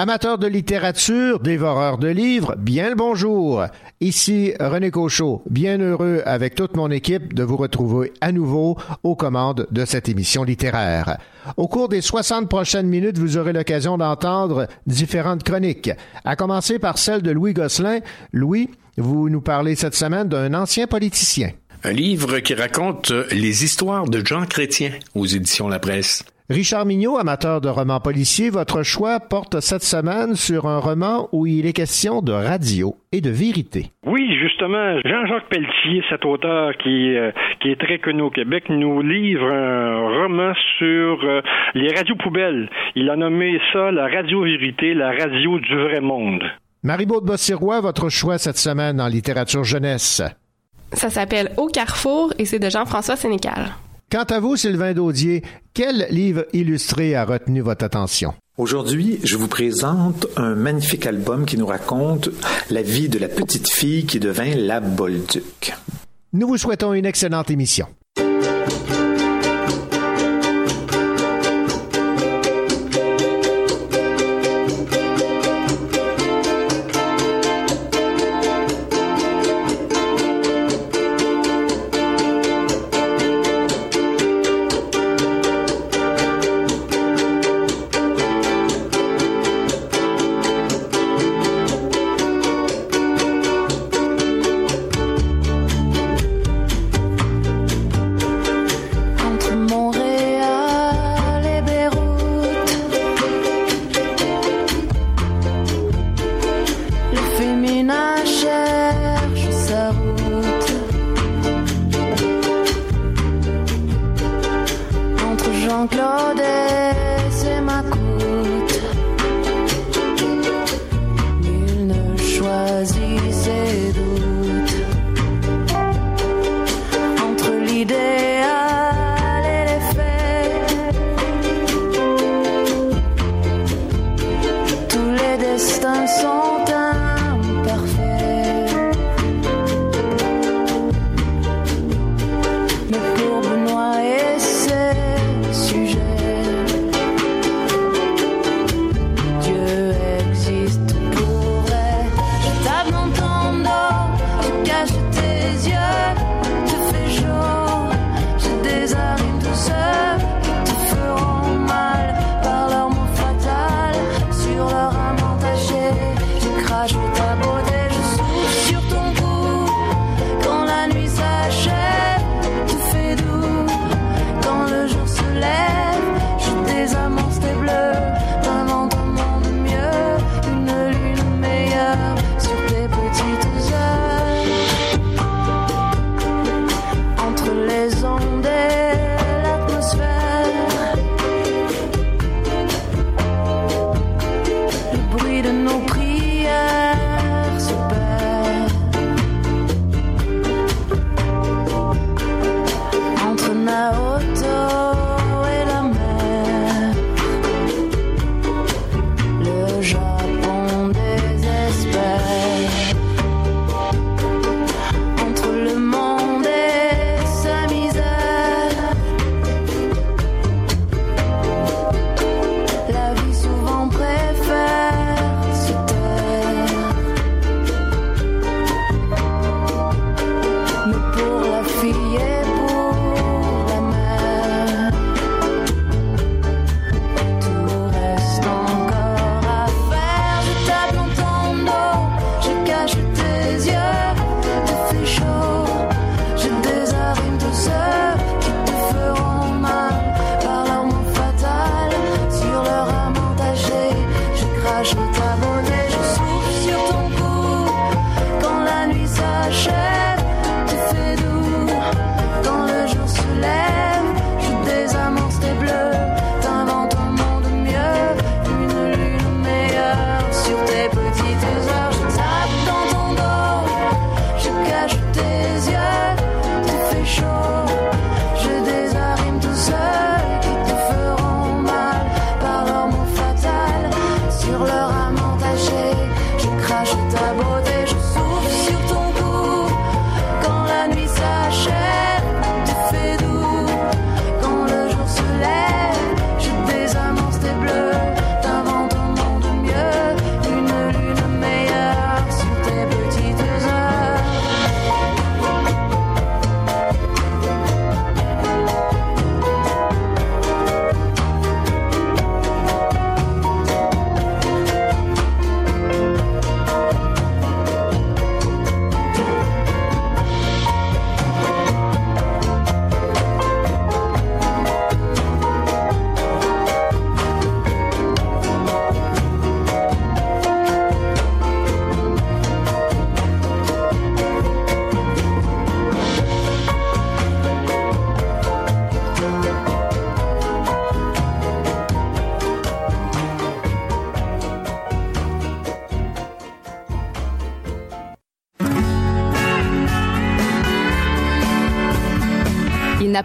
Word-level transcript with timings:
Amateurs 0.00 0.38
de 0.38 0.46
littérature, 0.46 1.40
dévoreurs 1.40 1.98
de 1.98 2.06
livres, 2.06 2.54
bien 2.56 2.90
le 2.90 2.94
bonjour. 2.94 3.64
Ici 4.00 4.52
René 4.60 4.92
Cochot, 4.92 5.42
bien 5.50 5.78
heureux 5.78 6.22
avec 6.24 6.54
toute 6.54 6.76
mon 6.76 6.88
équipe 6.92 7.34
de 7.34 7.42
vous 7.42 7.56
retrouver 7.56 8.12
à 8.20 8.30
nouveau 8.30 8.78
aux 9.02 9.16
commandes 9.16 9.66
de 9.72 9.84
cette 9.84 10.08
émission 10.08 10.44
littéraire. 10.44 11.18
Au 11.56 11.66
cours 11.66 11.88
des 11.88 12.00
60 12.00 12.48
prochaines 12.48 12.86
minutes, 12.86 13.18
vous 13.18 13.38
aurez 13.38 13.52
l'occasion 13.52 13.98
d'entendre 13.98 14.68
différentes 14.86 15.42
chroniques, 15.42 15.90
à 16.24 16.36
commencer 16.36 16.78
par 16.78 16.96
celle 16.96 17.22
de 17.22 17.32
Louis 17.32 17.52
Gosselin. 17.52 17.98
Louis, 18.32 18.70
vous 18.98 19.28
nous 19.28 19.40
parlez 19.40 19.74
cette 19.74 19.96
semaine 19.96 20.28
d'un 20.28 20.54
ancien 20.54 20.86
politicien. 20.86 21.50
Un 21.82 21.92
livre 21.92 22.38
qui 22.38 22.54
raconte 22.54 23.10
les 23.32 23.64
histoires 23.64 24.08
de 24.08 24.24
Jean 24.24 24.46
Chrétien 24.46 24.92
aux 25.16 25.26
éditions 25.26 25.66
La 25.66 25.80
Presse. 25.80 26.22
Richard 26.50 26.86
Mignot, 26.86 27.18
amateur 27.18 27.60
de 27.60 27.68
romans 27.68 28.00
policiers, 28.00 28.48
votre 28.48 28.82
choix 28.82 29.20
porte 29.20 29.60
cette 29.60 29.82
semaine 29.82 30.34
sur 30.34 30.66
un 30.66 30.78
roman 30.78 31.28
où 31.30 31.46
il 31.46 31.66
est 31.66 31.74
question 31.74 32.22
de 32.22 32.32
radio 32.32 32.96
et 33.12 33.20
de 33.20 33.28
vérité. 33.28 33.90
Oui, 34.06 34.34
justement, 34.40 34.98
Jean-Jacques 35.04 35.50
Pelletier, 35.50 36.02
cet 36.08 36.24
auteur 36.24 36.72
qui, 36.78 37.14
euh, 37.14 37.32
qui 37.60 37.68
est 37.68 37.78
très 37.78 37.98
connu 37.98 38.22
au 38.22 38.30
Québec, 38.30 38.64
nous 38.70 39.02
livre 39.02 39.44
un 39.44 40.22
roman 40.22 40.54
sur 40.78 41.22
euh, 41.22 41.42
les 41.74 41.94
radios 41.94 42.16
poubelles. 42.16 42.70
Il 42.94 43.10
a 43.10 43.16
nommé 43.16 43.60
ça 43.74 43.90
la 43.90 44.08
radio-vérité, 44.08 44.94
la 44.94 45.10
radio 45.10 45.58
du 45.58 45.74
vrai 45.74 46.00
monde. 46.00 46.44
Marie-Baud 46.82 47.26
Bossirois, 47.26 47.82
votre 47.82 48.08
choix 48.08 48.38
cette 48.38 48.56
semaine 48.56 49.02
en 49.02 49.08
littérature 49.08 49.64
jeunesse. 49.64 50.22
Ça 50.94 51.10
s'appelle 51.10 51.50
Au 51.58 51.66
Carrefour 51.66 52.32
et 52.38 52.46
c'est 52.46 52.58
de 52.58 52.70
Jean-François 52.70 53.16
Sénécal. 53.16 53.66
Quant 54.10 54.24
à 54.24 54.40
vous, 54.40 54.56
Sylvain 54.56 54.94
Daudier, 54.94 55.42
quel 55.74 56.06
livre 56.10 56.46
illustré 56.54 57.14
a 57.14 57.26
retenu 57.26 57.60
votre 57.60 57.84
attention? 57.84 58.32
Aujourd'hui, 58.56 59.20
je 59.22 59.36
vous 59.36 59.48
présente 59.48 60.26
un 60.36 60.54
magnifique 60.54 61.04
album 61.04 61.44
qui 61.44 61.58
nous 61.58 61.66
raconte 61.66 62.30
la 62.70 62.80
vie 62.80 63.10
de 63.10 63.18
la 63.18 63.28
petite 63.28 63.68
fille 63.68 64.06
qui 64.06 64.18
devint 64.18 64.54
la 64.54 64.80
Bolduc. 64.80 65.74
Nous 66.32 66.48
vous 66.48 66.56
souhaitons 66.56 66.94
une 66.94 67.04
excellente 67.04 67.50
émission. 67.50 67.86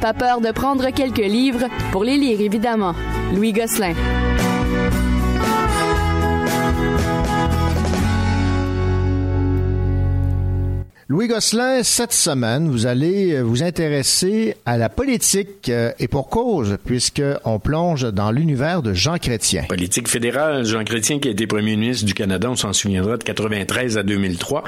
Pas 0.03 0.13
peur 0.13 0.41
de 0.41 0.51
prendre 0.51 0.89
quelques 0.89 1.17
livres 1.17 1.69
pour 1.93 2.03
les 2.03 2.17
lire, 2.17 2.41
évidemment. 2.41 2.93
Louis 3.33 3.53
Gosselin. 3.53 3.93
Louis 11.13 11.27
Gosselin, 11.27 11.83
cette 11.83 12.11
semaine, 12.11 12.71
vous 12.71 12.87
allez 12.87 13.39
vous 13.43 13.61
intéresser 13.61 14.55
à 14.65 14.79
la 14.79 14.89
politique 14.89 15.69
euh, 15.69 15.91
et 15.99 16.07
pour 16.07 16.27
cause, 16.27 16.79
puisqu'on 16.83 17.59
plonge 17.59 18.11
dans 18.11 18.31
l'univers 18.31 18.81
de 18.81 18.95
Jean 18.95 19.19
Chrétien. 19.19 19.65
Politique 19.69 20.07
fédérale, 20.07 20.65
Jean 20.65 20.83
Chrétien 20.83 21.19
qui 21.19 21.27
a 21.27 21.31
été 21.31 21.45
premier 21.45 21.75
ministre 21.75 22.07
du 22.07 22.15
Canada, 22.15 22.49
on 22.49 22.55
s'en 22.55 22.73
souviendra, 22.73 23.17
de 23.17 23.23
93 23.23 23.99
à 23.99 24.01
2003, 24.01 24.63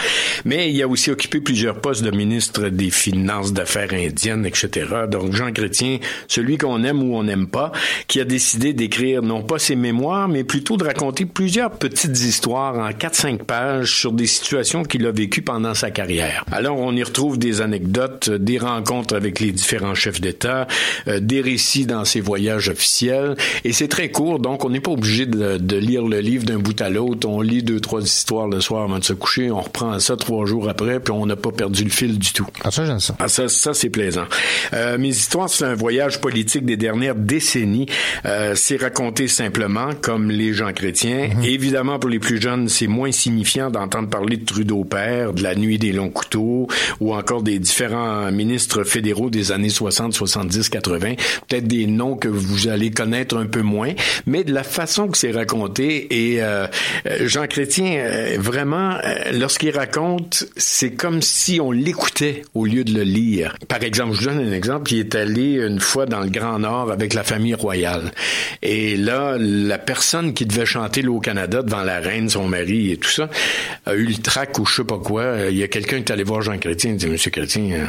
mais 0.46 0.72
il 0.72 0.80
a 0.84 0.88
aussi 0.88 1.10
occupé 1.10 1.42
plusieurs 1.42 1.82
postes 1.82 2.04
de 2.04 2.12
ministre 2.12 2.70
des 2.70 2.92
Finances, 2.92 3.52
d'affaires 3.52 3.94
indiennes, 3.94 4.46
etc. 4.46 4.86
Donc 5.10 5.34
Jean 5.34 5.52
Chrétien, 5.52 5.98
celui 6.28 6.60
qu'on 6.60 6.84
aime 6.84 7.02
ou 7.02 7.16
on 7.16 7.24
n'aime 7.24 7.48
pas, 7.48 7.72
qui 8.08 8.22
a 8.22 8.24
décidé 8.24 8.74
d'écrire 8.74 9.24
non 9.24 9.42
pas 9.42 9.58
ses 9.58 9.76
mémoires, 9.76 10.28
mais 10.28 10.44
plutôt 10.44 10.78
de 10.78 10.84
raconter 10.84 11.26
plusieurs 11.26 11.72
petites 11.72 12.20
histoires 12.20 12.78
en 12.78 12.92
4-5 12.92 13.46
pages 13.46 13.98
sur 13.98 14.12
des 14.12 14.28
situations 14.28 14.84
qu'il 14.84 15.08
a 15.08 15.12
vécues 15.12 15.42
pendant 15.42 15.74
sa 15.74 15.90
carrière. 15.90 16.35
Alors, 16.52 16.78
on 16.80 16.96
y 16.96 17.04
retrouve 17.04 17.38
des 17.38 17.62
anecdotes, 17.62 18.30
des 18.30 18.58
rencontres 18.58 19.16
avec 19.16 19.40
les 19.40 19.52
différents 19.52 19.96
chefs 19.96 20.22
d'État, 20.22 20.68
euh, 21.08 21.20
des 21.20 21.42
récits 21.42 21.86
dans 21.86 22.06
ses 22.06 22.22
voyages 22.22 22.70
officiels, 22.70 23.36
et 23.64 23.74
c'est 23.74 23.88
très 23.88 24.10
court, 24.10 24.40
donc 24.40 24.66
on 24.66 24.70
n'est 24.70 24.80
pas 24.80 24.92
obligé 24.92 25.26
de, 25.26 25.76
lire 25.76 26.04
le 26.04 26.20
livre 26.20 26.46
d'un 26.46 26.58
bout 26.58 26.80
à 26.82 26.90
l'autre. 26.90 27.28
On 27.28 27.42
lit 27.42 27.64
deux, 27.64 27.80
trois 27.80 28.02
histoires 28.02 28.48
le 28.48 28.62
soir 28.62 28.84
avant 28.84 29.00
de 29.00 29.04
se 29.04 29.14
coucher, 29.14 29.52
on 29.52 29.62
reprend 29.62 30.00
ça 30.00 30.16
trois 30.16 30.46
jours 30.46 30.70
après, 30.70 31.00
puis 31.00 31.12
on 31.12 31.26
n'a 31.26 31.36
pas 31.36 31.52
perdu 31.52 31.84
le 31.84 31.90
fil 31.90 32.18
du 32.18 32.32
tout. 32.32 32.48
Ah, 32.64 32.72
ça, 32.72 32.86
j'aime 32.86 33.00
ça. 33.00 33.16
Ah, 33.20 33.28
ça, 33.28 33.50
ça 33.50 33.74
c'est 33.74 33.90
plaisant. 33.90 34.26
Euh, 34.74 34.98
mes 34.98 35.10
histoires, 35.10 35.50
c'est 35.50 35.66
un 35.66 35.76
voyage 35.76 36.22
politique 36.22 36.66
des 36.66 36.78
dernières 36.78 37.16
décennies. 37.16 37.88
Euh, 38.26 38.54
c'est 38.56 38.78
raconté 38.78 39.28
simplement, 39.28 39.90
comme 40.02 40.32
les 40.32 40.54
gens 40.54 40.72
chrétiens. 40.74 41.30
Mhm. 41.36 41.44
Évidemment, 41.44 42.00
pour 42.00 42.10
les 42.10 42.20
plus 42.20 42.42
jeunes, 42.42 42.70
c'est 42.70 42.88
moins 42.88 43.12
signifiant 43.12 43.70
d'entendre 43.70 44.10
parler 44.10 44.38
de 44.38 44.46
Trudeau 44.46 44.84
père, 44.84 45.34
de 45.34 45.44
la 45.44 45.56
nuit 45.56 45.78
des 45.78 45.92
longs 45.92 46.10
ou 46.36 47.14
encore 47.14 47.44
des 47.44 47.60
différents 47.60 48.32
ministres 48.32 48.84
fédéraux 48.84 49.30
des 49.30 49.52
années 49.52 49.70
60, 49.70 50.14
70, 50.14 50.70
80. 50.70 51.14
Peut-être 51.48 51.68
des 51.68 51.88
noms 51.88 52.16
que 52.16 52.28
vous 52.28 52.68
allez 52.68 52.92
connaître 52.92 53.38
un 53.38 53.46
peu 53.46 53.62
moins, 53.62 53.94
mais 54.26 54.44
de 54.44 54.54
la 54.54 54.64
façon 54.64 55.08
que 55.08 55.18
c'est 55.18 55.32
raconté. 55.32 56.08
Et 56.34 56.42
euh, 56.42 56.68
euh, 57.08 57.28
Jean 57.28 57.48
Chrétien, 57.48 57.98
euh, 57.98 58.38
vraiment, 58.40 58.98
lorsqu'il 59.34 59.76
raconte, 59.76 60.46
c'est 60.58 60.92
comme 60.92 61.22
si 61.22 61.60
on 61.60 61.72
l'écoutait 61.72 62.44
au 62.54 62.66
lieu 62.66 62.84
de 62.84 62.94
le 62.94 63.04
lire. 63.04 63.56
Par 63.68 63.84
exemple, 63.84 64.16
je 64.16 64.30
donne 64.30 64.40
un 64.40 64.52
exemple. 64.52 64.94
Il 64.94 65.00
est 65.00 65.16
allé 65.16 65.54
une 65.54 65.80
fois 65.80 66.06
dans 66.06 66.22
le 66.22 66.30
Grand 66.30 66.60
Nord 66.60 66.92
avec 66.92 67.14
la 67.14 67.24
famille 67.24 67.54
royale. 67.54 68.12
Et 68.62 68.98
là, 68.98 69.38
la 69.40 69.78
personne 69.78 70.34
qui 70.34 70.46
devait 70.46 70.66
chanter 70.66 71.02
l'eau 71.02 71.20
Canada 71.20 71.62
devant 71.62 71.84
la 71.84 72.00
reine, 72.00 72.30
son 72.30 72.48
mari 72.48 72.92
et 72.92 72.98
tout 72.98 73.10
ça, 73.10 73.30
a 73.86 73.94
eu 73.94 74.06
le 74.06 74.16
trac 74.16 74.58
ou 74.60 74.66
je 74.66 74.76
sais 74.76 74.84
pas 74.84 74.98
quoi. 74.98 75.50
Il 75.50 75.58
y 75.58 75.64
a 75.64 75.68
quelqu'un 75.68 76.02
qui 76.02 76.12
allé 76.16 76.24
voir 76.24 76.42
Jean 76.42 76.58
Chrétien 76.58 76.92
et 76.92 76.96
dit, 76.96 77.08
Monsieur 77.08 77.30
Chrétien, 77.30 77.72
euh, 77.74 77.86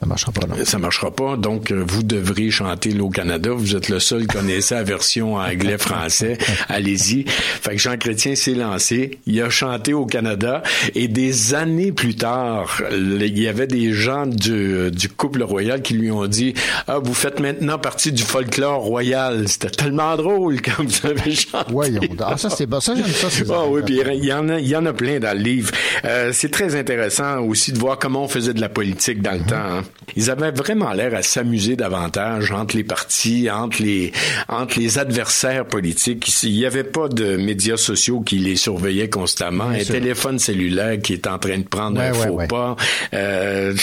ça 0.00 0.06
marchera 0.06 0.32
pas, 0.32 0.46
non. 0.46 0.54
Ça 0.64 0.78
marchera 0.78 1.10
pas. 1.10 1.36
Donc, 1.36 1.70
euh, 1.70 1.84
vous 1.86 2.02
devrez 2.02 2.50
chanter 2.50 2.92
l'au 2.92 3.10
Canada. 3.10 3.50
Vous 3.52 3.76
êtes 3.76 3.90
le 3.90 4.00
seul 4.00 4.22
qui 4.22 4.28
connaissait 4.28 4.74
la 4.74 4.82
version 4.82 5.34
anglais-français. 5.34 6.38
Allez-y. 6.68 7.26
Fait 7.26 7.72
que 7.72 7.78
Jean 7.78 7.98
Chrétien 7.98 8.34
s'est 8.34 8.54
lancé. 8.54 9.18
Il 9.26 9.40
a 9.42 9.50
chanté 9.50 9.92
au 9.92 10.06
Canada. 10.06 10.62
Et 10.94 11.06
des 11.06 11.54
années 11.54 11.92
plus 11.92 12.14
tard, 12.14 12.82
il 12.90 13.38
y 13.38 13.46
avait 13.46 13.66
des 13.66 13.92
gens 13.92 14.24
du, 14.26 14.90
du 14.90 15.10
couple 15.10 15.42
royal 15.42 15.82
qui 15.82 15.92
lui 15.92 16.10
ont 16.10 16.26
dit, 16.26 16.54
ah, 16.88 16.98
vous 16.98 17.12
faites 17.12 17.38
maintenant 17.38 17.78
partie 17.78 18.10
du 18.10 18.22
folklore 18.22 18.80
royal. 18.80 19.48
C'était 19.48 19.68
tellement 19.68 20.16
drôle 20.16 20.62
quand 20.62 20.82
vous 20.82 21.06
avez 21.06 21.34
chanté. 21.34 21.70
Voyons. 21.70 22.00
Ah, 22.20 22.38
ça, 22.38 22.48
c'est 22.48 22.64
bon. 22.64 22.80
Ça, 22.80 22.94
j'aime 22.94 23.06
ça. 23.06 23.28
Ah 23.50 23.66
oui, 23.68 23.82
puis 23.84 24.00
il 24.14 24.24
y 24.24 24.32
en 24.32 24.48
a, 24.48 24.58
il 24.60 24.66
y 24.66 24.76
en 24.76 24.86
a 24.86 24.94
plein 24.94 25.20
dans 25.20 25.36
le 25.36 25.42
livre. 25.42 25.72
Euh, 26.06 26.30
c'est 26.32 26.50
très 26.50 26.74
intéressant 26.74 27.40
aussi 27.40 27.72
de 27.72 27.78
voir 27.78 27.98
comment 27.98 28.24
on 28.24 28.28
faisait 28.28 28.54
de 28.54 28.62
la 28.62 28.70
politique 28.70 29.20
dans 29.20 29.32
le 29.32 29.40
temps. 29.40 29.56
Hein. 29.56 29.82
Ils 30.16 30.30
avaient 30.30 30.50
vraiment 30.50 30.92
l'air 30.92 31.14
à 31.14 31.22
s'amuser 31.22 31.76
davantage 31.76 32.52
entre 32.52 32.76
les 32.76 32.84
partis, 32.84 33.50
entre 33.50 33.82
les, 33.82 34.12
entre 34.48 34.78
les 34.78 34.98
adversaires 34.98 35.66
politiques. 35.66 36.42
Il 36.42 36.52
n'y 36.52 36.66
avait 36.66 36.84
pas 36.84 37.08
de 37.08 37.36
médias 37.36 37.76
sociaux 37.76 38.20
qui 38.20 38.38
les 38.38 38.56
surveillaient 38.56 39.08
constamment. 39.08 39.68
un 39.68 39.84
téléphone 39.84 40.38
cellulaire 40.38 41.00
qui 41.00 41.14
est 41.14 41.26
en 41.26 41.38
train 41.38 41.58
de 41.58 41.64
prendre 41.64 42.00
un 42.00 42.12
faux 42.12 42.40
pas. 42.48 42.76
Euh, 43.14 43.74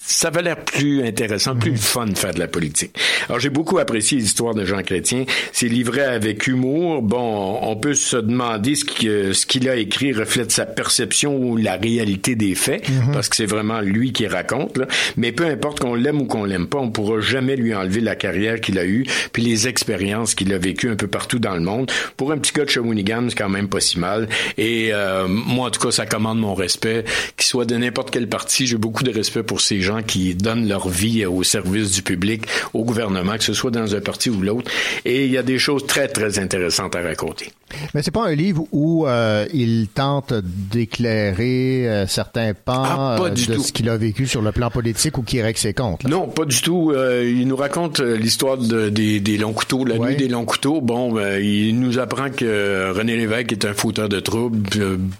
ça 0.00 0.28
avait 0.28 0.42
l'air 0.42 0.64
plus 0.64 1.04
intéressant, 1.04 1.56
plus 1.56 1.76
fun 1.76 2.06
de 2.06 2.16
faire 2.16 2.32
de 2.32 2.38
la 2.38 2.46
politique. 2.46 2.96
Alors 3.28 3.40
j'ai 3.40 3.50
beaucoup 3.50 3.78
apprécié 3.78 4.18
l'histoire 4.18 4.54
de 4.54 4.64
Jean 4.64 4.82
Chrétien. 4.82 5.24
C'est 5.52 5.66
livré 5.66 6.02
avec 6.02 6.46
humour. 6.46 7.02
Bon, 7.02 7.58
on 7.62 7.76
peut 7.76 7.94
se 7.94 8.16
demander 8.16 8.76
ce 8.76 8.84
qu'il 8.84 9.34
ce 9.34 9.44
qu'il 9.44 9.68
a 9.68 9.76
écrit 9.76 10.12
reflète 10.12 10.52
sa 10.52 10.66
perception 10.66 11.36
ou 11.36 11.56
la 11.56 11.76
réalité 11.76 12.36
des 12.36 12.54
faits, 12.54 12.88
mhm. 12.88 13.12
parce 13.12 13.28
que 13.28 13.36
c'est 13.36 13.46
vraiment 13.46 13.80
lui 13.80 14.12
qui 14.12 14.26
raconte. 14.26 14.78
Là. 14.78 14.86
Mais 15.16 15.32
peu 15.32 15.44
importe 15.44 15.80
qu'on 15.80 15.94
l'aime 15.94 16.20
ou 16.20 16.26
qu'on 16.26 16.44
l'aime 16.44 16.68
pas, 16.68 16.78
on 16.78 16.90
pourra 16.90 17.20
jamais 17.20 17.56
lui 17.56 17.74
enlever 17.74 18.00
la 18.00 18.14
carrière 18.14 18.60
qu'il 18.60 18.78
a 18.78 18.86
eue, 18.86 19.04
puis 19.32 19.42
les 19.42 19.66
expériences 19.66 20.34
qu'il 20.34 20.52
a 20.52 20.58
vécues 20.58 20.90
un 20.90 20.96
peu 20.96 21.08
partout 21.08 21.40
dans 21.40 21.54
le 21.54 21.60
monde. 21.60 21.90
Pour 22.16 22.30
un 22.30 22.38
petit 22.38 22.52
gars 22.52 22.64
de 22.64 22.70
Shawinigan, 22.70 23.26
c'est 23.30 23.36
quand 23.36 23.48
même 23.48 23.68
pas 23.68 23.80
si 23.80 23.98
mal. 23.98 24.28
Et 24.56 24.90
euh, 24.92 25.26
moi, 25.28 25.68
en 25.68 25.70
tout 25.70 25.80
cas, 25.80 25.90
ça 25.90 26.06
commande 26.06 26.38
mon 26.38 26.54
respect. 26.54 27.04
Qu'il 27.36 27.46
soit 27.46 27.64
de 27.64 27.76
n'importe 27.76 28.10
quel 28.10 28.28
parti, 28.28 28.66
j'ai 28.66 28.76
beaucoup 28.76 29.02
de 29.02 29.10
respect 29.10 29.42
pour 29.42 29.60
ces 29.60 29.80
gens 29.80 29.87
qui 30.02 30.34
donnent 30.34 30.68
leur 30.68 30.88
vie 30.88 31.26
au 31.26 31.42
service 31.42 31.92
du 31.92 32.02
public, 32.02 32.42
au 32.74 32.84
gouvernement, 32.84 33.36
que 33.36 33.44
ce 33.44 33.54
soit 33.54 33.70
dans 33.70 33.94
un 33.94 34.00
parti 34.00 34.30
ou 34.30 34.40
l'autre. 34.40 34.70
Et 35.04 35.26
il 35.26 35.32
y 35.32 35.38
a 35.38 35.42
des 35.42 35.58
choses 35.58 35.86
très, 35.86 36.08
très 36.08 36.38
intéressantes 36.38 36.96
à 36.96 37.02
raconter. 37.02 37.52
Mais 37.94 38.02
c'est 38.02 38.10
pas 38.10 38.26
un 38.26 38.34
livre 38.34 38.64
où 38.72 39.06
euh, 39.06 39.46
il 39.52 39.88
tente 39.88 40.32
d'éclairer 40.32 41.88
euh, 41.88 42.06
certains 42.06 42.54
pans 42.54 42.84
ah, 42.86 43.18
euh, 43.20 43.30
de 43.30 43.58
ce 43.58 43.72
qu'il 43.72 43.88
a 43.88 43.96
vécu 43.96 44.26
sur 44.26 44.42
le 44.42 44.52
plan 44.52 44.70
politique 44.70 45.18
ou 45.18 45.22
qui 45.22 45.42
règle 45.42 45.58
ses 45.58 45.74
comptes. 45.74 46.04
Non, 46.04 46.28
pas 46.28 46.44
du 46.44 46.60
tout. 46.60 46.92
il 46.94 47.46
nous 47.46 47.56
raconte 47.56 48.00
l'histoire 48.00 48.56
des, 48.56 49.20
des, 49.20 49.38
longs 49.38 49.52
couteaux, 49.52 49.84
la 49.84 49.98
nuit 49.98 50.16
des 50.16 50.28
longs 50.28 50.44
couteaux. 50.44 50.80
Bon, 50.80 51.12
ben, 51.12 51.42
il 51.42 51.78
nous 51.78 51.98
apprend 51.98 52.30
que 52.30 52.92
René 52.92 53.16
Lévesque 53.16 53.52
est 53.52 53.64
un 53.64 53.74
fauteur 53.74 54.08
de 54.08 54.20
troubles, 54.20 54.58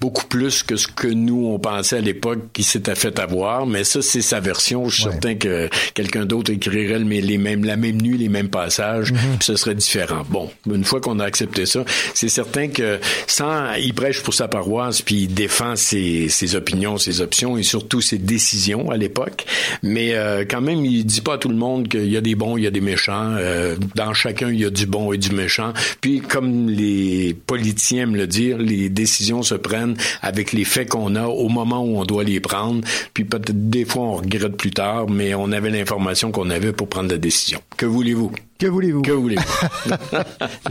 beaucoup 0.01 0.27
plus 0.27 0.63
que 0.63 0.77
ce 0.77 0.89
que 0.89 1.09
nous 1.09 1.47
on 1.47 1.59
pensait 1.59 1.99
à 1.99 2.01
l'époque 2.01 2.41
qu'il 2.53 2.65
s'était 2.65 2.95
fait 2.95 3.19
avoir. 3.19 3.67
Mais 3.67 3.85
ça, 3.85 4.03
c'est 4.03 4.23
sa 4.23 4.41
version. 4.41 4.58
Je 4.59 4.95
suis 4.95 5.03
certain 5.03 5.35
que 5.35 5.69
quelqu'un 5.95 6.25
d'autre 6.25 6.53
écrirait 6.53 6.99
les 6.99 7.38
mêmes, 7.38 7.65
la 7.65 7.77
même 7.77 8.00
nuit, 8.00 8.19
les 8.19 8.29
mêmes 8.29 8.49
passages, 8.49 9.12
puis 9.12 9.23
ce 9.41 9.57
serait 9.57 9.75
différent. 9.75 10.25
Bon, 10.29 10.50
une 10.71 10.85
fois 10.85 11.00
qu'on 11.00 11.19
a 11.21 11.25
accepté 11.25 11.67
ça, 11.67 11.85
c'est 12.15 12.29
certain 12.29 12.69
que 12.69 12.99
sans, 13.27 13.75
il 13.75 13.95
prêche 13.95 14.23
pour 14.23 14.35
sa 14.35 14.49
paroisse, 14.49 15.03
puis 15.03 15.23
il 15.23 15.35
défend 15.35 15.77
ses, 15.77 16.29
ses 16.29 16.55
opinions, 16.55 16.99
ses 16.99 17.21
options 17.21 17.57
et 17.57 17.62
surtout 17.62 18.00
ses 18.00 18.19
décisions 18.19 18.91
à 18.91 18.97
l'époque. 18.97 19.47
Mais 19.83 20.15
euh, 20.15 20.45
quand 20.49 20.61
même, 20.61 20.85
il 20.85 21.05
dit 21.05 21.21
pas 21.21 21.35
à 21.35 21.38
tout 21.38 21.49
le 21.49 21.57
monde 21.57 21.88
qu'il 21.88 22.11
y 22.11 22.17
a 22.17 22.21
des 22.21 22.35
bons, 22.35 22.57
il 22.57 22.65
y 22.65 22.67
a 22.67 22.71
des 22.71 22.81
méchants. 22.81 23.35
Euh, 23.37 23.77
dans 23.95 24.15
chacun, 24.15 24.50
il 24.50 24.61
y 24.61 24.65
a 24.65 24.71
du 24.71 24.87
bon 24.87 25.12
et 25.12 25.19
du 25.19 25.31
méchant. 25.31 25.73
Puis, 26.00 26.21
comme 26.21 26.69
les 26.69 27.35
politiciens 27.47 28.05
aiment 28.05 28.17
le 28.17 28.27
dire, 28.27 28.59
les 28.59 28.88
décisions 28.88 29.43
se 29.43 29.55
prennent 29.55 29.97
avec 30.23 30.53
les 30.53 30.65
faits 30.65 30.88
qu'on 30.88 31.15
a 31.17 31.27
au 31.27 31.49
moment 31.49 31.83
où 31.83 31.99
on 31.99 32.05
doit 32.05 32.25
les 32.25 32.41
prendre. 32.41 32.83
Puis 33.15 33.25
peut-être 33.25 33.69
des 33.71 33.85
fois, 33.85 34.03
on 34.03 34.15
regrette 34.17 34.48
plus 34.57 34.71
tard, 34.71 35.09
mais 35.09 35.35
on 35.35 35.52
avait 35.52 35.71
l'information 35.71 36.31
qu'on 36.33 36.50
avait 36.50 36.73
pour 36.73 36.88
prendre 36.88 37.11
la 37.11 37.19
décision. 37.19 37.61
Que 37.76 37.87
voulez-vous? 37.87 38.33
Que 38.59 38.67
voulez-vous? 38.67 39.02
Que 39.02 39.12
voulez-vous? 39.12 39.88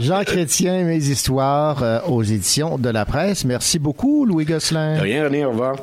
Jean 0.00 0.22
Chrétien, 0.24 0.84
mes 0.84 1.08
histoires 1.08 1.82
euh, 1.82 2.00
aux 2.06 2.22
éditions 2.22 2.78
de 2.78 2.90
la 2.90 3.04
presse. 3.04 3.44
Merci 3.44 3.78
beaucoup, 3.78 4.24
Louis 4.26 4.44
Gosselin. 4.44 5.00
rien, 5.00 5.28
rien, 5.28 5.46
au 5.48 5.50
revoir. 5.50 5.76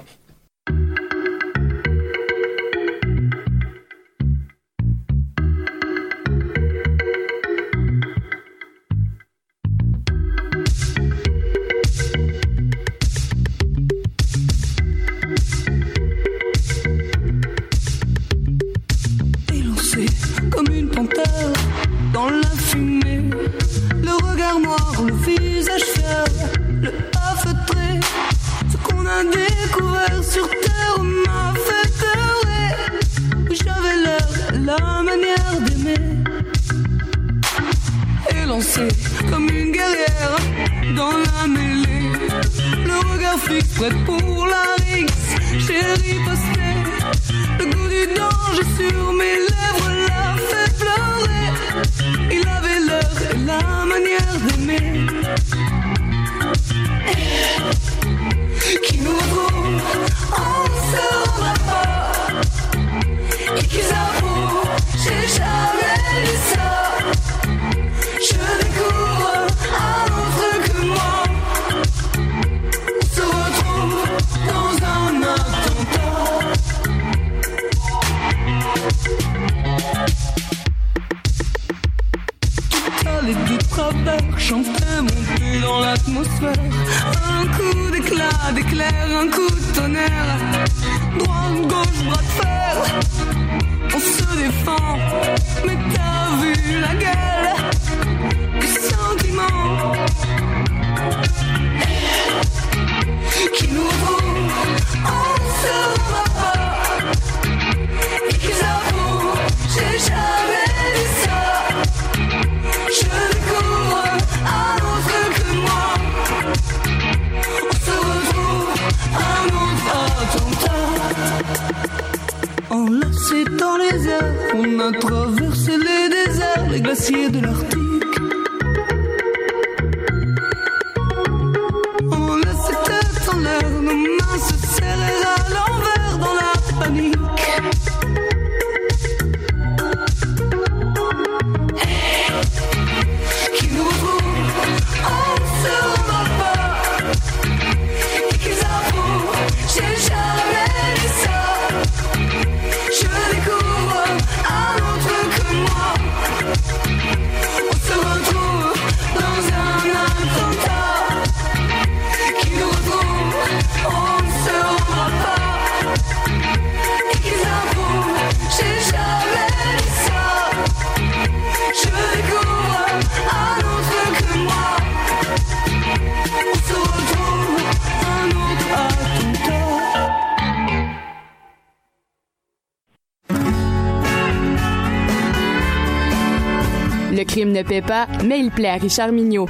Ne 187.55 187.63
paie 187.63 187.81
pas, 187.81 188.07
mais 188.25 188.39
il 188.39 188.51
plaît 188.51 188.69
à 188.69 188.75
Richard 188.75 189.11
Mignot. 189.11 189.47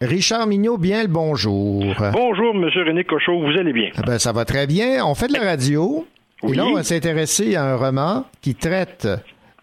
Richard 0.00 0.46
Mignot, 0.46 0.76
bien 0.76 1.02
le 1.02 1.08
bonjour. 1.08 1.82
Bonjour, 2.12 2.54
Monsieur 2.54 2.84
René 2.84 3.02
Cochot, 3.04 3.40
vous 3.40 3.58
allez 3.58 3.72
bien? 3.72 3.90
Ah 3.96 4.02
Ben, 4.06 4.18
ça 4.18 4.32
va 4.32 4.44
très 4.44 4.66
bien. 4.66 5.04
On 5.04 5.14
fait 5.14 5.28
de 5.28 5.32
la 5.32 5.40
radio. 5.40 6.06
Oui. 6.42 6.52
Et 6.52 6.54
là, 6.54 6.66
on 6.66 6.74
va 6.74 6.84
s'intéresser 6.84 7.56
à 7.56 7.64
un 7.64 7.76
roman 7.76 8.26
qui 8.42 8.54
traite 8.54 9.08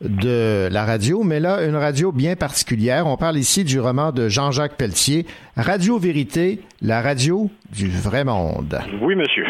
de 0.04 0.70
la 0.72 0.86
radio, 0.86 1.24
mais 1.24 1.40
là, 1.40 1.66
une 1.66 1.76
radio 1.76 2.12
bien 2.12 2.36
particulière. 2.36 3.08
On 3.08 3.18
parle 3.18 3.38
ici 3.38 3.64
du 3.64 3.80
roman 3.80 4.12
de 4.12 4.28
Jean-Jacques 4.28 4.78
Pelletier, 4.78 5.26
Radio 5.56 5.98
Vérité, 5.98 6.60
la 6.82 7.02
radio 7.02 7.50
du 7.72 7.90
vrai 7.90 8.24
monde. 8.24 8.78
Oui, 9.02 9.16
monsieur. 9.16 9.46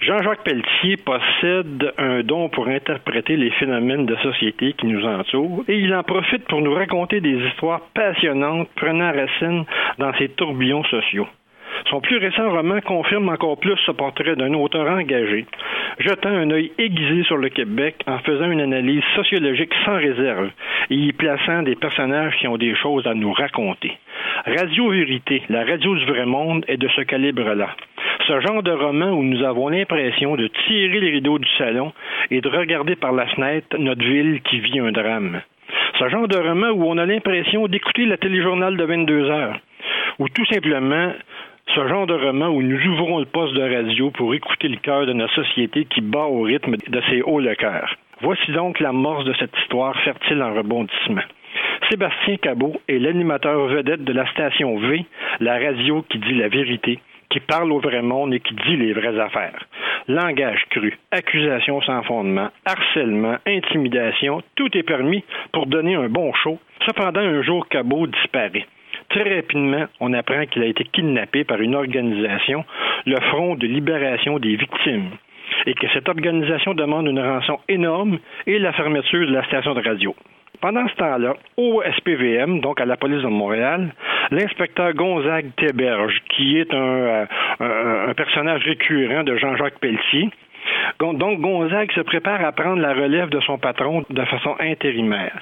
Jean-Jacques 0.00 0.44
Pelletier 0.44 0.96
possède 0.96 1.92
un 1.98 2.22
don 2.22 2.48
pour 2.48 2.68
interpréter 2.68 3.36
les 3.36 3.50
phénomènes 3.52 4.06
de 4.06 4.16
société 4.16 4.72
qui 4.74 4.86
nous 4.86 5.04
entourent 5.04 5.64
et 5.68 5.76
il 5.76 5.92
en 5.92 6.02
profite 6.02 6.44
pour 6.44 6.62
nous 6.62 6.72
raconter 6.72 7.20
des 7.20 7.36
histoires 7.48 7.80
passionnantes 7.94 8.68
prenant 8.76 9.12
racine 9.12 9.64
dans 9.98 10.12
ces 10.18 10.28
tourbillons 10.28 10.84
sociaux. 10.84 11.26
Son 11.90 12.00
plus 12.00 12.18
récent 12.18 12.50
roman 12.50 12.80
confirme 12.80 13.28
encore 13.28 13.58
plus 13.58 13.76
ce 13.86 13.92
portrait 13.92 14.36
d'un 14.36 14.52
auteur 14.54 14.88
engagé, 14.90 15.46
jetant 15.98 16.30
un 16.30 16.50
œil 16.50 16.72
aiguisé 16.78 17.24
sur 17.24 17.36
le 17.36 17.48
Québec 17.48 17.96
en 18.06 18.18
faisant 18.18 18.50
une 18.50 18.60
analyse 18.60 19.02
sociologique 19.14 19.72
sans 19.84 19.96
réserve 19.96 20.50
et 20.90 20.94
y 20.94 21.12
plaçant 21.12 21.62
des 21.62 21.76
personnages 21.76 22.36
qui 22.38 22.48
ont 22.48 22.58
des 22.58 22.74
choses 22.74 23.06
à 23.06 23.14
nous 23.14 23.32
raconter. 23.32 23.92
Radio 24.46 24.90
Vérité, 24.90 25.42
la 25.48 25.64
radio 25.64 25.96
du 25.96 26.04
vrai 26.06 26.26
monde, 26.26 26.64
est 26.68 26.76
de 26.76 26.88
ce 26.88 27.02
calibre-là. 27.02 27.70
Ce 28.26 28.40
genre 28.40 28.62
de 28.62 28.72
roman 28.72 29.10
où 29.10 29.22
nous 29.22 29.42
avons 29.42 29.68
l'impression 29.68 30.36
de 30.36 30.48
tirer 30.66 31.00
les 31.00 31.10
rideaux 31.10 31.38
du 31.38 31.48
salon 31.56 31.92
et 32.30 32.40
de 32.40 32.48
regarder 32.48 32.94
par 32.94 33.12
la 33.12 33.26
fenêtre 33.26 33.76
notre 33.78 34.04
ville 34.04 34.40
qui 34.42 34.60
vit 34.60 34.80
un 34.80 34.92
drame. 34.92 35.40
Ce 35.98 36.08
genre 36.08 36.28
de 36.28 36.36
roman 36.36 36.68
où 36.68 36.84
on 36.84 36.98
a 36.98 37.06
l'impression 37.06 37.66
d'écouter 37.66 38.04
la 38.04 38.16
téléjournal 38.16 38.76
de 38.76 38.84
22 38.84 39.30
heures, 39.30 39.58
ou 40.18 40.28
tout 40.28 40.44
simplement 40.46 41.12
ce 41.74 41.86
genre 41.86 42.06
de 42.06 42.14
roman 42.14 42.48
où 42.48 42.62
nous 42.62 42.80
ouvrons 42.86 43.18
le 43.18 43.26
poste 43.26 43.54
de 43.54 43.62
radio 43.62 44.10
pour 44.10 44.34
écouter 44.34 44.68
le 44.68 44.76
cœur 44.76 45.06
de 45.06 45.12
notre 45.12 45.34
société 45.34 45.84
qui 45.84 46.00
bat 46.00 46.24
au 46.24 46.42
rythme 46.42 46.76
de 46.76 47.00
ses 47.10 47.22
hauts 47.22 47.40
le 47.40 47.54
cœur. 47.54 47.94
Voici 48.20 48.50
donc 48.52 48.80
l'amorce 48.80 49.24
de 49.24 49.34
cette 49.34 49.56
histoire 49.62 49.94
fertile 50.00 50.42
en 50.42 50.54
rebondissements. 50.54 51.28
Sébastien 51.90 52.36
Cabot 52.36 52.80
est 52.88 52.98
l'animateur 52.98 53.66
vedette 53.66 54.04
de 54.04 54.12
la 54.12 54.26
station 54.32 54.78
V, 54.78 55.04
la 55.40 55.58
radio 55.58 56.02
qui 56.08 56.18
dit 56.18 56.34
la 56.34 56.48
vérité, 56.48 57.00
qui 57.30 57.40
parle 57.40 57.70
au 57.72 57.80
vrai 57.80 58.02
monde 58.02 58.34
et 58.34 58.40
qui 58.40 58.54
dit 58.54 58.76
les 58.76 58.92
vraies 58.92 59.18
affaires. 59.20 59.66
Langage 60.08 60.64
cru, 60.70 60.96
accusations 61.10 61.82
sans 61.82 62.02
fondement, 62.02 62.48
harcèlement, 62.64 63.36
intimidation, 63.46 64.42
tout 64.56 64.76
est 64.76 64.82
permis 64.82 65.22
pour 65.52 65.66
donner 65.66 65.94
un 65.94 66.08
bon 66.08 66.32
show. 66.32 66.58
Cependant, 66.86 67.20
un 67.20 67.42
jour, 67.42 67.68
Cabot 67.68 68.06
disparaît. 68.06 68.66
Très 69.10 69.36
rapidement, 69.36 69.86
on 70.00 70.12
apprend 70.12 70.44
qu'il 70.46 70.62
a 70.62 70.66
été 70.66 70.84
kidnappé 70.84 71.44
par 71.44 71.60
une 71.60 71.74
organisation, 71.74 72.64
le 73.06 73.16
Front 73.30 73.54
de 73.54 73.66
libération 73.66 74.38
des 74.38 74.56
victimes, 74.56 75.10
et 75.66 75.72
que 75.74 75.86
cette 75.94 76.08
organisation 76.08 76.74
demande 76.74 77.06
une 77.06 77.20
rançon 77.20 77.58
énorme 77.68 78.18
et 78.46 78.58
la 78.58 78.72
fermeture 78.74 79.26
de 79.26 79.32
la 79.32 79.44
station 79.44 79.74
de 79.74 79.80
radio. 79.82 80.14
Pendant 80.60 80.86
ce 80.88 80.94
temps-là, 80.96 81.34
au 81.56 81.82
SPVM, 81.98 82.60
donc 82.60 82.80
à 82.80 82.84
la 82.84 82.96
police 82.96 83.22
de 83.22 83.28
Montréal, 83.28 83.94
l'inspecteur 84.32 84.92
Gonzague 84.92 85.52
Théberge, 85.56 86.20
qui 86.30 86.58
est 86.58 86.74
un, 86.74 86.76
euh, 86.76 87.26
un- 87.60 88.14
personnage 88.14 88.64
récurrent 88.64 89.22
de 89.22 89.36
Jean-Jacques 89.36 89.78
Pelletier, 89.78 90.28
donc 91.00 91.40
Gonzague 91.40 91.92
se 91.92 92.00
prépare 92.00 92.44
à 92.44 92.52
prendre 92.52 92.80
la 92.80 92.92
relève 92.92 93.28
de 93.28 93.40
son 93.40 93.58
patron 93.58 94.04
de 94.10 94.24
façon 94.24 94.54
intérimaire. 94.60 95.38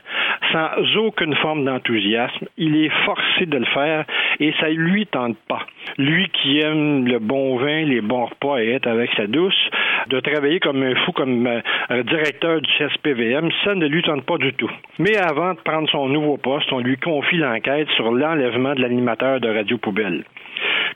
Sans 0.52 0.97
aucune 0.97 1.35
forme 1.37 1.64
d'enthousiasme, 1.64 2.47
il 2.56 2.76
est 2.76 2.92
forcé 3.04 3.47
de 3.47 3.59
le 3.59 3.64
faire 3.66 4.04
et 4.40 4.52
ça 4.61 4.68
lui 4.68 5.06
tente 5.06 5.37
pas. 5.49 5.66
Lui 5.99 6.28
qui 6.28 6.61
aime 6.61 7.06
le 7.06 7.18
bon 7.18 7.56
vin, 7.56 7.85
les 7.85 8.00
bons 8.00 8.26
repas 8.26 8.59
et 8.59 8.73
être 8.73 8.87
avec 8.87 9.11
sa 9.16 9.26
douce, 9.26 9.71
de 10.09 10.21
travailler 10.21 10.61
comme 10.61 10.83
un 10.83 10.95
fou 11.04 11.12
comme 11.12 11.47
euh, 11.47 12.02
directeur 12.04 12.61
du 12.61 12.71
SPVM, 12.73 13.50
ça 13.64 13.75
ne 13.75 13.87
lui 13.87 14.02
tente 14.02 14.25
pas 14.25 14.38
du 14.38 14.52
tout. 14.54 14.71
Mais 14.99 15.16
avant 15.16 15.54
de 15.54 15.61
prendre 15.61 15.88
son 15.90 16.09
nouveau 16.09 16.37
poste, 16.37 16.73
on 16.73 16.80
lui 16.80 16.97
confie 16.97 17.37
l'enquête 17.37 17.88
sur 17.97 18.11
l'enlèvement 18.12 18.75
de 18.75 18.83
l'animateur 18.83 19.40
de 19.40 19.49
Radio 19.49 19.78
Poubelle. 19.78 20.25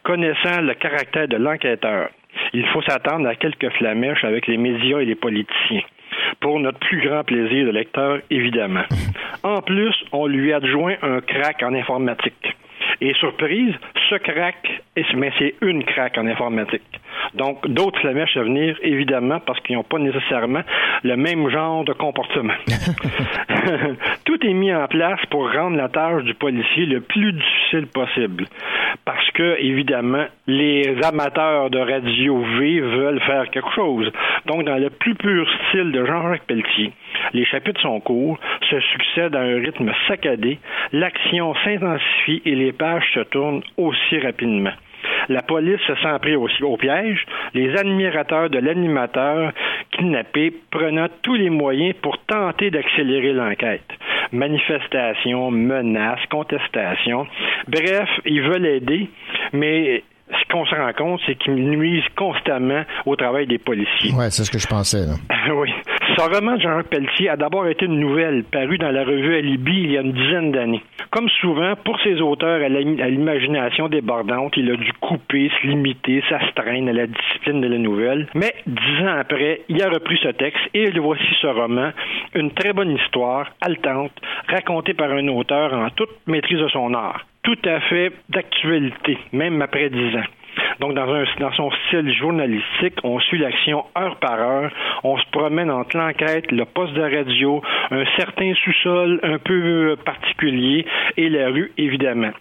Connaissant 0.03 0.61
le 0.63 0.75
caractère 0.75 1.29
de 1.29 1.37
l'enquêteur, 1.37 2.09
il 2.53 2.67
faut 2.69 2.83
s'attendre 2.83 3.29
à 3.29 3.35
quelques 3.35 3.71
flamèches 3.71 4.25
avec 4.25 4.47
les 4.47 4.57
médias 4.57 5.01
et 5.01 5.05
les 5.05 5.15
politiciens. 5.15 5.83
Pour 6.41 6.59
notre 6.61 6.79
plus 6.79 7.01
grand 7.07 7.25
plaisir 7.25 7.67
de 7.67 7.71
lecteur, 7.71 8.19
évidemment. 8.31 8.85
En 9.43 9.63
plus, 9.63 9.95
on 10.13 10.27
lui 10.27 10.53
adjoint 10.53 10.97
un 11.03 11.21
crack 11.21 11.63
en 11.63 11.75
informatique. 11.75 12.57
Et 13.01 13.15
surprise, 13.15 13.75
ce 14.09 14.17
crack, 14.17 14.83
mais 15.15 15.33
c'est 15.39 15.55
une 15.63 15.85
crack 15.85 16.19
en 16.19 16.27
informatique. 16.27 16.83
Donc, 17.35 17.67
d'autres 17.69 18.01
flamèches 18.01 18.37
à 18.37 18.43
venir, 18.43 18.77
évidemment, 18.83 19.41
parce 19.41 19.61
qu'ils 19.61 19.77
n'ont 19.77 19.85
pas 19.85 19.99
nécessairement 19.99 20.63
le 21.05 21.17
même 21.17 21.49
genre 21.51 21.85
de 21.85 21.93
comportement. 21.93 22.55
Tout 24.25 24.47
est 24.47 24.53
mis 24.53 24.75
en 24.75 24.87
place 24.89 25.21
pour 25.31 25.53
rendre 25.53 25.77
la 25.77 25.89
tâche 25.89 26.25
du 26.25 26.35
policier 26.35 26.87
le 26.87 27.01
plus 27.01 27.33
difficile 27.33 27.87
possible. 27.87 28.45
Parce 29.05 29.31
que, 29.33 29.57
évidemment, 29.61 30.25
les 30.47 30.97
amateurs 31.03 31.71
de 31.71 31.79
radio 31.79 32.39
V 32.59 32.81
veulent 32.81 33.21
faire 33.21 33.49
quelque 33.51 33.73
chose. 33.75 34.11
Donc, 34.47 34.65
dans 34.65 34.77
le 34.77 34.91
plus 34.91 35.15
pur 35.15 35.47
style 35.69 35.93
de 35.93 36.05
Jean-Jacques 36.05 36.47
Pelletier, 36.47 36.93
les 37.33 37.45
chapitres 37.45 37.81
sont 37.81 38.01
courts, 38.01 38.39
se 38.69 38.81
succèdent 38.81 39.37
à 39.37 39.41
un 39.41 39.61
rythme 39.61 39.93
saccadé, 40.09 40.59
l'action 40.93 41.55
s'intensifie 41.65 42.43
et 42.45 42.55
les 42.55 42.73
pages 42.73 43.11
se 43.15 43.21
tournent 43.21 43.63
aussi 43.77 44.19
rapidement. 44.19 44.73
La 45.29 45.43
police 45.43 45.81
se 45.87 45.95
sent 45.97 46.19
pris 46.21 46.37
aussi 46.37 46.63
au 46.63 46.77
piège, 46.77 47.25
les 47.55 47.77
admirateurs 47.77 48.51
de 48.51 48.59
l'animateur 48.59 49.53
kidnappé 49.93 50.53
prenant 50.71 51.07
tous 51.23 51.35
les 51.35 51.51
moyens 51.51 51.95
pour 52.03 52.19
tenter 52.25 52.71
d'accélérer 52.71 53.33
l'enquête. 53.33 53.89
Manifestations, 54.33 55.51
menaces, 55.51 56.25
contestations. 56.31 57.27
Bref, 57.69 58.09
ils 58.25 58.43
veulent 58.43 58.67
aider, 58.67 59.09
mais 59.53 60.03
ce 60.33 60.53
qu'on 60.53 60.65
se 60.67 60.75
rend 60.75 60.93
compte, 60.93 61.21
c'est 61.27 61.37
qu'ils 61.37 61.55
nuisent 61.55 62.09
constamment 62.17 62.83
au 63.07 63.17
travail 63.17 63.47
des 63.47 63.59
policiers. 63.59 64.13
Ouais, 64.13 64.31
c'est 64.31 64.45
ce 64.45 64.51
que 64.51 64.59
je 64.59 64.67
pensais. 64.67 65.07
Là. 65.07 65.15
oui. 65.55 65.73
Ce 66.17 66.23
roman 66.23 66.57
de 66.57 66.61
Jean-Jacques 66.61 66.89
Pelletier 66.89 67.29
a 67.29 67.37
d'abord 67.37 67.67
été 67.67 67.87
une 67.87 67.99
nouvelle 67.99 68.45
parue 68.45 68.79
dans 68.79 68.91
la 68.91 69.05
revue 69.05 69.37
Alibi 69.37 69.85
il 69.85 69.93
y 69.93 69.99
a 69.99 70.01
une 70.01 70.13
dizaine 70.13 70.53
d'années. 70.53 70.83
Comme 71.11 71.29
souvent, 71.41 71.75
pour 71.85 72.01
ses 72.01 72.21
auteurs 72.21 72.63
à 72.63 72.69
l'imagination 72.69 73.89
débordante, 73.89 74.57
il 74.57 74.71
a 74.71 74.77
dû 74.77 74.93
couper, 75.01 75.51
se 75.61 75.67
limiter, 75.67 76.23
s'astreindre 76.29 76.91
à 76.91 76.93
la 76.93 77.07
discipline 77.07 77.61
de 77.61 77.69
la 77.69 77.79
nouvelle. 77.79 78.29
Mais 78.35 78.55
dix 78.67 79.07
ans 79.07 79.19
après, 79.19 79.63
il 79.69 79.83
a 79.83 79.89
repris 79.89 80.19
ce 80.23 80.29
texte 80.29 80.63
et 80.75 80.91
le 80.91 81.01
voici 81.01 81.25
ce 81.41 81.47
roman, 81.47 81.91
une 82.35 82.53
très 82.53 82.73
bonne 82.73 82.91
histoire, 82.91 83.51
haletante, 83.61 84.13
racontée 84.49 84.95
par 84.95 85.11
un 85.11 85.27
auteur 85.29 85.73
en 85.75 85.91
toute 85.91 86.11
maîtrise 86.27 86.59
de 86.59 86.69
son 86.69 86.93
art 86.95 87.25
tout 87.43 87.59
à 87.65 87.81
fait 87.81 88.13
d'actualité, 88.29 89.19
même 89.33 89.61
après 89.63 89.91
dix 89.91 90.17
ans. 90.17 90.29
Donc, 90.81 90.95
dans, 90.95 91.13
un, 91.13 91.25
dans 91.39 91.53
son 91.53 91.71
style 91.71 92.13
journalistique, 92.13 92.95
on 93.05 93.21
suit 93.21 93.39
l'action 93.39 93.85
heure 93.97 94.17
par 94.17 94.41
heure. 94.41 94.71
On 95.05 95.17
se 95.19 95.25
promène 95.31 95.71
entre 95.71 95.97
l'enquête, 95.97 96.51
le 96.51 96.65
poste 96.65 96.95
de 96.95 97.03
radio, 97.03 97.63
un 97.91 98.05
certain 98.17 98.53
sous-sol 98.55 99.21
un 99.23 99.39
peu 99.39 99.97
particulier 100.05 100.87
et 101.17 101.29
la 101.29 101.49
rue, 101.49 101.73
évidemment. 101.77 102.33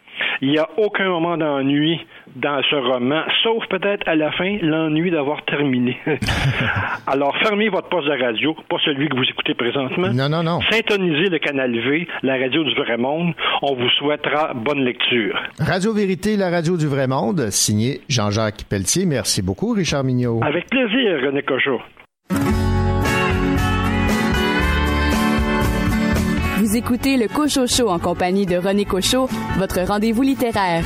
Il 0.42 0.50
n'y 0.50 0.58
a 0.58 0.68
aucun 0.78 1.10
moment 1.10 1.38
d'ennui 1.38 2.00
dans 2.36 2.62
ce 2.70 2.76
roman, 2.76 3.24
sauf 3.44 3.66
peut-être 3.70 4.08
à 4.08 4.16
la 4.16 4.32
fin 4.32 4.58
l'ennui 4.62 5.12
d'avoir 5.12 5.44
terminé. 5.46 5.98
Alors, 7.08 7.36
fermez 7.40 7.70
votre 7.70 7.90
poste 7.90 8.08
de 8.08 8.24
radio, 8.24 8.56
pas 8.70 8.78
celui 8.86 9.10
que 9.10 9.16
vous 9.16 9.24
écoutez 9.24 9.54
présentement. 9.54 10.10
Non, 10.14 10.30
non, 10.30 10.44
non. 10.44 10.60
Syntonisez 10.70 11.30
le 11.30 11.40
canal 11.40 11.72
V, 11.72 12.08
la 12.24 12.38
radio 12.38 12.64
du 12.64 12.74
vrai 12.76 12.98
monde. 12.98 13.34
On 13.62 13.76
vous 13.76 13.90
souhaitera 13.90 14.54
bonne 14.54 14.84
lecture. 14.84 15.40
Radio 15.60 15.94
Vérité, 15.94 16.38
la 16.38 16.50
radio 16.50 16.78
du 16.78 16.88
vrai 16.88 17.08
monde, 17.08 17.50
signé 17.50 18.02
Jean-Jacques 18.10 18.64
Pelletier. 18.70 19.06
Merci 19.06 19.42
beaucoup, 19.42 19.74
Richard 19.74 20.04
Mignot. 20.04 20.40
Avec 20.44 20.70
plaisir, 20.70 21.20
René 21.26 21.42
Cochot. 21.44 21.82
Vous 26.70 26.78
écoutez 26.78 27.18
le 27.18 27.28
Cochot 27.28 27.66
Show 27.66 27.90
en 27.90 27.98
compagnie 27.98 28.46
de 28.46 28.56
René 28.56 28.86
Cochot, 28.86 29.28
votre 29.58 29.82
rendez-vous 29.82 30.22
littéraire. 30.22 30.84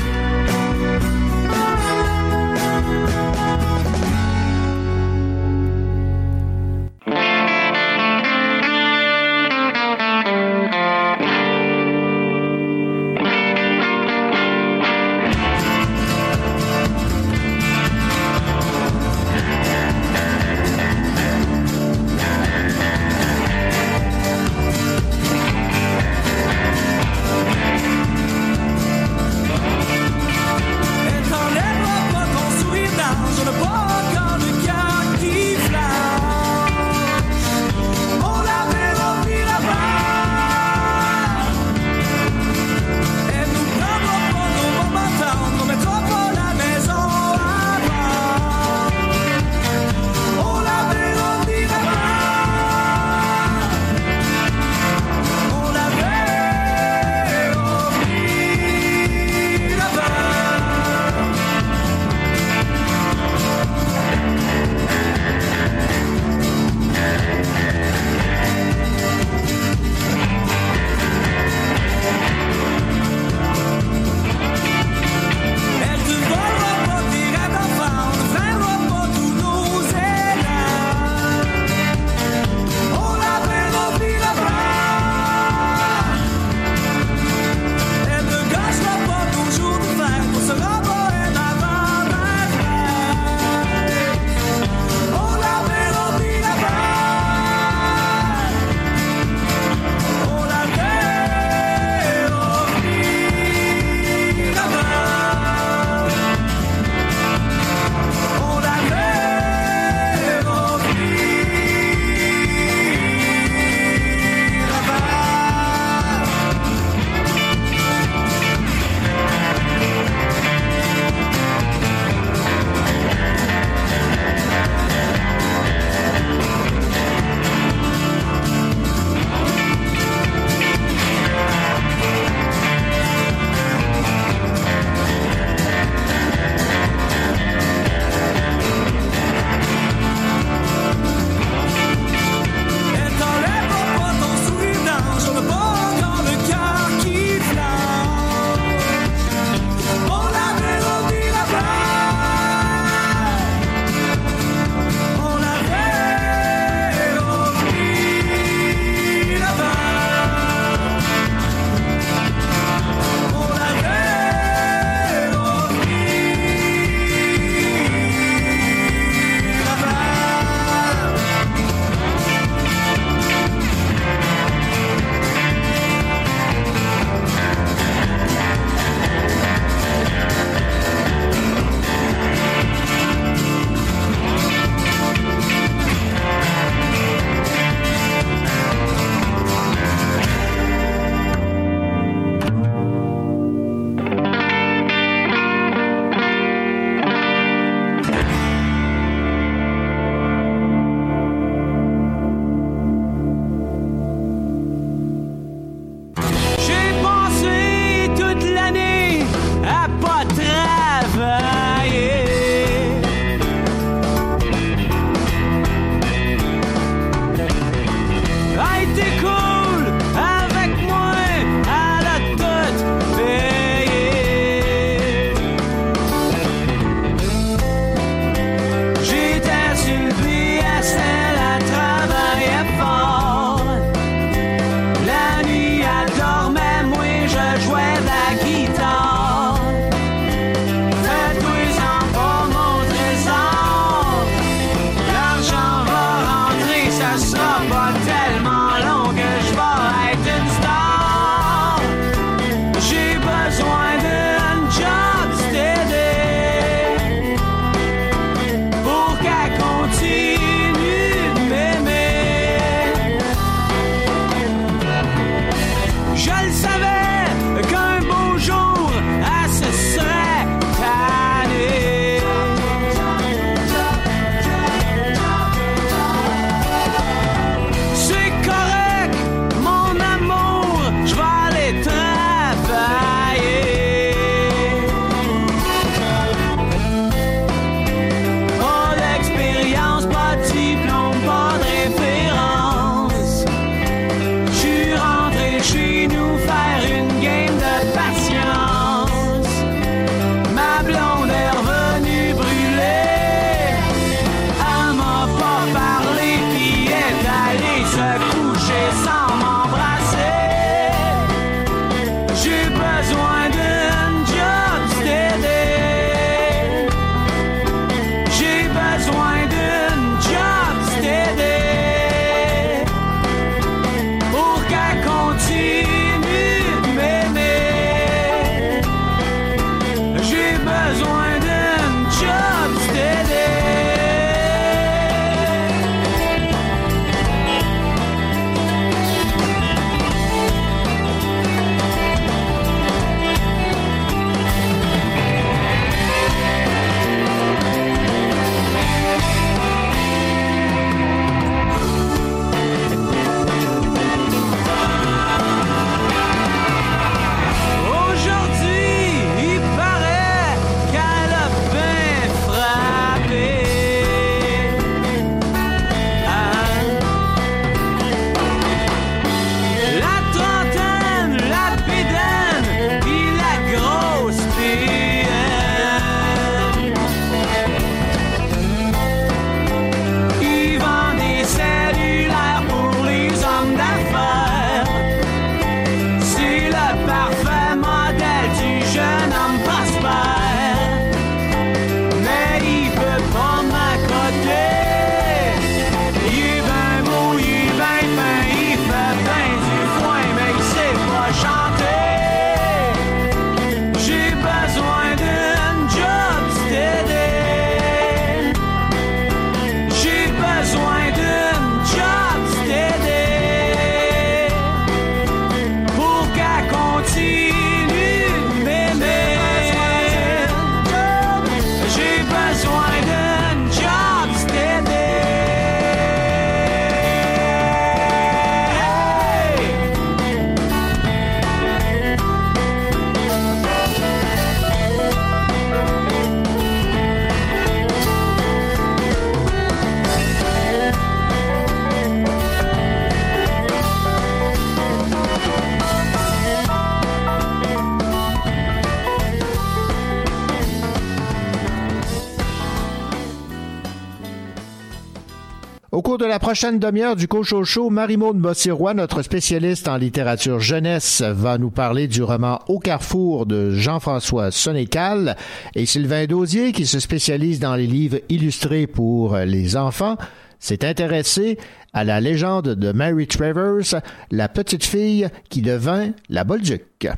La 456.33 456.39
prochaine 456.39 456.79
demi-heure 456.79 457.15
du 457.15 457.27
Cocho 457.27 457.63
Show, 457.63 457.91
Marie-Maude 457.91 458.39
Bossirois, 458.39 458.95
notre 458.95 459.21
spécialiste 459.21 459.87
en 459.87 459.97
littérature 459.97 460.59
jeunesse, 460.59 461.21
va 461.21 461.59
nous 461.59 461.69
parler 461.69 462.07
du 462.07 462.23
roman 462.23 462.59
Au 462.67 462.79
Carrefour 462.79 463.45
de 463.45 463.69
Jean-François 463.69 464.49
Sonécal 464.49 465.37
et 465.75 465.85
Sylvain 465.85 466.25
Dausier, 466.25 466.71
qui 466.71 466.87
se 466.87 466.99
spécialise 466.99 467.59
dans 467.59 467.75
les 467.75 467.85
livres 467.85 468.17
illustrés 468.29 468.87
pour 468.87 469.37
les 469.37 469.77
enfants, 469.77 470.17
s'est 470.57 470.83
intéressé 470.83 471.59
à 471.93 472.03
la 472.03 472.19
légende 472.19 472.69
de 472.69 472.91
Mary 472.91 473.27
Travers, 473.27 474.01
la 474.31 474.49
petite 474.49 474.85
fille 474.85 475.27
qui 475.51 475.61
devint 475.61 476.13
la 476.29 476.43
Bolduc. 476.45 477.09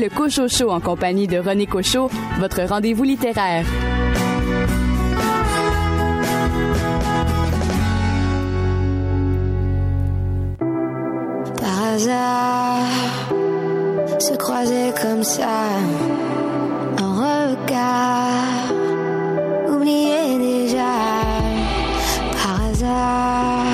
Le 0.00 0.08
Cocho 0.08 0.48
Show 0.48 0.70
en 0.70 0.80
compagnie 0.80 1.26
de 1.26 1.38
René 1.38 1.66
Cocho, 1.66 2.10
votre 2.38 2.62
rendez-vous 2.62 3.02
littéraire. 3.02 3.66
Par 11.60 11.82
hasard, 11.92 12.86
se 14.18 14.34
croiser 14.38 14.92
comme 15.02 15.22
ça, 15.22 15.68
un 16.98 17.52
regard, 17.52 18.72
oublier 19.68 20.38
déjà. 20.38 20.96
Par 22.32 22.70
hasard, 22.70 23.66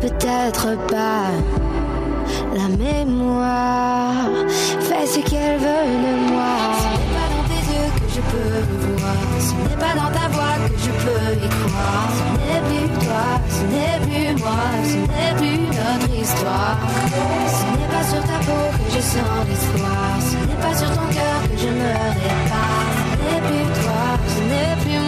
peut-être 0.00 0.76
pas, 0.86 1.30
la 2.54 2.68
mémoire 2.68 3.87
ce 5.06 5.20
qu'elle 5.20 5.58
veut 5.58 5.88
de 6.04 6.12
moi. 6.32 6.54
Ce 6.80 6.88
n'est 6.98 7.12
pas 7.14 7.28
dans 7.34 7.46
tes 7.50 7.62
yeux 7.72 7.90
que 7.98 8.08
je 8.14 8.20
peux 8.30 8.52
le 8.68 8.96
voir, 8.96 9.22
ce 9.38 9.54
n'est 9.54 9.80
pas 9.84 9.94
dans 9.94 10.10
ta 10.18 10.26
voix 10.34 10.56
que 10.68 10.78
je 10.86 10.92
peux 11.02 11.28
y 11.34 11.48
croire. 11.48 12.08
Ce 12.18 12.24
n'est 12.42 12.62
plus 12.68 12.88
toi, 13.06 13.26
ce 13.56 13.62
n'est 13.72 13.98
plus 14.06 14.42
moi, 14.42 14.64
ce 14.92 14.98
n'est 15.12 15.34
plus 15.40 15.60
notre 15.78 16.10
histoire. 16.14 16.78
Ce 17.56 17.64
n'est 17.78 17.90
pas 17.94 18.04
sur 18.10 18.22
ta 18.30 18.38
peau 18.46 18.64
que 18.72 18.96
je 18.96 19.00
sens 19.00 19.38
l'espoir, 19.48 20.10
ce 20.30 20.36
n'est 20.48 20.60
pas 20.60 20.74
sur 20.76 20.90
ton 20.90 21.06
cœur 21.14 21.38
que 21.50 21.56
je 21.58 21.68
me 21.68 21.90
répare. 22.24 22.88
Ce 22.98 23.14
n'est 23.22 23.42
plus 23.48 23.66
toi, 23.80 24.04
ce 24.34 24.40
n'est 24.50 24.76
plus 24.82 24.98
moi. 24.98 25.07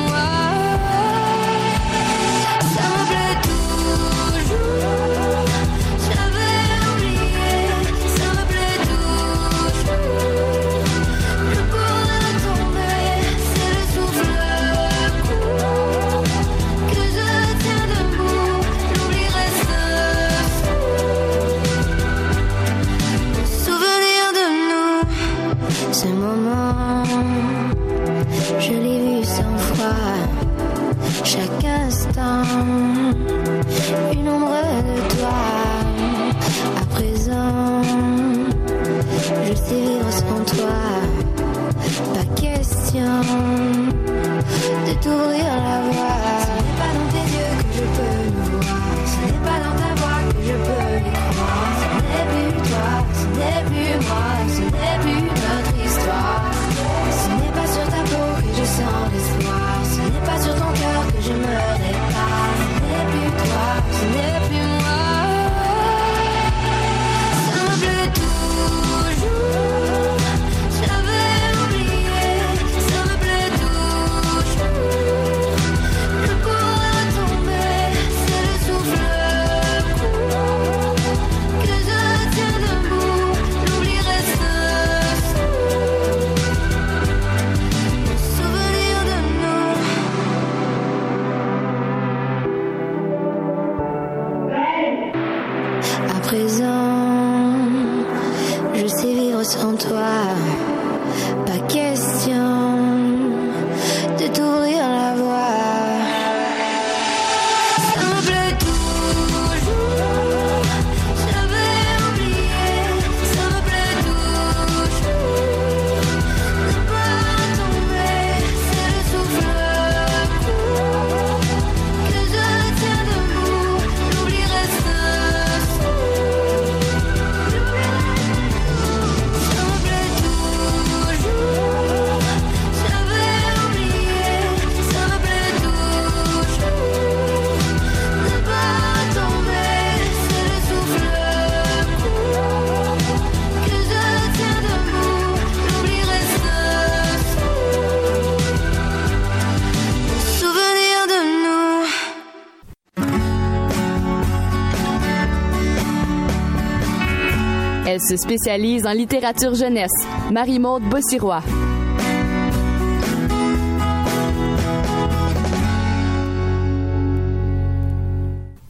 Spécialise 158.30 158.86
en 158.86 158.92
littérature 158.92 159.56
jeunesse. 159.56 159.90
Marie-Maude 160.30 160.84
Bossirois. 160.84 161.42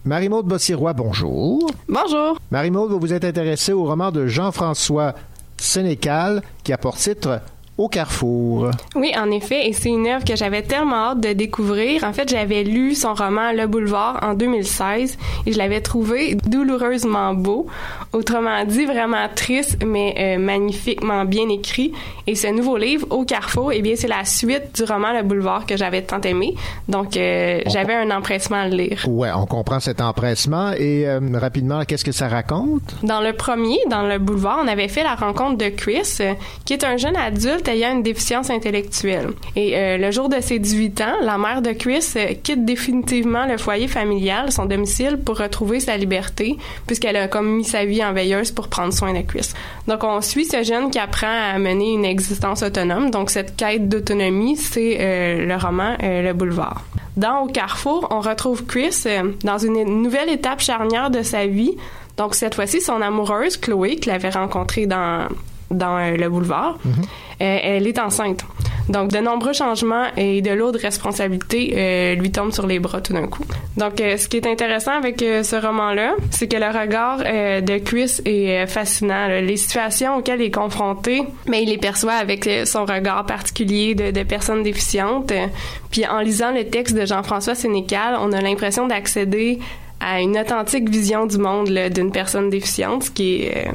Marie-Maude 0.06 0.46
Bossirois, 0.46 0.94
bonjour. 0.94 1.70
Bonjour. 1.86 2.38
Marie-Maude, 2.50 2.92
vous 2.92 3.00
vous 3.00 3.12
êtes 3.12 3.26
intéressée 3.26 3.74
au 3.74 3.84
roman 3.84 4.10
de 4.10 4.26
Jean-François 4.26 5.14
Sénécal 5.58 6.40
qui 6.64 6.72
a 6.72 6.78
pour 6.78 6.96
titre 6.96 7.42
Au 7.80 7.88
Carrefour. 7.88 8.72
Oui, 8.94 9.10
en 9.16 9.30
effet, 9.30 9.66
et 9.66 9.72
c'est 9.72 9.88
une 9.88 10.06
œuvre 10.06 10.22
que 10.22 10.36
j'avais 10.36 10.60
tellement 10.60 11.12
hâte 11.12 11.20
de 11.20 11.32
découvrir. 11.32 12.04
En 12.04 12.12
fait, 12.12 12.28
j'avais 12.28 12.62
lu 12.62 12.94
son 12.94 13.14
roman 13.14 13.52
Le 13.52 13.66
Boulevard 13.66 14.18
en 14.20 14.34
2016 14.34 15.16
et 15.46 15.52
je 15.52 15.56
l'avais 15.56 15.80
trouvé 15.80 16.34
douloureusement 16.46 17.32
beau. 17.32 17.68
Autrement 18.12 18.66
dit, 18.66 18.84
vraiment 18.84 19.26
triste, 19.34 19.78
mais 19.82 20.14
euh, 20.18 20.38
magnifiquement 20.38 21.24
bien 21.24 21.48
écrit. 21.48 21.94
Et 22.26 22.34
ce 22.34 22.48
nouveau 22.48 22.76
livre, 22.76 23.06
Au 23.08 23.24
Carrefour, 23.24 23.72
eh 23.72 23.80
bien, 23.80 23.94
c'est 23.96 24.08
la 24.08 24.26
suite 24.26 24.74
du 24.74 24.84
roman 24.84 25.14
Le 25.14 25.22
Boulevard 25.22 25.64
que 25.64 25.78
j'avais 25.78 26.02
tant 26.02 26.20
aimé. 26.20 26.56
Donc, 26.86 27.16
euh, 27.16 27.62
j'avais 27.64 27.94
un 27.94 28.10
empressement 28.10 28.58
à 28.58 28.68
le 28.68 28.76
lire. 28.76 29.06
Ouais, 29.08 29.30
on 29.34 29.46
comprend 29.46 29.80
cet 29.80 30.02
empressement 30.02 30.72
et 30.72 31.08
euh, 31.08 31.18
rapidement, 31.32 31.82
qu'est-ce 31.86 32.04
que 32.04 32.12
ça 32.12 32.28
raconte? 32.28 32.94
Dans 33.02 33.22
le 33.22 33.32
premier, 33.32 33.78
dans 33.88 34.02
le 34.02 34.18
boulevard, 34.18 34.58
on 34.62 34.68
avait 34.68 34.88
fait 34.88 35.02
la 35.02 35.14
rencontre 35.14 35.56
de 35.56 35.70
Chris, 35.70 36.18
qui 36.66 36.74
est 36.74 36.84
un 36.84 36.98
jeune 36.98 37.16
adulte 37.16 37.69
ayant 37.70 37.92
une 37.92 38.02
déficience 38.02 38.50
intellectuelle. 38.50 39.30
Et 39.56 39.76
euh, 39.76 39.96
le 39.96 40.10
jour 40.10 40.28
de 40.28 40.40
ses 40.40 40.58
18 40.58 41.00
ans, 41.00 41.14
la 41.22 41.38
mère 41.38 41.62
de 41.62 41.72
Chris 41.72 42.04
euh, 42.16 42.34
quitte 42.42 42.64
définitivement 42.64 43.46
le 43.46 43.56
foyer 43.56 43.88
familial, 43.88 44.52
son 44.52 44.66
domicile, 44.66 45.18
pour 45.24 45.38
retrouver 45.38 45.80
sa 45.80 45.96
liberté, 45.96 46.56
puisqu'elle 46.86 47.16
a 47.16 47.28
comme 47.28 47.48
mis 47.48 47.64
sa 47.64 47.84
vie 47.84 48.04
en 48.04 48.12
veilleuse 48.12 48.52
pour 48.52 48.68
prendre 48.68 48.92
soin 48.92 49.12
de 49.12 49.22
Chris. 49.22 49.50
Donc, 49.86 50.04
on 50.04 50.20
suit 50.20 50.44
ce 50.44 50.62
jeune 50.62 50.90
qui 50.90 50.98
apprend 50.98 51.26
à 51.26 51.58
mener 51.58 51.92
une 51.92 52.04
existence 52.04 52.62
autonome. 52.62 53.10
Donc, 53.10 53.30
cette 53.30 53.56
quête 53.56 53.88
d'autonomie, 53.88 54.56
c'est 54.56 54.98
euh, 55.00 55.46
le 55.46 55.56
roman 55.56 55.96
Le 56.00 56.32
Boulevard. 56.32 56.84
Dans 57.16 57.42
Au 57.42 57.46
Carrefour, 57.46 58.08
on 58.10 58.20
retrouve 58.20 58.64
Chris 58.64 59.04
dans 59.44 59.58
une 59.58 60.02
nouvelle 60.02 60.30
étape 60.30 60.60
charnière 60.60 61.10
de 61.10 61.22
sa 61.22 61.46
vie. 61.46 61.76
Donc, 62.16 62.34
cette 62.34 62.54
fois-ci, 62.54 62.80
son 62.80 63.00
amoureuse, 63.02 63.56
Chloé, 63.56 63.96
qu'il 63.96 64.12
avait 64.12 64.30
rencontrée 64.30 64.86
dans, 64.86 65.26
dans 65.70 65.96
euh, 65.98 66.16
le 66.16 66.28
boulevard, 66.28 66.78
euh, 66.86 66.92
elle 67.38 67.86
est 67.86 67.98
enceinte. 67.98 68.44
Donc, 68.88 69.12
de 69.12 69.18
nombreux 69.18 69.52
changements 69.52 70.06
et 70.16 70.42
de 70.42 70.50
lourdes 70.50 70.76
responsabilités 70.76 71.74
euh, 71.76 72.14
lui 72.16 72.32
tombent 72.32 72.52
sur 72.52 72.66
les 72.66 72.80
bras 72.80 73.00
tout 73.00 73.12
d'un 73.12 73.28
coup. 73.28 73.44
Donc, 73.76 74.00
euh, 74.00 74.16
ce 74.16 74.26
qui 74.26 74.36
est 74.38 74.46
intéressant 74.48 74.90
avec 74.92 75.22
euh, 75.22 75.44
ce 75.44 75.54
roman-là, 75.54 76.14
c'est 76.30 76.48
que 76.48 76.56
le 76.56 76.66
regard 76.66 77.18
de 77.18 77.78
Chris 77.78 78.16
est 78.24 78.66
fascinant. 78.66 79.28
là. 79.28 79.40
Les 79.40 79.56
situations 79.56 80.16
auxquelles 80.16 80.40
il 80.40 80.46
est 80.46 80.50
confronté, 80.50 81.22
mais 81.46 81.62
il 81.62 81.68
les 81.68 81.78
perçoit 81.78 82.14
avec 82.14 82.48
son 82.64 82.84
regard 82.84 83.26
particulier 83.26 83.94
de, 83.94 84.10
de 84.10 84.22
personne 84.24 84.64
déficiente. 84.64 85.30
Euh, 85.30 85.46
Puis, 85.92 86.04
en 86.06 86.18
lisant 86.20 86.50
le 86.52 86.64
texte 86.64 86.96
de 86.96 87.06
Jean-François 87.06 87.54
Sénécal, 87.54 88.16
on 88.20 88.32
a 88.32 88.40
l'impression 88.40 88.88
d'accéder 88.88 89.60
à 90.00 90.20
une 90.20 90.36
authentique 90.36 90.88
vision 90.88 91.26
du 91.26 91.38
monde 91.38 91.68
d'une 91.94 92.10
personne 92.10 92.50
déficiente, 92.50 93.04
ce 93.04 93.10
qui 93.12 93.42
est 93.42 93.68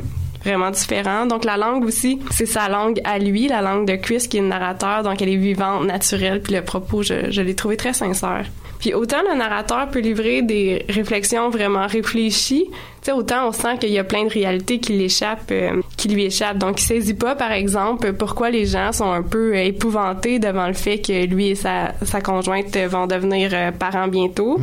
vraiment 0.45 0.71
différent. 0.71 1.25
Donc 1.25 1.43
la 1.43 1.57
langue 1.57 1.83
aussi, 1.83 2.19
c'est 2.31 2.45
sa 2.45 2.69
langue 2.69 3.01
à 3.03 3.19
lui, 3.19 3.47
la 3.47 3.61
langue 3.61 3.87
de 3.87 3.95
Chris 3.95 4.27
qui 4.29 4.37
est 4.37 4.41
le 4.41 4.47
narrateur, 4.47 5.03
donc 5.03 5.21
elle 5.21 5.29
est 5.29 5.35
vivante, 5.35 5.85
naturelle, 5.85 6.41
puis 6.41 6.53
le 6.53 6.61
propos, 6.61 7.01
je, 7.01 7.31
je 7.31 7.41
l'ai 7.41 7.55
trouvé 7.55 7.75
très 7.77 7.93
sincère. 7.93 8.45
Puis 8.79 8.93
autant 8.93 9.21
le 9.29 9.35
narrateur 9.35 9.89
peut 9.89 9.99
livrer 9.99 10.41
des 10.41 10.85
réflexions 10.89 11.49
vraiment 11.49 11.87
réfléchies, 11.87 12.69
sais, 13.05 13.11
autant 13.11 13.47
on 13.47 13.51
sent 13.51 13.77
qu'il 13.79 13.91
y 13.91 13.99
a 13.99 14.03
plein 14.03 14.23
de 14.23 14.29
réalités 14.29 14.79
qui 14.79 14.93
l'échappent, 14.93 15.51
euh, 15.51 15.81
qui 15.97 16.09
lui 16.09 16.25
échappent. 16.25 16.57
Donc 16.57 16.81
il 16.81 16.83
saisit 16.83 17.13
pas, 17.13 17.35
par 17.35 17.51
exemple, 17.51 18.13
pourquoi 18.13 18.49
les 18.49 18.65
gens 18.65 18.91
sont 18.91 19.11
un 19.11 19.21
peu 19.21 19.53
euh, 19.53 19.63
épouvantés 19.63 20.39
devant 20.39 20.67
le 20.67 20.73
fait 20.73 20.99
que 20.99 21.25
lui 21.25 21.49
et 21.49 21.55
sa, 21.55 21.93
sa 22.03 22.21
conjointe 22.21 22.75
vont 22.77 23.07
devenir 23.07 23.51
euh, 23.53 23.71
parents 23.71 24.07
bientôt. 24.07 24.59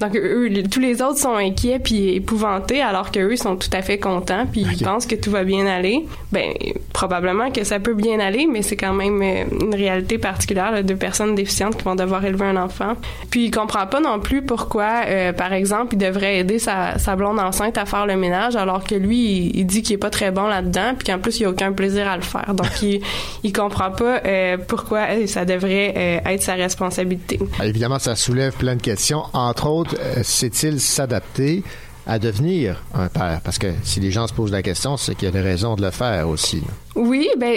Donc 0.00 0.16
eux, 0.16 0.50
tous 0.70 0.80
les 0.80 1.02
autres 1.02 1.18
sont 1.18 1.34
inquiets 1.34 1.78
puis 1.78 2.14
épouvantés, 2.14 2.80
alors 2.80 3.10
qu'eux 3.10 3.36
sont 3.36 3.56
tout 3.56 3.70
à 3.72 3.82
fait 3.82 3.98
contents 3.98 4.46
puis 4.50 4.66
ils 4.78 4.84
pensent 4.84 5.06
que 5.06 5.14
tout 5.14 5.30
va 5.30 5.44
bien 5.44 5.66
aller. 5.66 6.06
Ben 6.32 6.52
probablement 6.92 7.50
que 7.50 7.64
ça 7.64 7.80
peut 7.80 7.94
bien 7.94 8.20
aller, 8.20 8.46
mais 8.46 8.62
c'est 8.62 8.76
quand 8.76 8.92
même 8.92 9.22
une 9.22 9.74
réalité 9.74 10.18
particulière 10.18 10.70
là, 10.70 10.82
de 10.82 10.94
personnes 10.94 11.34
déficientes 11.34 11.76
qui 11.76 11.84
vont 11.84 11.94
devoir 11.94 12.24
élever 12.24 12.46
un 12.46 12.56
enfant. 12.56 12.94
Puis 13.30 13.46
il 13.46 13.50
comprend 13.50 13.86
pas 13.86 14.00
non 14.00 14.20
plus 14.20 14.42
pourquoi, 14.42 15.02
euh, 15.06 15.32
par 15.32 15.52
exemple, 15.52 15.94
il 15.94 15.98
devrait 15.98 16.38
aider 16.38 16.58
sa, 16.58 16.98
sa 16.98 17.16
blonde 17.16 17.38
enceinte 17.38 17.78
à 17.80 17.86
faire 17.86 18.06
le 18.06 18.16
ménage, 18.16 18.56
alors 18.56 18.84
que 18.84 18.94
lui, 18.94 19.50
il, 19.54 19.64
dit 19.64 19.82
qu'il 19.82 19.94
est 19.94 19.98
pas 19.98 20.10
très 20.10 20.30
bon 20.30 20.46
là-dedans, 20.46 20.94
puis 20.98 21.06
qu'en 21.06 21.18
plus 21.18 21.40
il 21.40 21.46
a 21.46 21.50
aucun 21.50 21.72
plaisir 21.72 22.08
à 22.08 22.16
le 22.16 22.22
faire. 22.22 22.54
Donc 22.54 22.82
il, 22.82 23.00
il 23.44 23.52
comprend 23.52 23.90
pas 23.90 24.20
euh, 24.24 24.56
pourquoi 24.56 25.00
euh, 25.10 25.26
ça 25.26 25.44
devrait 25.44 25.94
euh, 25.96 26.30
être 26.30 26.42
sa 26.42 26.54
responsabilité. 26.54 27.38
Ah, 27.58 27.66
Évidemment, 27.66 27.98
ça 27.98 28.16
soulève 28.16 28.52
plein 28.54 28.76
de 28.76 28.82
questions. 28.82 29.22
Entre 29.32 29.66
autres, 29.66 29.96
euh, 30.00 30.22
sait-il 30.22 30.80
s'adapter 30.80 31.62
à 32.10 32.18
devenir 32.18 32.82
un 32.92 33.06
père? 33.06 33.40
Parce 33.44 33.56
que 33.56 33.68
si 33.84 34.00
les 34.00 34.10
gens 34.10 34.26
se 34.26 34.34
posent 34.34 34.50
la 34.50 34.62
question, 34.62 34.96
c'est 34.96 35.14
qu'il 35.14 35.26
y 35.26 35.28
a 35.28 35.30
des 35.30 35.40
raisons 35.40 35.76
de 35.76 35.82
le 35.82 35.92
faire 35.92 36.28
aussi. 36.28 36.60
Oui, 36.96 37.28
ben 37.38 37.56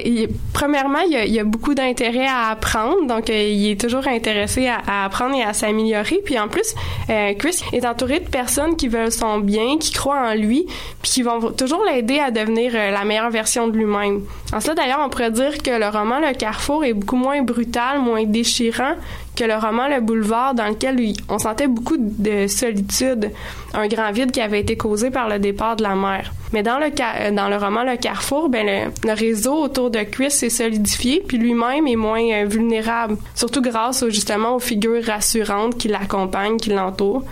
premièrement, 0.54 0.99
il 0.99 1.34
y, 1.34 1.39
a, 1.39 1.43
beaucoup 1.43 1.74
d'intérêt 1.74 2.28
à 2.28 2.51
apprendre, 2.51 3.08
donc 3.08 3.32
euh, 3.32 3.47
il 3.49 3.72
est 3.72 3.82
toujours 3.82 4.08
intéressé 4.08 4.68
à, 4.68 4.78
à 4.86 5.06
apprendre 5.06 5.36
et 5.36 5.41
à 5.41 5.54
s'améliorer. 5.54 6.22
Puis 6.24 6.38
en 6.38 6.47
plus, 6.47 6.76
euh, 7.10 7.34
Chris 7.34 7.62
est 7.74 7.84
entouré 7.84 8.20
de 8.20 8.30
personnes 8.30 8.76
qui 8.76 8.88
veulent 8.88 9.12
son 9.12 9.39
bien, 9.39 9.80
qui 9.80 9.91
croient 9.91 10.30
en 10.30 10.36
lui, 10.36 10.68
puis 11.01 11.12
qui 11.12 11.22
vont 11.24 11.51
toujours 11.51 11.84
l'aider 11.84 12.20
à 12.20 12.30
devenir 12.30 12.74
euh, 12.76 12.91
la 12.91 13.04
meilleure 13.06 13.32
version 13.32 13.68
de 13.68 13.76
lui-même. 13.76 14.22
En 14.54 14.60
cela, 14.60 14.76
d'ailleurs, 14.76 15.01
on 15.04 15.10
pourrait 15.10 15.32
dire 15.32 15.58
que 15.64 15.72
le 15.72 15.88
roman 15.88 16.20
Le 16.20 16.34
Carrefour 16.36 16.86
est 16.86 16.93
beaucoup 16.93 17.16
moins 17.16 17.41
brutal, 17.41 17.99
moins 17.99 18.26
déchirant 18.26 18.93
que 19.36 19.43
le 19.43 19.55
roman 19.55 19.88
Le 19.88 20.01
Boulevard, 20.01 20.53
dans 20.53 20.67
lequel 20.67 20.97
on 21.29 21.39
sentait 21.39 21.67
beaucoup 21.67 21.97
de 21.97 22.47
solitude, 22.47 23.31
un 23.73 23.88
grand 23.88 24.11
vide 24.11 24.31
qui 24.31 24.41
avait 24.41 24.59
été 24.59 24.77
causé 24.77 25.09
par 25.09 25.27
le 25.29 25.39
départ 25.39 25.75
de 25.75 25.84
la 25.84 25.95
mère. 25.95 26.31
Mais 26.51 26.61
dans 26.61 26.77
le, 26.77 26.86
euh, 26.86 27.31
dans 27.31 27.49
le 27.49 27.57
roman 27.57 27.84
Le 27.84 27.97
Carrefour, 27.97 28.49
ben 28.49 28.91
le, 29.03 29.13
réseau 29.13 29.55
autour 29.55 29.89
de 29.89 29.99
Chris 30.03 30.31
s'est 30.31 30.49
solidifié, 30.49 31.23
puis 31.27 31.38
lui-même 31.38 31.88
est 31.88 31.95
moins 31.95 32.23
euh, 32.31 32.45
vulnérable, 32.45 33.17
surtout 33.34 33.61
grâce 33.61 34.07
justement 34.09 34.55
aux 34.55 34.59
figures 34.59 35.03
rassurantes 35.03 35.77
qui 35.77 35.88
l'accompagnent, 35.88 36.57
qui 36.57 36.69
l'entourent. 36.69 37.23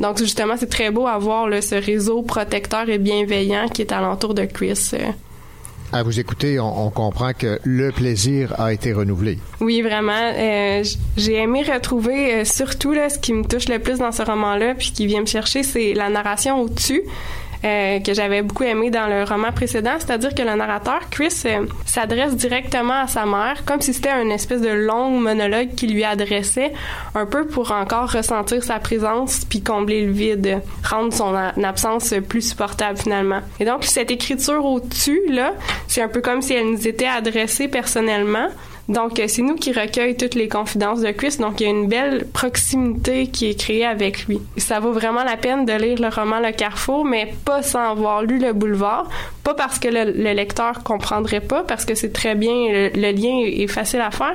Donc 0.00 0.18
justement, 0.18 0.54
c'est 0.56 0.70
très 0.70 0.90
beau 0.90 1.08
à 1.08 1.18
voir 1.18 1.48
là, 1.48 1.60
ce 1.60 1.74
réseau 1.74 2.22
protecteur 2.22 2.88
et 2.88 2.98
bienveillant 2.98 3.68
qui 3.68 3.82
est 3.82 3.92
alentour 3.92 4.34
de 4.34 4.44
Chris. 4.44 4.90
euh. 4.94 5.10
À 5.90 6.02
vous 6.02 6.20
écouter, 6.20 6.60
on, 6.60 6.90
comprend 6.90 7.32
que 7.32 7.58
le 7.64 7.90
plaisir 7.92 8.60
a 8.60 8.74
été 8.74 8.92
renouvelé. 8.92 9.38
Oui, 9.60 9.80
vraiment. 9.80 10.12
euh, 10.12 10.84
j'ai 11.16 11.36
aimé 11.36 11.62
retrouver 11.62 12.34
euh, 12.34 12.44
surtout 12.44 12.92
là, 12.92 13.08
ce 13.08 13.18
qui 13.18 13.32
me 13.32 13.44
touche 13.44 13.68
le 13.68 13.78
plus 13.78 13.98
dans 13.98 14.12
ce 14.12 14.22
roman-là, 14.22 14.74
puis 14.74 14.92
qui 14.92 15.06
vient 15.06 15.20
me 15.22 15.26
chercher, 15.26 15.62
c'est 15.62 15.94
la 15.94 16.10
narration 16.10 16.60
au-dessus. 16.60 17.02
Euh, 17.64 18.00
que 18.00 18.14
j'avais 18.14 18.42
beaucoup 18.42 18.64
aimé 18.64 18.90
dans 18.90 19.06
le 19.06 19.24
roman 19.24 19.52
précédent, 19.52 19.94
c'est-à-dire 19.98 20.34
que 20.34 20.42
le 20.42 20.54
narrateur, 20.54 21.00
Chris, 21.10 21.42
euh, 21.44 21.66
s'adresse 21.84 22.36
directement 22.36 23.02
à 23.02 23.06
sa 23.06 23.26
mère, 23.26 23.64
comme 23.64 23.80
si 23.80 23.92
c'était 23.92 24.10
une 24.10 24.30
espèce 24.30 24.60
de 24.60 24.68
long 24.68 25.10
monologue 25.10 25.74
qu'il 25.74 25.92
lui 25.92 26.04
adressait, 26.04 26.72
un 27.14 27.26
peu 27.26 27.46
pour 27.46 27.72
encore 27.72 28.12
ressentir 28.12 28.62
sa 28.62 28.78
présence 28.78 29.44
puis 29.44 29.62
combler 29.62 30.06
le 30.06 30.12
vide, 30.12 30.60
rendre 30.88 31.12
son 31.12 31.34
absence 31.34 32.14
plus 32.28 32.50
supportable 32.50 32.98
finalement. 32.98 33.40
Et 33.60 33.64
donc, 33.64 33.84
cette 33.84 34.10
écriture 34.10 34.64
au-dessus, 34.64 35.20
là, 35.28 35.52
c'est 35.86 36.02
un 36.02 36.08
peu 36.08 36.20
comme 36.20 36.42
si 36.42 36.54
elle 36.54 36.70
nous 36.70 36.86
était 36.86 37.06
adressée 37.06 37.68
personnellement, 37.68 38.48
donc, 38.88 39.20
euh, 39.20 39.26
c'est 39.28 39.42
nous 39.42 39.56
qui 39.56 39.72
recueillons 39.72 40.14
toutes 40.18 40.34
les 40.34 40.48
confidences 40.48 41.02
de 41.02 41.10
Chris. 41.10 41.36
Donc, 41.38 41.60
il 41.60 41.64
y 41.64 41.66
a 41.66 41.70
une 41.70 41.88
belle 41.88 42.26
proximité 42.32 43.26
qui 43.26 43.50
est 43.50 43.54
créée 43.54 43.84
avec 43.84 44.26
lui. 44.26 44.40
Ça 44.56 44.80
vaut 44.80 44.92
vraiment 44.92 45.24
la 45.24 45.36
peine 45.36 45.66
de 45.66 45.72
lire 45.72 46.00
le 46.00 46.08
roman 46.08 46.40
Le 46.40 46.52
Carrefour, 46.52 47.04
mais 47.04 47.34
pas 47.44 47.62
sans 47.62 47.90
avoir 47.90 48.22
lu 48.22 48.38
Le 48.38 48.54
Boulevard. 48.54 49.06
Pas 49.44 49.52
parce 49.52 49.78
que 49.78 49.88
le, 49.88 50.10
le 50.12 50.32
lecteur 50.32 50.82
comprendrait 50.82 51.42
pas, 51.42 51.64
parce 51.64 51.84
que 51.84 51.94
c'est 51.94 52.12
très 52.14 52.34
bien, 52.34 52.50
le, 52.50 52.90
le 52.94 53.12
lien 53.12 53.40
est, 53.44 53.66
facile 53.66 54.00
à 54.00 54.10
faire, 54.10 54.34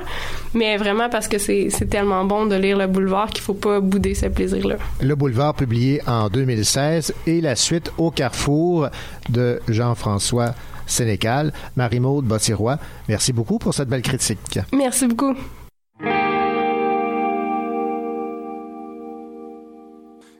mais 0.54 0.76
vraiment 0.76 1.08
parce 1.08 1.26
que 1.26 1.38
c'est 1.38 1.68
c'est 1.70 1.86
tellement 1.86 2.24
bon 2.24 2.46
de 2.46 2.54
lire 2.54 2.78
Le 2.78 2.86
Boulevard 2.86 3.30
qu'il 3.30 3.42
faut 3.42 3.54
pas 3.54 3.80
bouder 3.80 4.14
ce 4.14 4.26
plaisir-là. 4.26 4.76
Le 5.00 5.14
Boulevard, 5.16 5.54
publié 5.54 6.00
en 6.06 6.28
2016, 6.28 7.14
et 7.26 7.40
la 7.40 7.56
suite 7.56 7.90
au 7.98 8.10
Carrefour 8.12 8.88
de 9.28 9.60
Jean-François 9.68 10.54
Sénécal. 10.86 11.52
Marie-Maude 11.76 12.24
Bossirois, 12.24 12.78
merci 13.08 13.32
beaucoup 13.32 13.58
pour 13.58 13.74
cette 13.74 13.88
belle 13.88 14.02
critique. 14.02 14.58
Merci 14.72 15.06
beaucoup. 15.06 15.34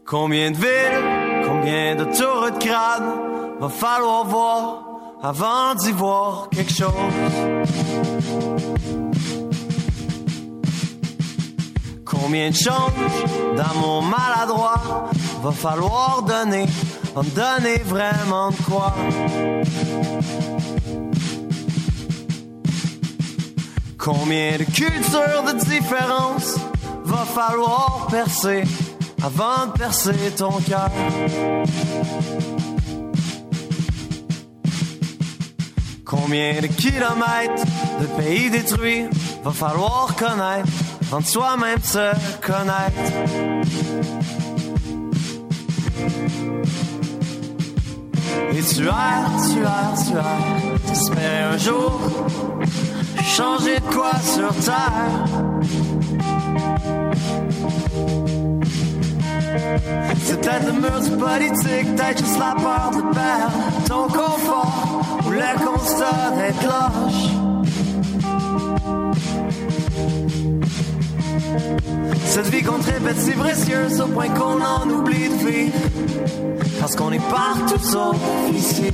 Combien 0.06 0.50
de 0.50 0.56
villes, 0.56 1.44
combien 1.46 1.96
d'autoroutes 1.96 2.58
crades 2.58 3.02
va 3.58 3.68
falloir 3.68 4.26
voir 4.26 4.84
avant 5.22 5.74
d'y 5.74 5.92
voir 5.92 6.48
quelque 6.50 6.72
chose? 6.72 6.92
Combien 12.04 12.50
de 12.50 12.54
changes 12.54 13.56
d'amour 13.56 14.02
maladroit 14.02 15.08
va 15.42 15.52
falloir 15.52 16.22
donner 16.22 16.66
en 17.16 17.22
donner 17.22 17.78
vraiment 17.84 18.50
de 18.50 18.56
quoi. 18.68 18.94
Combien 23.98 24.58
de 24.58 24.64
cultures 24.64 25.44
de 25.46 25.64
différence 25.64 26.56
va 27.04 27.24
falloir 27.24 28.08
percer 28.10 28.64
avant 29.22 29.66
de 29.66 29.72
percer 29.78 30.32
ton 30.36 30.52
cœur? 30.68 30.90
Combien 36.04 36.60
de 36.60 36.66
kilomètres 36.66 37.64
de 38.00 38.06
pays 38.22 38.50
détruits 38.50 39.06
va 39.42 39.52
falloir 39.52 40.14
connaître 40.16 40.68
avant 41.06 41.20
de 41.20 41.26
soi-même 41.26 41.82
se 41.82 42.12
connaître? 42.42 44.43
Et 48.52 48.62
tu 48.62 48.88
as, 48.88 49.52
tu 49.52 49.64
as, 49.64 50.04
tu 50.04 50.16
as, 50.16 50.88
t'espérais 50.88 51.42
un 51.52 51.58
jour 51.58 52.00
changer 53.24 53.76
de 53.76 53.94
quoi 53.94 54.12
sur 54.22 54.54
terre. 54.64 55.24
C'est 60.22 60.40
peut-être 60.40 60.66
le 60.66 60.72
mur 60.72 61.00
du 61.00 61.10
politique, 61.16 61.96
peut-être 61.96 62.18
juste 62.18 62.38
la 62.38 62.54
peur 62.54 62.90
de 62.92 63.14
perdre 63.14 63.86
ton 63.88 64.06
confort 64.06 65.00
ou 65.26 65.30
le 65.30 65.66
constat 65.66 66.30
d'être 66.36 66.62
lâche. 66.62 67.43
Cette 72.26 72.46
vie 72.46 72.62
qu'on 72.62 72.80
répète 72.80 73.18
si 73.18 73.32
précieuse 73.32 74.00
au 74.00 74.06
point 74.06 74.28
qu'on 74.28 74.60
en 74.60 74.88
oublie 74.90 75.28
de 75.28 75.46
vivre. 75.46 75.78
Parce 76.80 76.96
qu'on 76.96 77.12
est 77.12 77.30
partout 77.30 77.78
sauf 77.82 78.16
ici. 78.52 78.90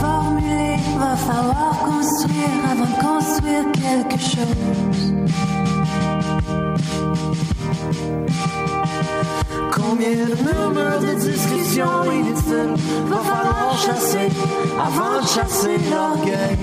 Formulées 0.00 0.76
va 0.98 1.16
falloir 1.16 1.78
construire 1.84 2.58
avant 2.70 2.84
de 2.84 2.98
construire 3.08 3.64
quelque 3.72 4.20
chose. 4.20 5.14
Combien 9.70 10.10
de 10.10 10.34
murmures 10.44 11.00
de 11.00 11.14
discussions 11.20 12.04
inutiles 12.12 12.74
va 13.06 13.16
falloir 13.16 13.78
chasser 13.78 14.28
avant 14.78 15.20
de 15.20 15.26
chasser 15.26 15.76
l'orgueil? 15.90 16.56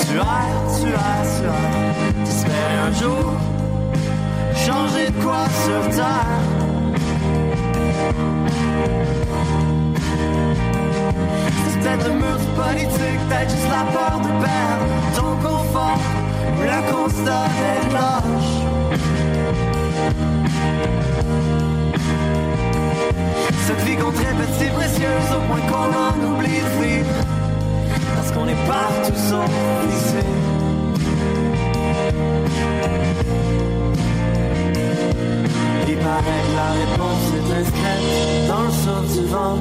Tu 0.00 0.18
as, 0.18 0.46
tu 0.78 0.88
as, 0.94 1.22
tu 1.36 1.46
as, 2.46 2.86
un 2.86 2.92
jour 2.92 3.32
changer 4.54 5.06
de 5.10 5.22
quoi 5.22 5.44
sur 5.64 5.96
terre? 5.96 6.55
Le 12.04 12.12
mur 12.12 12.36
du 12.36 12.46
politique, 12.54 13.20
peut-être 13.28 13.50
juste 13.50 13.68
la 13.70 13.84
peur 13.90 14.20
de 14.20 14.28
perdre 14.44 14.86
ton 15.16 15.32
confort 15.48 15.98
ou 16.56 16.62
le 16.62 16.80
constat 16.92 17.46
d'être 17.56 17.92
lâche. 17.92 18.54
Cette 23.66 23.82
vie 23.84 23.96
qu'on 23.96 24.10
répète 24.10 24.54
si 24.58 24.66
précieuse 24.68 25.30
au 25.34 25.40
point 25.48 25.62
qu'on 25.68 25.90
en 25.96 26.14
oublie 26.32 26.60
de 26.60 26.84
vivre 26.84 27.14
Parce 28.14 28.30
qu'on 28.30 28.46
est 28.46 28.66
partout 28.66 29.16
sauf 29.16 29.50
ici 29.88 30.22
Il 35.88 35.96
paraît 35.96 36.42
que 36.46 36.54
la 36.56 36.70
réponse 36.80 37.24
est 37.38 37.48
inscrite 37.60 38.48
dans 38.48 38.64
le 38.64 38.74
sort 38.82 39.06
du 39.14 39.26
vent. 39.28 39.58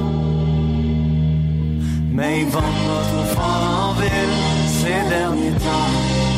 Mais 2.12 2.42
ils 2.42 2.48
vendent 2.48 2.64
trop 3.10 3.28
fort 3.36 3.64
en 3.84 3.94
ville 4.00 4.36
ces 4.80 5.10
derniers 5.10 5.58
temps 5.60 6.35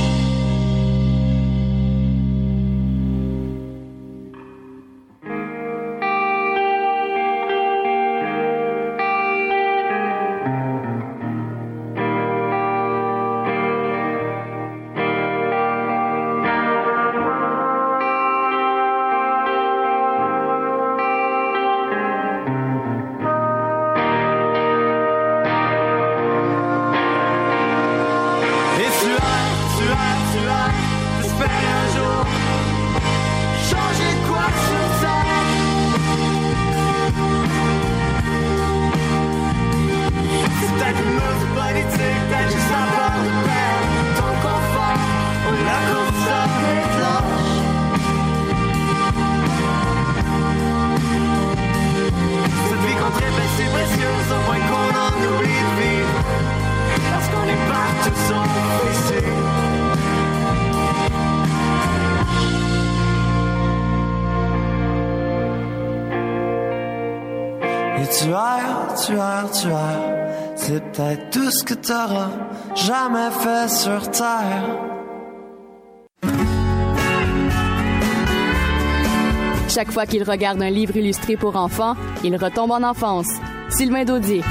jamais 72.76 73.32
fait 73.32 73.70
sur 73.70 74.12
terre. 74.12 74.88
Chaque 79.70 79.92
fois 79.92 80.06
qu'il 80.06 80.24
regarde 80.24 80.62
un 80.62 80.70
livre 80.70 80.96
illustré 80.98 81.38
pour 81.38 81.56
enfants, 81.56 81.96
il 82.24 82.36
retombe 82.36 82.72
en 82.72 82.84
enfance. 82.84 83.28
Sylvain 83.70 84.06
Daudier. 84.06 84.42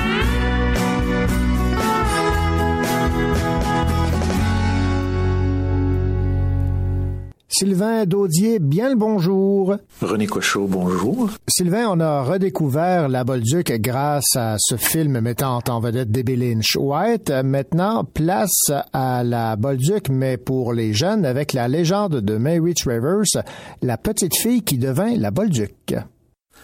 Sylvain 7.59 8.05
Daudier, 8.05 8.59
bien 8.59 8.91
le 8.91 8.97
bonjour. 8.97 9.77
René 10.03 10.27
Cochot, 10.27 10.67
bonjour. 10.67 11.31
Sylvain, 11.49 11.89
on 11.89 12.01
a 12.01 12.23
redécouvert 12.23 13.09
la 13.09 13.25
Bolduc 13.25 13.73
grâce 13.81 14.37
à 14.37 14.57
ce 14.59 14.77
film 14.77 15.21
mettant 15.21 15.61
en 15.67 15.81
vedette 15.81 16.11
Debbie 16.11 16.37
Lynch 16.37 16.77
White. 16.77 17.31
Maintenant, 17.31 18.05
place 18.05 18.71
à 18.93 19.25
la 19.25 19.57
Bolduc, 19.57 20.11
mais 20.11 20.37
pour 20.37 20.75
les 20.75 20.93
jeunes, 20.93 21.25
avec 21.25 21.55
la 21.55 21.67
légende 21.67 22.21
de 22.21 22.37
Mary 22.37 22.75
Travers, 22.75 23.43
la 23.81 23.97
petite 23.97 24.37
fille 24.37 24.63
qui 24.63 24.77
devint 24.77 25.17
la 25.17 25.31
Bolduc. 25.31 25.95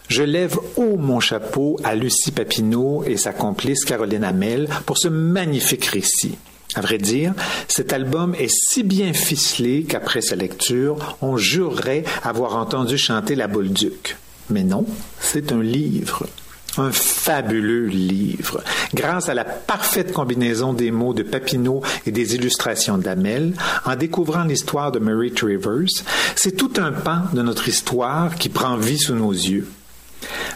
Je 0.09 0.23
lève 0.23 0.59
haut 0.77 0.99
mon 0.99 1.21
chapeau 1.21 1.79
à 1.85 1.95
Lucie 1.95 2.33
Papineau 2.33 3.03
et 3.05 3.17
sa 3.17 3.33
complice 3.33 3.87
Caroline 3.87 4.25
Hamel 4.25 4.69
pour 4.85 4.99
ce 4.99 5.09
magnifique 5.09 5.87
récit. 5.87 6.37
À 6.75 6.81
vrai 6.81 6.97
dire, 6.97 7.35
cet 7.69 7.93
album 7.93 8.35
est 8.35 8.49
si 8.49 8.83
bien 8.83 9.13
ficelé 9.13 9.85
qu'après 9.85 10.23
sa 10.23 10.37
lecture, 10.37 11.19
on 11.21 11.37
jurerait 11.37 12.05
avoir 12.23 12.57
entendu 12.57 12.97
chanter 12.97 13.35
la 13.35 13.47
Bolduc. 13.47 14.17
Mais 14.49 14.65
non, 14.65 14.87
c'est 15.21 15.53
un 15.53 15.63
livre. 15.63 16.27
Un 16.79 16.91
fabuleux 16.91 17.87
livre. 17.87 18.63
Grâce 18.95 19.29
à 19.29 19.35
la 19.35 19.45
parfaite 19.45 20.15
combinaison 20.15 20.73
des 20.73 20.91
mots 20.91 21.13
de 21.13 21.23
Papineau 21.23 21.83
et 22.07 22.11
des 22.11 22.35
illustrations 22.35 22.97
d'Amel, 22.97 23.55
en 23.85 23.95
découvrant 23.95 24.45
l'histoire 24.45 24.91
de 24.91 24.99
Mary 24.99 25.33
Travers, 25.33 25.91
c'est 26.35 26.57
tout 26.57 26.73
un 26.79 26.93
pan 26.93 27.25
de 27.35 27.43
notre 27.43 27.69
histoire 27.69 28.37
qui 28.37 28.49
prend 28.49 28.79
vie 28.79 28.99
sous 28.99 29.15
nos 29.15 29.33
yeux. 29.33 29.69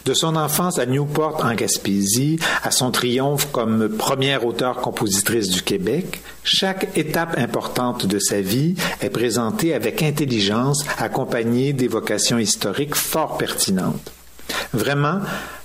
De 0.05 0.15
son 0.15 0.37
enfance 0.37 0.79
à 0.79 0.87
Newport 0.87 1.45
en 1.45 1.55
Gaspésie, 1.55 2.39
à 2.63 2.71
son 2.71 2.91
triomphe 2.91 3.51
comme 3.53 3.89
première 3.89 4.47
auteure-compositrice 4.47 5.49
du 5.49 5.63
Québec, 5.63 6.23
chaque 6.45 6.97
étape 6.97 7.37
importante 7.39 8.07
de 8.07 8.19
sa 8.19 8.41
vie 8.41 8.75
est 9.01 9.11
présentée 9.11 9.75
avec 9.75 10.03
intelligence, 10.03 10.85
accompagnée 10.99 11.73
d'évocations 11.73 12.39
historiques 12.39 12.95
fort 12.95 13.37
pertinentes. 13.37 14.13
Vraiment, 14.73 15.21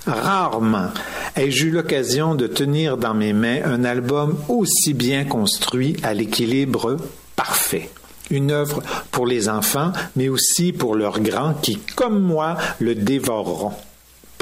rarement 0.06 0.88
ai-je 1.36 1.66
eu 1.66 1.70
l'occasion 1.70 2.34
de 2.34 2.46
tenir 2.46 2.96
dans 2.96 3.14
mes 3.14 3.32
mains 3.32 3.60
un 3.64 3.84
album 3.84 4.36
aussi 4.48 4.94
bien 4.94 5.24
construit 5.24 5.96
à 6.02 6.14
l'équilibre 6.14 6.96
parfait. 7.36 7.90
Une 8.30 8.50
œuvre 8.50 8.82
pour 9.10 9.26
les 9.26 9.48
enfants, 9.48 9.92
mais 10.16 10.28
aussi 10.28 10.72
pour 10.72 10.94
leurs 10.94 11.20
grands 11.20 11.54
qui, 11.54 11.78
comme 11.96 12.20
moi, 12.20 12.56
le 12.80 12.94
dévoreront. 12.94 13.72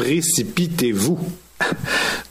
Précipitez-vous. 0.00 1.18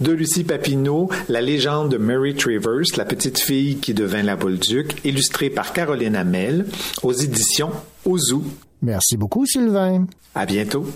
De 0.01 0.11
Lucie 0.11 0.43
Papineau, 0.43 1.07
la 1.27 1.39
légende 1.39 1.91
de 1.91 1.97
Mary 1.97 2.33
Travers, 2.33 2.97
la 2.97 3.05
petite 3.05 3.39
fille 3.39 3.77
qui 3.77 3.93
devint 3.93 4.23
la 4.23 4.35
Bolduc, 4.35 4.95
illustrée 5.05 5.51
par 5.51 5.71
Caroline 5.71 6.15
Hamel, 6.15 6.65
aux 7.03 7.13
éditions 7.13 7.69
Ozu. 8.05 8.37
Merci 8.81 9.17
beaucoup, 9.17 9.45
Sylvain. 9.45 10.07
À 10.33 10.47
bientôt. 10.47 10.87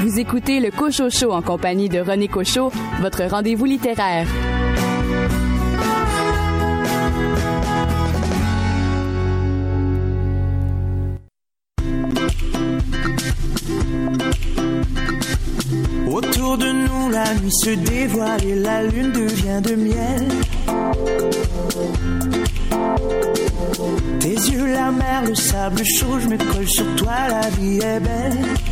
Vous 0.00 0.18
écoutez 0.18 0.60
le 0.60 0.70
Cocho 0.70 1.10
Show 1.10 1.32
en 1.32 1.42
compagnie 1.42 1.90
de 1.90 1.98
René 1.98 2.28
Cocho, 2.28 2.72
votre 3.02 3.24
rendez-vous 3.24 3.66
littéraire. 3.66 4.26
Nuit 17.46 17.52
se 17.52 17.70
dévoile 17.70 18.44
et 18.44 18.54
la 18.56 18.82
lune 18.82 19.12
devient 19.12 19.60
de 19.62 19.74
miel. 19.74 20.28
Tes 24.20 24.28
yeux, 24.28 24.66
la 24.66 24.90
mer, 24.90 25.22
le 25.26 25.34
sable 25.34 25.84
chaud, 25.84 26.18
je 26.20 26.28
me 26.28 26.36
colle 26.36 26.68
sur 26.68 26.96
toi, 26.96 27.28
la 27.28 27.48
vie 27.50 27.78
est 27.78 28.00
belle. 28.00 28.65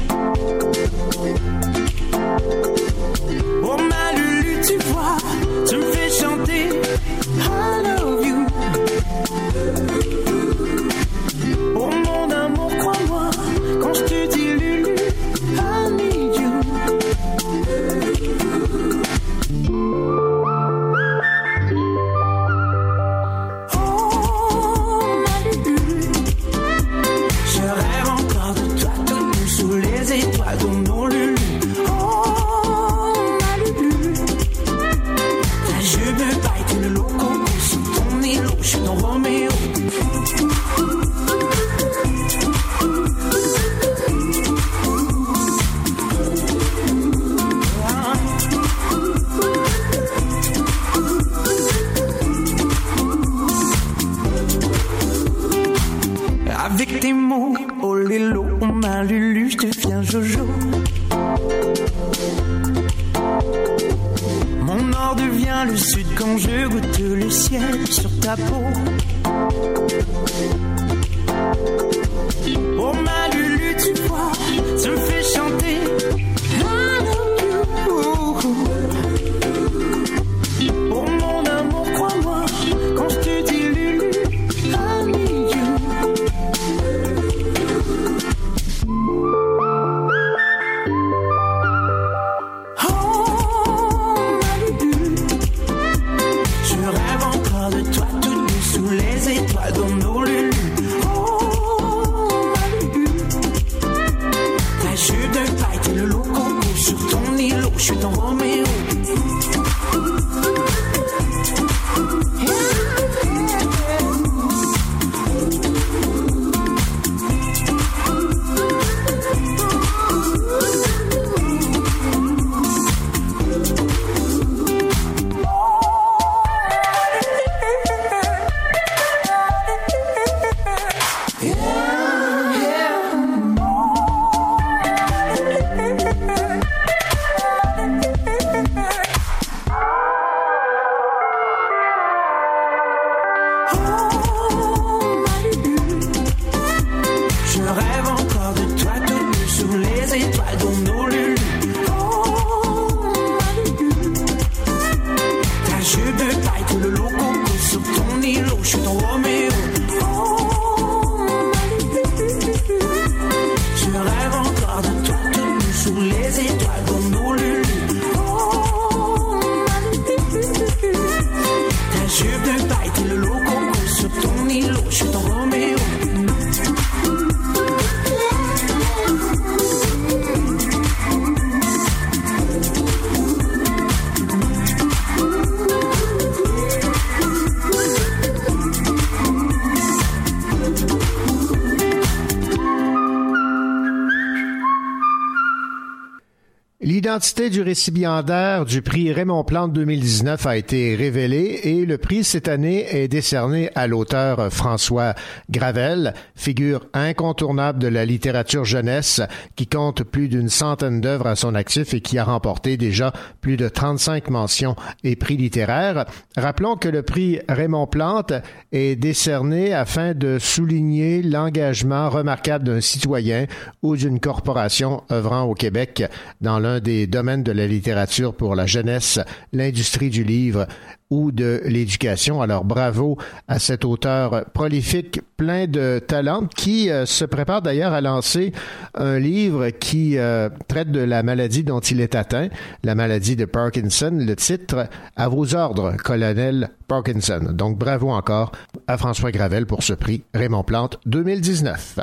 L'identité 197.15 197.49
du 197.49 197.63
récipiendaire 197.63 198.65
du 198.65 198.83
prix 198.83 199.13
Raymond 199.13 199.45
Plante 199.45 199.73
2019 199.73 200.47
a 200.47 200.57
été 200.57 200.97
révélée 200.97 201.61
et 201.63 201.87
le 201.87 201.97
prix 201.97 202.25
cette 202.25 202.49
année 202.49 202.87
est 202.91 203.07
décerné 203.07 203.71
à 203.77 203.87
l'auteur 203.87 204.53
François 204.53 205.15
Gravel, 205.49 206.13
figure 206.35 206.89
incontournable 206.93 207.79
de 207.79 207.87
la 207.87 208.05
littérature 208.05 208.65
jeunesse 208.65 209.21
qui 209.55 209.69
compte 209.69 210.03
plus 210.03 210.27
d'une 210.27 210.49
centaine 210.49 211.01
d'œuvres 211.01 211.29
à 211.29 211.37
son 211.37 211.55
actif 211.55 211.95
et 211.95 212.01
qui 212.01 212.19
a 212.19 212.25
remporté 212.25 212.77
déjà 212.77 213.13
plus 213.41 213.57
de 213.57 213.69
35 213.69 214.29
mentions 214.31 214.75
et 215.05 215.15
prix 215.15 215.37
littéraires. 215.37 216.07
Rappelons 216.37 216.75
que 216.75 216.89
le 216.89 217.03
prix 217.05 217.39
Raymond 217.49 217.87
Plante 217.87 218.33
est 218.73 218.97
décerné 218.97 219.73
afin 219.73 220.15
de 220.15 220.41
souligner 220.41 221.23
l'engagement 221.23 222.11
remarquable 222.11 222.65
d'un 222.65 222.81
citoyen 222.81 223.47
ou 223.83 223.95
d'une 223.95 224.19
corporation 224.19 225.05
œuvrant 225.13 225.43
au 225.43 225.55
Québec 225.55 226.03
dans 226.41 226.59
l'un 226.59 226.81
des 226.81 227.04
domaines 227.07 227.43
de 227.43 227.53
la 227.53 227.67
littérature 227.67 228.35
pour 228.35 228.55
la 228.55 228.67
jeunesse, 228.67 229.21
l'industrie 229.53 230.11
du 230.11 230.25
livre 230.25 230.67
ou 231.11 231.33
de 231.33 231.61
l'éducation. 231.65 232.43
Alors 232.43 232.65
bravo 232.65 233.19
à 233.49 233.59
cet 233.59 233.85
auteur 233.85 234.45
prolifique, 234.53 235.21
plein 235.37 235.67
de 235.67 236.01
talent, 236.05 236.47
qui 236.47 236.91
euh, 236.91 237.07
se 237.07 237.25
prépare 237.25 237.63
d'ailleurs 237.63 237.93
à 237.93 238.01
lancer 238.01 238.53
un 238.95 239.19
livre 239.19 239.71
qui 239.71 240.19
euh, 240.19 240.49
traite 240.69 240.91
de 240.91 241.01
la 241.01 241.23
maladie 241.23 241.63
dont 241.63 241.81
il 241.81 242.01
est 242.01 242.15
atteint, 242.15 242.49
la 242.83 242.95
maladie 242.95 243.37
de 243.37 243.45
Parkinson. 243.45 244.13
Le 244.13 244.35
titre 244.37 244.89
À 245.17 245.29
vos 245.29 245.55
ordres, 245.55 245.97
colonel 246.03 246.71
Parkinson. 246.89 247.51
Donc 247.53 247.79
bravo 247.79 248.11
encore 248.11 248.53
à 248.87 248.99
François 248.99 249.31
Gravel 249.31 249.67
pour 249.67 249.83
ce 249.83 249.93
prix 249.93 250.23
Raymond 250.35 250.65
Plante 250.65 250.99
2019. 251.07 252.01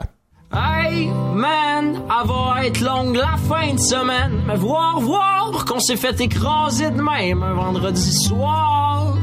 Hey, 0.54 1.08
man, 1.34 1.96
elle 1.96 2.28
va 2.28 2.66
être 2.66 2.82
longue 2.82 3.16
la 3.16 3.38
fin 3.38 3.74
de 3.74 3.80
semaine. 3.80 4.44
Mais 4.46 4.58
voir, 4.58 5.00
voir 5.00 5.66
qu'on 5.66 5.80
s'est 5.80 5.96
fait 5.96 6.20
écraser 6.20 6.92
de 6.92 7.02
même 7.02 7.42
un 7.42 7.54
vendredi 7.54 8.12
soir. 8.12 9.16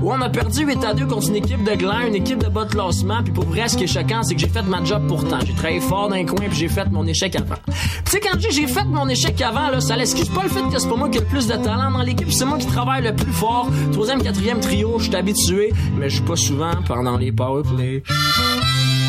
Où 0.00 0.12
on 0.12 0.20
a 0.20 0.28
perdu 0.28 0.64
8 0.64 0.84
à 0.84 0.94
2 0.94 1.06
contre 1.06 1.28
une 1.28 1.36
équipe 1.36 1.64
de 1.64 1.74
gland, 1.74 2.06
une 2.06 2.14
équipe 2.14 2.38
de 2.38 2.48
bas 2.48 2.66
de. 2.66 3.22
Puis 3.24 3.32
pour 3.32 3.44
vrai, 3.46 3.68
ce 3.68 3.76
qui 3.76 3.84
est 3.84 3.88
choquant, 3.88 4.22
c'est 4.22 4.34
que 4.34 4.40
j'ai 4.40 4.48
fait 4.48 4.62
ma 4.62 4.84
job 4.84 5.08
pourtant. 5.08 5.38
J'ai 5.44 5.54
travaillé 5.54 5.80
fort 5.80 6.08
dans 6.08 6.14
un 6.14 6.24
coin 6.24 6.46
puis 6.48 6.56
j'ai 6.56 6.68
fait 6.68 6.88
mon 6.90 7.04
échec 7.06 7.34
avant. 7.34 7.56
Tu 7.66 8.10
sais, 8.12 8.20
quand 8.20 8.38
j'ai 8.38 8.66
fait 8.68 8.84
mon 8.84 9.08
échec 9.08 9.40
avant, 9.40 9.70
là, 9.70 9.80
ça 9.80 9.96
l'excuse 9.96 10.28
pas 10.28 10.44
le 10.44 10.50
fait 10.50 10.62
que 10.70 10.78
c'est 10.78 10.88
pas 10.88 10.96
moi 10.96 11.08
qui 11.08 11.18
ai 11.18 11.20
le 11.20 11.26
plus 11.26 11.48
de 11.48 11.54
talent 11.54 11.90
dans 11.90 12.02
l'équipe. 12.02 12.30
C'est 12.30 12.44
moi 12.44 12.58
qui 12.58 12.66
travaille 12.66 13.02
le 13.02 13.14
plus 13.14 13.32
fort. 13.32 13.68
Troisième, 13.92 14.22
quatrième 14.22 14.60
trio, 14.60 14.98
je 14.98 15.04
suis 15.04 15.16
habitué. 15.16 15.72
Mais 15.96 16.08
je 16.08 16.16
suis 16.16 16.24
pas 16.24 16.36
souvent 16.36 16.72
pendant 16.86 17.16
les 17.16 17.32
powerplays. 17.32 18.04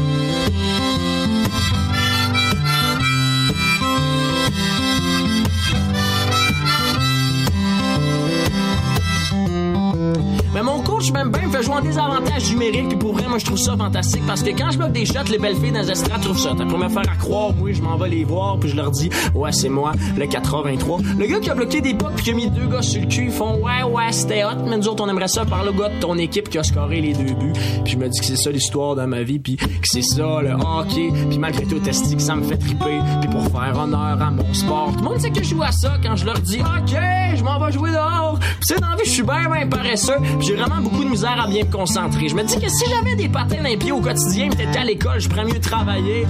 coach 10.87 11.11
m'aime 11.11 11.29
bien, 11.29 11.49
fait 11.51 11.63
jouer 11.63 11.75
en 11.75 11.81
désavantage 11.81 12.49
numérique, 12.51 12.87
puis 12.87 12.97
pour 12.97 13.13
vrai, 13.13 13.27
moi 13.27 13.37
je 13.37 13.45
trouve 13.45 13.57
ça 13.57 13.75
fantastique 13.75 14.23
parce 14.25 14.41
que 14.41 14.51
quand 14.51 14.71
je 14.71 14.77
bloque 14.77 14.93
des 14.93 15.05
shots, 15.05 15.29
les 15.29 15.37
belles 15.37 15.57
filles 15.57 15.71
dans 15.71 15.81
les 15.81 15.91
estrades 15.91 16.21
trouvent 16.21 16.39
ça. 16.39 16.53
T'as 16.57 16.65
pour 16.65 16.77
me 16.77 16.87
faire 16.87 17.03
à 17.11 17.15
croire, 17.15 17.51
oui, 17.59 17.73
je 17.73 17.81
m'en 17.81 17.97
vais 17.97 18.09
les 18.09 18.23
voir, 18.23 18.57
puis 18.59 18.69
je 18.69 18.75
leur 18.75 18.91
dis, 18.91 19.09
ouais, 19.35 19.51
c'est 19.51 19.69
moi, 19.69 19.91
le 20.17 20.25
83. 20.25 20.99
Le 21.17 21.27
gars 21.27 21.39
qui 21.39 21.49
a 21.49 21.55
bloqué 21.55 21.81
des 21.81 21.93
potes 21.93 22.13
puis 22.15 22.23
qui 22.23 22.31
a 22.31 22.33
mis 22.33 22.49
deux 22.49 22.67
gars 22.67 22.81
sur 22.81 23.01
le 23.01 23.07
cul, 23.07 23.25
ils 23.25 23.31
font, 23.31 23.55
ouais, 23.55 23.83
ouais, 23.83 24.11
c'était 24.11 24.45
hot, 24.45 24.63
mais 24.65 24.77
nous 24.77 24.87
autres, 24.87 25.03
on 25.03 25.09
aimerait 25.09 25.27
ça 25.27 25.45
par 25.45 25.63
le 25.65 25.73
gars 25.73 25.89
de 25.89 25.99
ton 25.99 26.17
équipe 26.17 26.49
qui 26.49 26.57
a 26.57 26.63
scoré 26.63 27.01
les 27.01 27.13
deux 27.13 27.33
buts. 27.33 27.53
Puis 27.83 27.93
je 27.93 27.97
me 27.97 28.07
dis 28.07 28.19
que 28.19 28.25
c'est 28.25 28.37
ça 28.37 28.49
l'histoire 28.49 28.95
de 28.95 29.05
ma 29.05 29.23
vie, 29.23 29.39
puis 29.39 29.57
que 29.57 29.65
c'est 29.83 30.01
ça 30.01 30.41
le 30.41 30.53
hockey, 30.53 31.11
puis 31.29 31.37
malgré 31.37 31.65
tout, 31.65 31.79
testi 31.79 32.15
que 32.15 32.21
ça 32.21 32.35
me 32.35 32.43
fait 32.43 32.57
triper, 32.57 32.99
puis 33.21 33.29
pour 33.29 33.43
faire 33.43 33.77
honneur 33.77 34.21
à 34.21 34.31
mon 34.31 34.53
sport. 34.53 34.91
Tout 34.93 35.03
le 35.03 35.09
monde 35.09 35.19
sait 35.19 35.31
que 35.31 35.43
je 35.43 35.49
joue 35.49 35.63
à 35.63 35.71
ça 35.71 35.97
quand 36.01 36.15
je 36.15 36.25
leur 36.25 36.39
dis, 36.39 36.59
ok, 36.59 36.97
je 37.35 37.43
m'en 37.43 37.59
vais 37.59 37.71
jouer 37.71 37.91
dehors. 37.91 38.39
Puis 38.39 38.59
c'est 38.61 38.79
dans 38.79 38.89
la 38.89 38.95
vie, 38.95 39.05
je 39.05 39.11
suis 39.11 39.23
bien, 39.23 39.67
paresseux, 39.69 40.17
j'ai 40.39 40.55
vraiment 40.55 40.76
beaucoup 40.81 41.03
de 41.03 41.09
misère 41.09 41.39
à 41.39 41.47
bien 41.47 41.63
me 41.63 41.71
concentrer. 41.71 42.27
Je 42.29 42.35
me 42.35 42.43
dis 42.43 42.59
que 42.59 42.69
si 42.69 42.89
j'avais 42.89 43.15
des 43.15 43.29
patins 43.29 43.57
dans 43.57 43.63
les 43.63 43.77
pieds 43.77 43.91
au 43.91 44.01
quotidien, 44.01 44.49
peut-être 44.49 44.71
qu'à 44.71 44.83
l'école, 44.83 45.19
je 45.19 45.29
pourrais 45.29 45.45
mieux 45.45 45.59
travailler. 45.59 46.25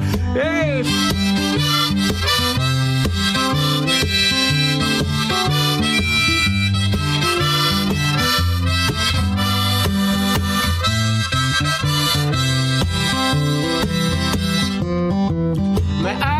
Mais 16.03 16.36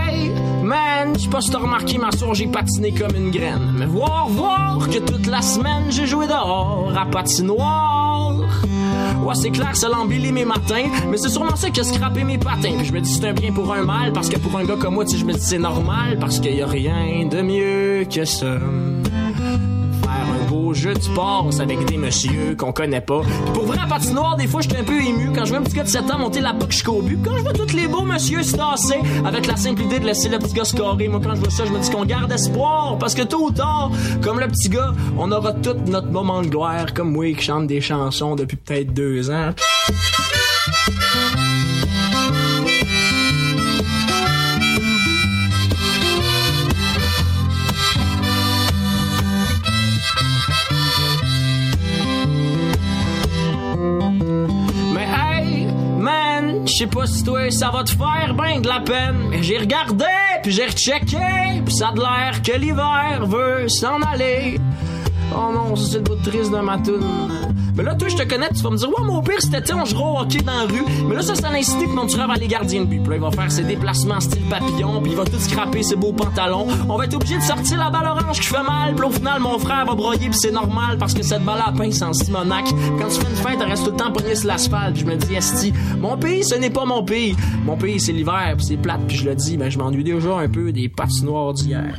man, 0.67 1.17
je 1.17 1.29
pas 1.29 1.41
si 1.41 1.49
t'as 1.49 1.59
remarqué, 1.59 1.97
ma 1.97 2.11
soeur, 2.11 2.33
j'ai 2.33 2.47
patiné 2.47 2.91
comme 2.91 3.15
une 3.15 3.31
graine. 3.31 3.73
Mais 3.73 3.85
voir, 3.85 4.27
voir 4.27 4.87
que 4.89 4.99
toute 4.99 5.25
la 5.27 5.41
semaine, 5.41 5.85
j'ai 5.89 6.05
joué 6.05 6.27
dehors 6.27 6.93
à 6.95 7.05
patinoire. 7.05 8.35
Ouais, 9.23 9.35
c'est 9.35 9.51
clair, 9.51 9.75
ça 9.75 9.89
l'embellit 9.89 10.31
mes 10.31 10.45
matins, 10.45 10.89
mais 11.09 11.17
c'est 11.17 11.29
sûrement 11.29 11.55
ça 11.55 11.69
qui 11.69 11.79
a 11.79 11.83
scrappé 11.83 12.23
mes 12.23 12.37
patins. 12.37 12.73
Puis 12.77 12.85
je 12.85 12.93
me 12.93 13.01
dis 13.01 13.11
c'est 13.11 13.27
un 13.27 13.33
bien 13.33 13.51
pour 13.51 13.73
un 13.73 13.83
mal, 13.83 14.11
parce 14.11 14.29
que 14.29 14.37
pour 14.37 14.57
un 14.57 14.65
gars 14.65 14.75
comme 14.77 14.95
moi, 14.95 15.05
tu 15.05 15.17
je 15.17 15.25
me 15.25 15.33
dis 15.33 15.41
c'est 15.41 15.57
normal, 15.57 16.17
parce 16.19 16.39
qu'il 16.39 16.55
y 16.55 16.61
a 16.61 16.67
rien 16.67 17.25
de 17.25 17.41
mieux 17.41 18.05
que 18.09 18.25
ça. 18.25 18.57
Beau 20.67 20.73
jeu 20.73 20.93
passe 21.15 21.61
avec 21.61 21.85
des 21.85 21.95
messieurs 21.95 22.53
qu'on 22.57 22.73
connaît 22.73 22.99
pas. 22.99 23.21
Pour 23.53 23.63
vrai, 23.67 23.77
à 23.81 23.87
patinoire, 23.87 24.35
des 24.35 24.47
fois, 24.47 24.59
je 24.59 24.67
suis 24.67 24.77
un 24.77 24.83
peu 24.83 24.99
ému 25.01 25.31
quand 25.33 25.45
je 25.45 25.51
vois 25.51 25.59
un 25.59 25.63
petit 25.63 25.77
gars 25.77 25.83
de 25.83 25.87
7 25.87 26.11
ans 26.11 26.19
monter 26.19 26.41
la 26.41 26.53
puck 26.53 26.73
jusqu'au 26.73 27.01
but. 27.01 27.17
Quand 27.23 27.37
je 27.37 27.41
vois 27.41 27.53
tous 27.53 27.71
les 27.71 27.87
beaux 27.87 28.01
messieurs 28.01 28.43
se 28.43 28.57
tasser 28.57 28.99
avec 29.23 29.47
la 29.47 29.55
simple 29.55 29.83
idée 29.83 29.99
de 29.99 30.05
laisser 30.05 30.27
le 30.27 30.39
petit 30.39 30.53
gars 30.53 30.65
scorer, 30.65 31.07
moi, 31.07 31.21
quand 31.23 31.35
je 31.35 31.39
vois 31.39 31.49
ça, 31.49 31.63
je 31.63 31.71
me 31.71 31.79
dis 31.79 31.89
qu'on 31.89 32.03
garde 32.03 32.29
espoir 32.33 32.97
parce 32.99 33.15
que 33.15 33.21
tôt 33.21 33.45
ou 33.45 33.51
tard, 33.51 33.91
comme 34.21 34.41
le 34.41 34.47
petit 34.49 34.67
gars, 34.67 34.91
on 35.17 35.31
aura 35.31 35.53
tout 35.53 35.77
notre 35.85 36.11
moment 36.11 36.41
de 36.41 36.47
gloire, 36.47 36.93
comme 36.93 37.13
moi 37.13 37.31
qui 37.33 37.43
chante 37.43 37.67
des 37.67 37.79
chansons 37.79 38.35
depuis 38.35 38.57
peut-être 38.57 38.93
deux 38.93 39.31
ans. 39.31 39.51
Je 56.77 56.83
sais 56.83 56.89
pas 56.89 57.07
si 57.07 57.23
toi 57.23 57.49
ça 57.49 57.71
va 57.71 57.83
te 57.83 57.89
faire 57.89 58.35
ben 58.37 58.61
de 58.61 58.67
la 58.67 58.79
peine. 58.81 59.41
J'ai 59.41 59.57
regardé, 59.57 60.05
puis 60.43 60.51
j'ai 60.51 60.65
rechecké, 60.65 61.17
puis 61.65 61.73
ça 61.73 61.87
a 61.87 61.95
l'air 61.95 62.43
que 62.43 62.51
l'hiver 62.51 63.25
veut 63.25 63.67
s'en 63.67 63.99
aller. 64.01 64.59
Oh 65.33 65.51
non, 65.51 65.75
c'est 65.75 65.97
le 65.97 66.03
bout 66.03 66.17
de 66.17 66.29
triste 66.29 66.51
de 66.51 66.59
ma 66.59 66.77
toune. 66.77 67.46
Mais 67.77 67.83
là, 67.83 67.93
toi, 67.93 68.07
je 68.07 68.15
te 68.15 68.23
connais, 68.23 68.49
tu 68.49 68.63
vas 68.63 68.71
me 68.71 68.77
dire, 68.77 68.89
ouais, 68.89 69.05
mon 69.05 69.21
pire, 69.21 69.39
c'était, 69.39 69.71
on 69.73 69.85
jouera 69.85 70.09
au 70.09 70.19
hockey 70.21 70.39
dans 70.39 70.51
la 70.51 70.63
rue. 70.63 70.83
Mais 71.07 71.13
là, 71.13 71.21
ça, 71.21 71.35
ça 71.35 71.51
l'incité 71.51 71.85
que 71.85 71.91
mon 71.91 72.07
tueur 72.07 72.27
va 72.27 72.33
aller 72.33 72.47
gardien 72.47 72.81
de 72.81 72.85
but. 72.85 72.99
Puis 72.99 73.09
là, 73.11 73.15
il 73.17 73.21
va 73.21 73.29
faire 73.29 73.51
ses 73.51 73.63
déplacements 73.63 74.19
style 74.19 74.41
papillon, 74.49 74.99
puis 75.01 75.11
il 75.11 75.17
va 75.17 75.25
tout 75.25 75.37
scraper 75.37 75.83
ses 75.83 75.95
beaux 75.95 76.11
pantalons. 76.11 76.65
On 76.89 76.97
va 76.97 77.05
être 77.05 77.13
obligé 77.13 77.37
de 77.37 77.43
sortir 77.43 77.77
la 77.77 77.91
balle 77.91 78.07
orange 78.07 78.39
qui 78.39 78.47
fait 78.47 78.63
mal. 78.63 78.95
Puis 78.95 79.05
au 79.05 79.11
final, 79.11 79.39
mon 79.41 79.59
frère 79.59 79.85
va 79.85 79.93
broyer, 79.93 80.27
puis 80.27 80.39
c'est 80.39 80.51
normal, 80.51 80.97
parce 80.97 81.13
que 81.13 81.21
cette 81.21 81.43
balle 81.45 81.61
à 81.63 81.71
pain, 81.71 81.91
c'est 81.91 82.03
en 82.03 82.13
Simonac. 82.13 82.65
Quand 82.99 83.09
tu 83.09 83.21
fais 83.21 83.29
une 83.29 83.35
fête, 83.35 83.59
elle 83.61 83.69
reste 83.69 83.85
tout 83.85 83.91
le 83.91 83.97
temps 83.97 84.11
pognée 84.11 84.33
sur 84.33 84.47
l'asphalte. 84.47 84.97
Je 84.97 85.05
me 85.05 85.15
dis, 85.15 85.35
esti, 85.35 85.71
mon 85.99 86.17
pays, 86.17 86.43
ce 86.43 86.55
n'est 86.55 86.71
pas 86.71 86.85
mon 86.85 87.03
pays. 87.03 87.35
Mon 87.63 87.77
pays, 87.77 87.99
c'est 87.99 88.11
l'hiver, 88.11 88.55
puis 88.57 88.65
c'est 88.65 88.77
plate, 88.77 89.01
puis 89.07 89.17
je 89.17 89.25
le 89.25 89.35
dis, 89.35 89.55
mais 89.55 89.69
je 89.69 89.77
m'ennuie 89.77 90.03
déjà 90.03 90.37
un 90.37 90.49
peu 90.49 90.71
des 90.71 90.89
patinoires 90.89 91.53
d'hier. 91.53 91.93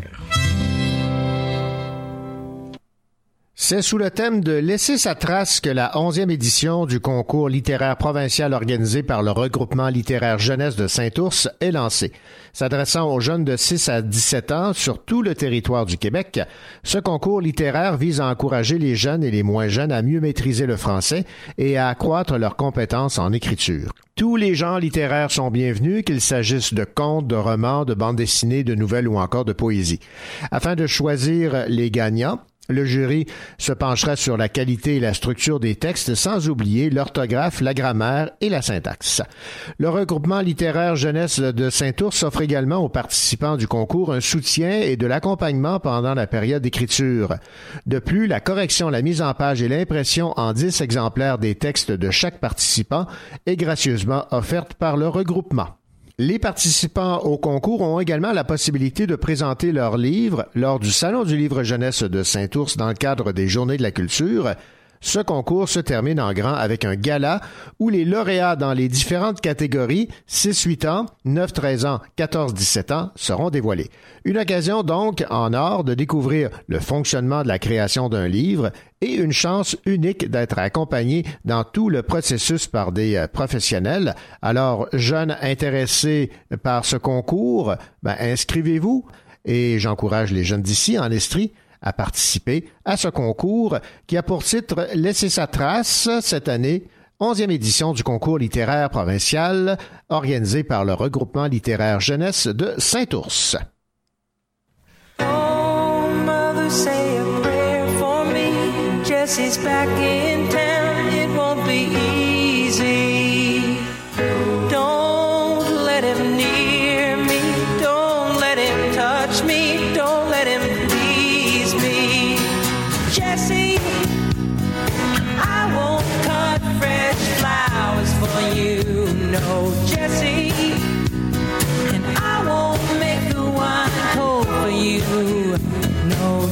C'est 3.71 3.83
sous 3.83 3.99
le 3.99 4.09
thème 4.09 4.43
de 4.43 4.53
Laisser 4.53 4.97
sa 4.97 5.15
trace 5.15 5.61
que 5.61 5.69
la 5.69 5.91
11e 5.91 6.31
édition 6.31 6.87
du 6.87 7.01
concours 7.01 7.51
littéraire 7.51 7.99
provincial 7.99 8.55
organisé 8.55 9.03
par 9.03 9.23
le 9.23 9.31
regroupement 9.31 9.89
littéraire 9.89 10.39
jeunesse 10.39 10.75
de 10.75 10.87
Saint-Ours 10.87 11.51
est 11.61 11.71
lancée. 11.71 12.13
S'adressant 12.55 13.13
aux 13.13 13.21
jeunes 13.21 13.45
de 13.45 13.59
6 13.59 13.91
à 13.91 14.01
17 14.01 14.53
ans 14.53 14.73
sur 14.73 15.05
tout 15.05 15.21
le 15.21 15.35
territoire 15.35 15.85
du 15.85 15.99
Québec, 15.99 16.41
ce 16.83 16.97
concours 16.97 17.43
littéraire 17.43 17.99
vise 17.99 18.23
à 18.23 18.29
encourager 18.29 18.79
les 18.79 18.97
jeunes 18.97 19.23
et 19.23 19.31
les 19.31 19.43
moins 19.43 19.69
jeunes 19.69 19.93
à 19.93 20.01
mieux 20.01 20.21
maîtriser 20.21 20.65
le 20.65 20.79
français 20.79 21.27
et 21.59 21.77
à 21.77 21.89
accroître 21.89 22.39
leurs 22.39 22.57
compétences 22.57 23.19
en 23.19 23.35
écriture. 23.35 23.93
Tous 24.17 24.37
les 24.37 24.55
genres 24.55 24.81
littéraires 24.81 25.31
sont 25.31 25.51
bienvenus, 25.51 26.05
qu'il 26.07 26.23
s'agisse 26.23 26.73
de 26.73 26.85
contes, 26.85 27.27
de 27.27 27.37
romans, 27.37 27.85
de 27.85 27.93
bandes 27.93 28.17
dessinées, 28.17 28.65
de 28.65 28.75
nouvelles 28.75 29.09
ou 29.09 29.19
encore 29.19 29.45
de 29.45 29.53
poésie. 29.53 30.01
Afin 30.51 30.75
de 30.75 30.87
choisir 30.87 31.67
les 31.69 31.91
gagnants, 31.91 32.39
le 32.69 32.85
jury 32.85 33.27
se 33.57 33.73
penchera 33.73 34.15
sur 34.15 34.37
la 34.37 34.49
qualité 34.49 34.97
et 34.97 35.01
la 35.01 35.15
structure 35.15 35.59
des 35.59 35.75
textes 35.75 36.15
sans 36.15 36.49
oublier 36.49 36.91
l'orthographe, 36.91 37.61
la 37.61 37.73
grammaire 37.73 38.31
et 38.41 38.51
la 38.51 38.61
syntaxe. 38.61 39.23
Le 39.79 39.89
regroupement 39.89 40.41
littéraire 40.41 40.95
jeunesse 40.95 41.41
de 41.41 41.71
Saint-Ours 41.71 42.23
offre 42.23 42.43
également 42.43 42.77
aux 42.77 42.89
participants 42.89 43.57
du 43.57 43.67
concours 43.67 44.13
un 44.13 44.21
soutien 44.21 44.81
et 44.81 44.97
de 44.97 45.07
l'accompagnement 45.07 45.81
pendant 45.81 46.15
la 46.15 46.27
période 46.27 46.63
d'écriture. 46.63 47.37
De 47.87 47.99
plus, 47.99 48.27
la 48.27 48.41
correction, 48.41 48.91
la 48.91 49.03
mise 49.03 49.23
en 49.23 49.33
page 49.33 49.63
et 49.63 49.69
l'impression 49.69 50.35
en 50.37 50.53
10 50.53 50.83
exemplaires 50.83 51.39
des 51.39 51.55
textes 51.55 51.91
de 51.91 52.11
chaque 52.11 52.39
participant 52.39 53.07
est 53.47 53.57
gracieusement 53.57 54.27
offerte 54.31 54.75
par 54.75 54.97
le 54.97 55.09
regroupement. 55.09 55.79
Les 56.21 56.41
participants 56.41 57.19
au 57.19 57.39
concours 57.39 57.81
ont 57.81 58.01
également 58.01 58.33
la 58.33 58.43
possibilité 58.43 59.07
de 59.07 59.15
présenter 59.15 59.71
leurs 59.71 59.97
livres 59.97 60.49
lors 60.57 60.81
du 60.81 60.91
Salon 60.91 61.23
du 61.23 61.37
livre 61.37 61.63
jeunesse 61.63 62.03
de 62.03 62.25
Saint-Ours 62.25 62.77
dans 62.77 62.89
le 62.89 62.95
cadre 62.95 63.31
des 63.31 63.47
Journées 63.47 63.77
de 63.77 63.85
la 63.85 63.93
culture. 63.93 64.53
Ce 65.01 65.21
concours 65.21 65.69
se 65.69 65.81
termine 65.81 66.21
en 66.21 66.33
grand 66.33 66.55
avec 66.55 66.85
un 66.85 66.97
gala 66.97 67.41
où 67.79 67.89
les 67.89 68.05
lauréats 68.05 68.57
dans 68.57 68.73
les 68.73 68.89
différentes 68.89 69.41
catégories 69.41 70.09
6-8 70.29 70.89
ans, 70.89 71.07
9-13 71.27 71.87
ans, 71.87 72.01
14-17 72.17 72.93
ans 72.93 73.11
seront 73.15 73.51
dévoilés. 73.51 73.91
Une 74.25 74.39
occasion 74.39 74.83
donc 74.83 75.25
en 75.31 75.53
or 75.53 75.85
de 75.85 75.95
découvrir 75.95 76.51
le 76.67 76.81
fonctionnement 76.81 77.43
de 77.43 77.49
la 77.49 77.59
création 77.59 78.09
d'un 78.09 78.29
livre 78.29 78.71
et 79.01 79.15
une 79.15 79.33
chance 79.33 79.77
unique 79.87 80.31
d'être 80.31 80.59
accompagné 80.59 81.25
dans 81.45 81.65
tout 81.65 81.89
le 81.89 82.03
processus 82.03 82.67
par 82.67 82.93
des 82.93 83.17
euh, 83.17 83.29
professionnels. 83.29 84.15
Alors, 84.43 84.89
jeunes 84.93 85.37
intéressés 85.41 86.31
par 86.63 86.85
ce 86.85 86.97
concours, 86.97 87.75
ben, 88.03 88.17
inscrivez-vous 88.19 89.07
et 89.45 89.79
j'encourage 89.79 90.33
les 90.33 90.45
jeunes 90.45 90.63
d'ici 90.63 90.99
en 90.99 91.11
Estrie 91.11 91.53
à 91.83 91.93
participer 91.93 92.69
à 92.85 92.97
ce 92.97 93.09
concours 93.09 93.79
qui 94.07 94.17
a 94.17 94.23
pour 94.23 94.45
titre 94.45 94.89
Laisser 94.95 95.29
sa 95.29 95.47
trace 95.47 96.09
cette 96.21 96.49
année. 96.49 96.89
11e 97.21 97.51
édition 97.51 97.93
du 97.93 98.05
concours 98.05 98.39
littéraire 98.39 98.91
provincial 98.91 99.77
organisé 100.09 100.63
par 100.63 100.85
le 100.85 100.95
regroupement 100.95 101.47
littéraire 101.47 102.01
jeunesse 102.01 102.47
de 102.47 102.75
Saint-Ours. 102.79 103.57
Oh, 105.21 105.25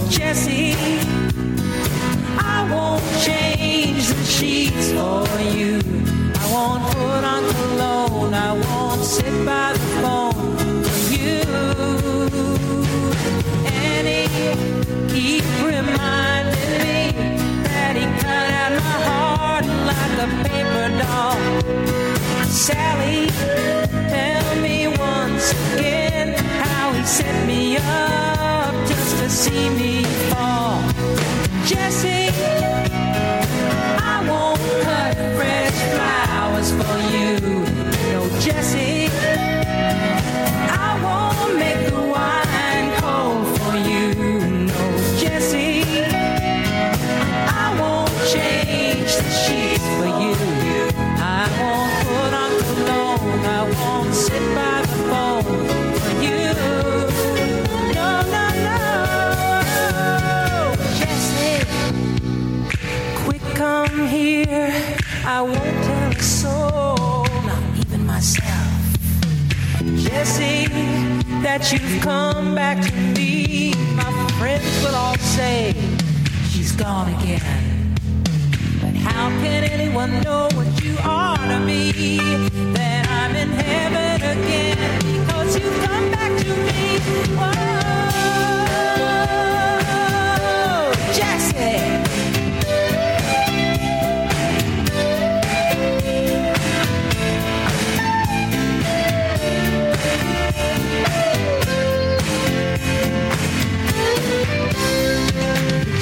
Jesse. 0.09 0.75
I 2.39 2.69
won't 2.71 3.03
change 3.25 4.09
the 4.09 4.25
sheets 4.25 4.93
for 4.93 5.27
you. 5.57 5.81
I 6.35 6.53
won't 6.53 6.85
put 6.95 7.25
on 7.25 7.43
cologne. 7.55 8.35
I 8.35 8.53
won't 8.53 9.03
sit 9.05 9.33
by 9.45 9.73
the 9.73 9.79
phone 10.01 10.85
for 10.85 11.01
you. 11.13 11.41
And 13.67 14.07
he 14.07 14.27
keep 15.13 15.45
reminding 15.63 16.73
me 16.83 17.13
that 17.65 17.97
he 17.97 18.07
cut 18.23 18.49
out 18.63 18.73
my 18.73 18.97
heart 19.09 19.67
like 19.91 20.15
a 20.25 20.29
paper 20.47 20.87
doll. 21.03 21.39
Sally, 22.49 23.27
tell 24.09 24.57
me 24.61 24.89
once 24.89 25.53
again 25.75 26.35
how 26.63 26.93
he 26.93 27.03
set 27.05 27.47
me 27.47 27.77
up 27.79 28.17
see 29.29 29.71
me 29.71 30.05
fall. 30.31 31.16
That 71.47 71.71
you've 71.73 72.03
come 72.03 72.57
back 72.57 72.83
to 72.85 72.93
me. 73.15 73.73
My 73.95 74.11
friends 74.37 74.67
will 74.83 74.97
all 74.97 75.17
say 75.17 75.73
she's 76.51 76.73
gone 76.73 77.09
again. 77.23 77.95
But 78.83 78.95
how 78.97 79.29
can 79.43 79.63
anyone 79.63 80.11
know 80.23 80.49
what 80.57 80.69
you 80.83 80.97
are 81.05 81.37
to 81.37 81.61
me? 81.61 81.93
That 82.75 83.07
I'm 83.21 83.37
in 83.37 83.51
heaven 83.51 84.17
again 84.37 84.99
because 85.19 85.57
you've 85.57 85.81
come 85.85 86.11
back 86.11 86.33
to 86.43 86.51
me. 86.67 86.99
Whoa, 87.39 87.86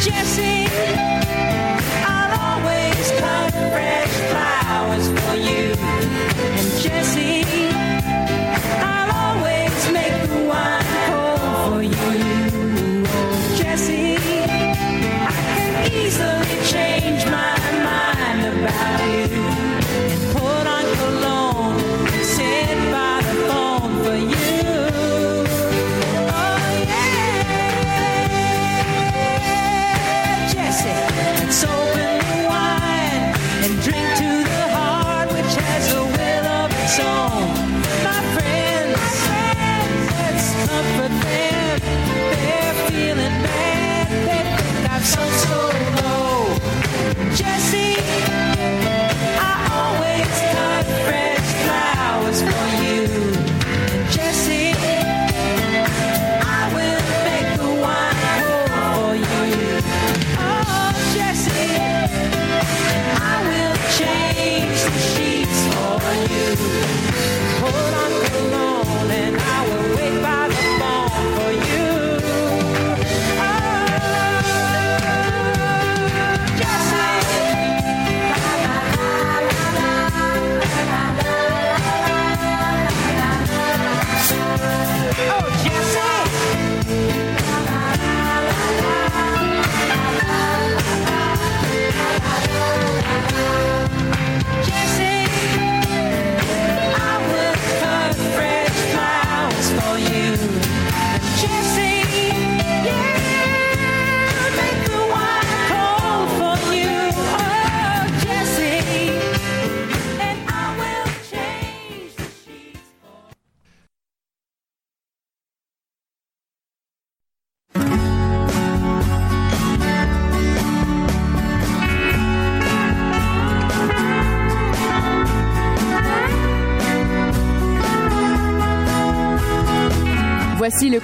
Jesse, 0.04 0.63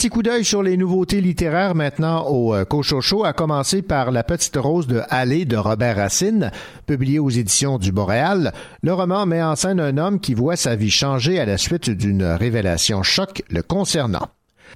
Petit 0.00 0.08
coup 0.08 0.22
d'œil 0.22 0.46
sur 0.46 0.62
les 0.62 0.78
nouveautés 0.78 1.20
littéraires 1.20 1.74
maintenant 1.74 2.26
au 2.26 2.54
euh, 2.54 2.64
Cochocho, 2.64 3.26
à 3.26 3.34
commencer 3.34 3.82
par 3.82 4.12
La 4.12 4.24
Petite 4.24 4.56
Rose 4.56 4.86
de 4.86 5.02
Allée 5.10 5.44
de 5.44 5.58
Robert 5.58 5.96
Racine, 5.96 6.52
publié 6.86 7.18
aux 7.18 7.28
éditions 7.28 7.76
du 7.76 7.92
Boréal. 7.92 8.54
Le 8.82 8.94
roman 8.94 9.26
met 9.26 9.42
en 9.42 9.56
scène 9.56 9.78
un 9.78 9.98
homme 9.98 10.18
qui 10.18 10.32
voit 10.32 10.56
sa 10.56 10.74
vie 10.74 10.88
changer 10.88 11.38
à 11.38 11.44
la 11.44 11.58
suite 11.58 11.90
d'une 11.90 12.24
révélation 12.24 13.02
choc 13.02 13.42
le 13.50 13.62
concernant. 13.62 14.28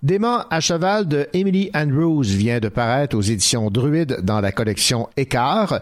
Dément 0.02 0.44
à 0.50 0.60
cheval 0.60 1.08
de 1.08 1.26
Emily 1.32 1.70
Andrews 1.74 2.24
vient 2.24 2.60
de 2.60 2.68
paraître 2.68 3.16
aux 3.16 3.22
éditions 3.22 3.70
Druide 3.70 4.18
dans 4.22 4.42
la 4.42 4.52
collection 4.52 5.08
Écart. 5.16 5.80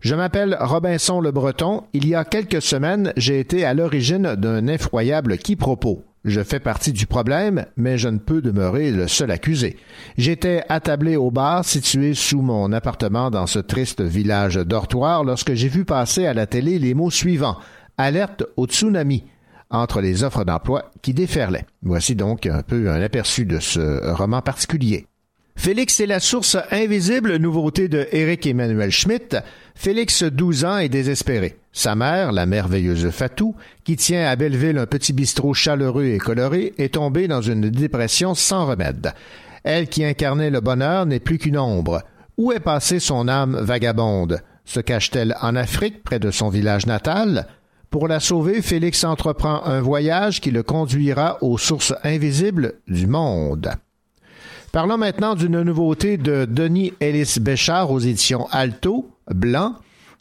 Je 0.00 0.14
m'appelle 0.14 0.54
Robinson 0.60 1.22
le 1.22 1.32
Breton. 1.32 1.84
Il 1.94 2.06
y 2.06 2.14
a 2.14 2.26
quelques 2.26 2.60
semaines, 2.60 3.14
j'ai 3.16 3.40
été 3.40 3.64
à 3.64 3.72
l'origine 3.72 4.34
d'un 4.34 4.66
effroyable 4.66 5.38
quiproquo. 5.38 6.04
Je 6.24 6.40
fais 6.40 6.60
partie 6.60 6.92
du 6.92 7.06
problème, 7.06 7.66
mais 7.76 7.98
je 7.98 8.08
ne 8.08 8.18
peux 8.18 8.40
demeurer 8.40 8.92
le 8.92 9.08
seul 9.08 9.32
accusé. 9.32 9.76
J'étais 10.16 10.62
attablé 10.68 11.16
au 11.16 11.32
bar 11.32 11.64
situé 11.64 12.14
sous 12.14 12.42
mon 12.42 12.70
appartement 12.72 13.30
dans 13.30 13.48
ce 13.48 13.58
triste 13.58 14.00
village 14.00 14.54
dortoir 14.54 15.24
lorsque 15.24 15.54
j'ai 15.54 15.68
vu 15.68 15.84
passer 15.84 16.26
à 16.26 16.34
la 16.34 16.46
télé 16.46 16.78
les 16.78 16.94
mots 16.94 17.10
suivants. 17.10 17.58
Alerte 17.98 18.44
au 18.56 18.66
tsunami 18.66 19.24
entre 19.68 20.00
les 20.00 20.22
offres 20.22 20.44
d'emploi 20.44 20.92
qui 21.02 21.12
déferlaient. 21.12 21.66
Voici 21.82 22.14
donc 22.14 22.46
un 22.46 22.62
peu 22.62 22.88
un 22.88 23.02
aperçu 23.02 23.44
de 23.44 23.58
ce 23.58 24.12
roman 24.12 24.42
particulier. 24.42 25.06
Félix 25.54 26.00
est 26.00 26.06
la 26.06 26.18
source 26.18 26.56
invisible, 26.70 27.36
nouveauté 27.36 27.88
de 27.88 28.08
Eric 28.10 28.46
Emmanuel 28.46 28.90
Schmitt. 28.90 29.36
Félix, 29.74 30.24
12 30.24 30.64
ans, 30.64 30.78
est 30.78 30.88
désespéré. 30.88 31.56
Sa 31.72 31.94
mère, 31.94 32.32
la 32.32 32.46
merveilleuse 32.46 33.10
Fatou, 33.10 33.54
qui 33.84 33.96
tient 33.96 34.26
à 34.28 34.34
Belleville 34.34 34.78
un 34.78 34.86
petit 34.86 35.12
bistrot 35.12 35.54
chaleureux 35.54 36.06
et 36.06 36.18
coloré, 36.18 36.74
est 36.78 36.94
tombée 36.94 37.28
dans 37.28 37.42
une 37.42 37.70
dépression 37.70 38.34
sans 38.34 38.66
remède. 38.66 39.12
Elle 39.62 39.88
qui 39.88 40.04
incarnait 40.04 40.50
le 40.50 40.60
bonheur 40.60 41.06
n'est 41.06 41.20
plus 41.20 41.38
qu'une 41.38 41.58
ombre. 41.58 42.02
Où 42.36 42.50
est 42.50 42.60
passée 42.60 42.98
son 42.98 43.28
âme 43.28 43.56
vagabonde? 43.60 44.40
Se 44.64 44.80
cache-t-elle 44.80 45.36
en 45.40 45.54
Afrique, 45.54 46.02
près 46.02 46.18
de 46.18 46.30
son 46.30 46.48
village 46.48 46.86
natal? 46.86 47.46
Pour 47.90 48.08
la 48.08 48.20
sauver, 48.20 48.62
Félix 48.62 49.04
entreprend 49.04 49.62
un 49.64 49.80
voyage 49.80 50.40
qui 50.40 50.50
le 50.50 50.62
conduira 50.62 51.38
aux 51.42 51.58
sources 51.58 51.94
invisibles 52.02 52.74
du 52.88 53.06
monde. 53.06 53.70
Parlons 54.72 54.96
maintenant 54.96 55.34
d'une 55.34 55.60
nouveauté 55.60 56.16
de 56.16 56.46
Denis 56.46 56.94
Ellis 56.98 57.34
Béchard 57.42 57.90
aux 57.90 57.98
éditions 57.98 58.48
Alto, 58.50 59.10
Blanc. 59.30 59.74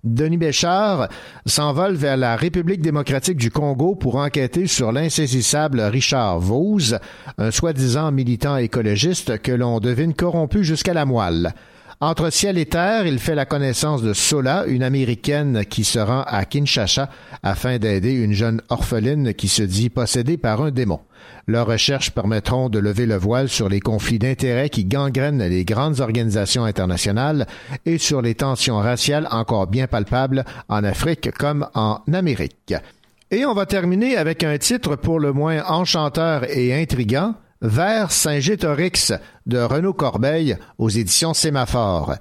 Denis 0.03 0.35
Béchard 0.35 1.07
s'envole 1.45 1.95
vers 1.95 2.17
la 2.17 2.35
République 2.35 2.81
démocratique 2.81 3.37
du 3.37 3.49
Congo 3.49 3.95
pour 3.95 4.17
enquêter 4.17 4.67
sur 4.67 4.91
l'insaisissable 4.91 5.79
Richard 5.79 6.41
Vose, 6.41 6.99
un 7.37 7.49
soi-disant 7.49 8.11
militant 8.11 8.57
écologiste 8.57 9.41
que 9.41 9.53
l'on 9.53 9.79
devine 9.79 10.13
corrompu 10.13 10.65
jusqu'à 10.65 10.93
la 10.93 11.05
moelle. 11.05 11.53
Entre 12.01 12.29
ciel 12.29 12.57
et 12.57 12.65
terre, 12.65 13.07
il 13.07 13.19
fait 13.19 13.35
la 13.35 13.45
connaissance 13.45 14.01
de 14.01 14.11
Sola, 14.11 14.65
une 14.67 14.83
américaine 14.83 15.63
qui 15.63 15.85
se 15.85 15.99
rend 15.99 16.23
à 16.27 16.43
Kinshasa 16.43 17.09
afin 17.41 17.77
d'aider 17.77 18.11
une 18.11 18.33
jeune 18.33 18.61
orpheline 18.67 19.33
qui 19.33 19.47
se 19.47 19.63
dit 19.63 19.89
possédée 19.89 20.35
par 20.35 20.61
un 20.61 20.71
démon. 20.71 20.99
Leurs 21.47 21.67
recherches 21.67 22.11
permettront 22.11 22.69
de 22.69 22.80
lever 22.80 23.05
le 23.05 23.17
voile 23.17 23.49
sur 23.49 23.69
les 23.69 23.80
conflits 23.80 24.19
d'intérêts 24.19 24.69
qui 24.69 24.86
gangrènent 24.86 25.43
les 25.43 25.65
grandes 25.65 25.99
organisations 25.99 26.65
internationales 26.65 27.47
et 27.86 27.97
sur 27.97 28.22
les 28.22 28.36
tensions 28.36 28.78
raciales 28.78 29.28
encore 29.32 29.67
bien 29.67 29.88
palpables 29.88 30.45
en 30.69 30.84
Afrique 30.84 31.32
comme 31.32 31.67
en 31.74 32.01
Amérique. 32.13 32.74
Et 33.32 33.45
on 33.45 33.53
va 33.53 33.65
terminer 33.65 34.17
avec 34.17 34.43
un 34.43 34.57
titre 34.57 34.95
pour 34.95 35.19
le 35.19 35.32
moins 35.32 35.63
enchanteur 35.65 36.43
et 36.49 36.80
intrigant, 36.80 37.36
vers 37.61 38.11
Saint-Gétorix 38.11 39.13
de 39.45 39.59
Renaud 39.59 39.93
Corbeil 39.93 40.57
aux 40.78 40.89
éditions 40.89 41.34
Sémaphore. 41.34 42.15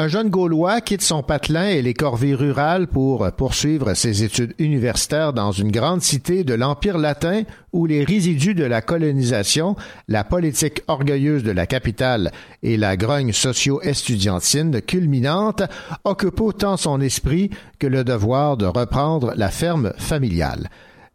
Un 0.00 0.06
jeune 0.06 0.30
Gaulois 0.30 0.80
quitte 0.80 1.02
son 1.02 1.24
patelin 1.24 1.70
et 1.70 1.82
les 1.82 1.92
corvées 1.92 2.36
rurales 2.36 2.86
pour 2.86 3.32
poursuivre 3.32 3.94
ses 3.94 4.22
études 4.22 4.54
universitaires 4.60 5.32
dans 5.32 5.50
une 5.50 5.72
grande 5.72 6.02
cité 6.02 6.44
de 6.44 6.54
l'Empire 6.54 6.98
latin 6.98 7.42
où 7.72 7.84
les 7.84 8.04
résidus 8.04 8.54
de 8.54 8.62
la 8.62 8.80
colonisation, 8.80 9.74
la 10.06 10.22
politique 10.22 10.82
orgueilleuse 10.86 11.42
de 11.42 11.50
la 11.50 11.66
capitale 11.66 12.30
et 12.62 12.76
la 12.76 12.96
grogne 12.96 13.32
socio-estudiantine 13.32 14.80
culminante 14.82 15.64
occupent 16.04 16.42
autant 16.42 16.76
son 16.76 17.00
esprit 17.00 17.50
que 17.80 17.88
le 17.88 18.04
devoir 18.04 18.56
de 18.56 18.66
reprendre 18.66 19.32
la 19.34 19.48
ferme 19.48 19.92
familiale. 19.98 20.70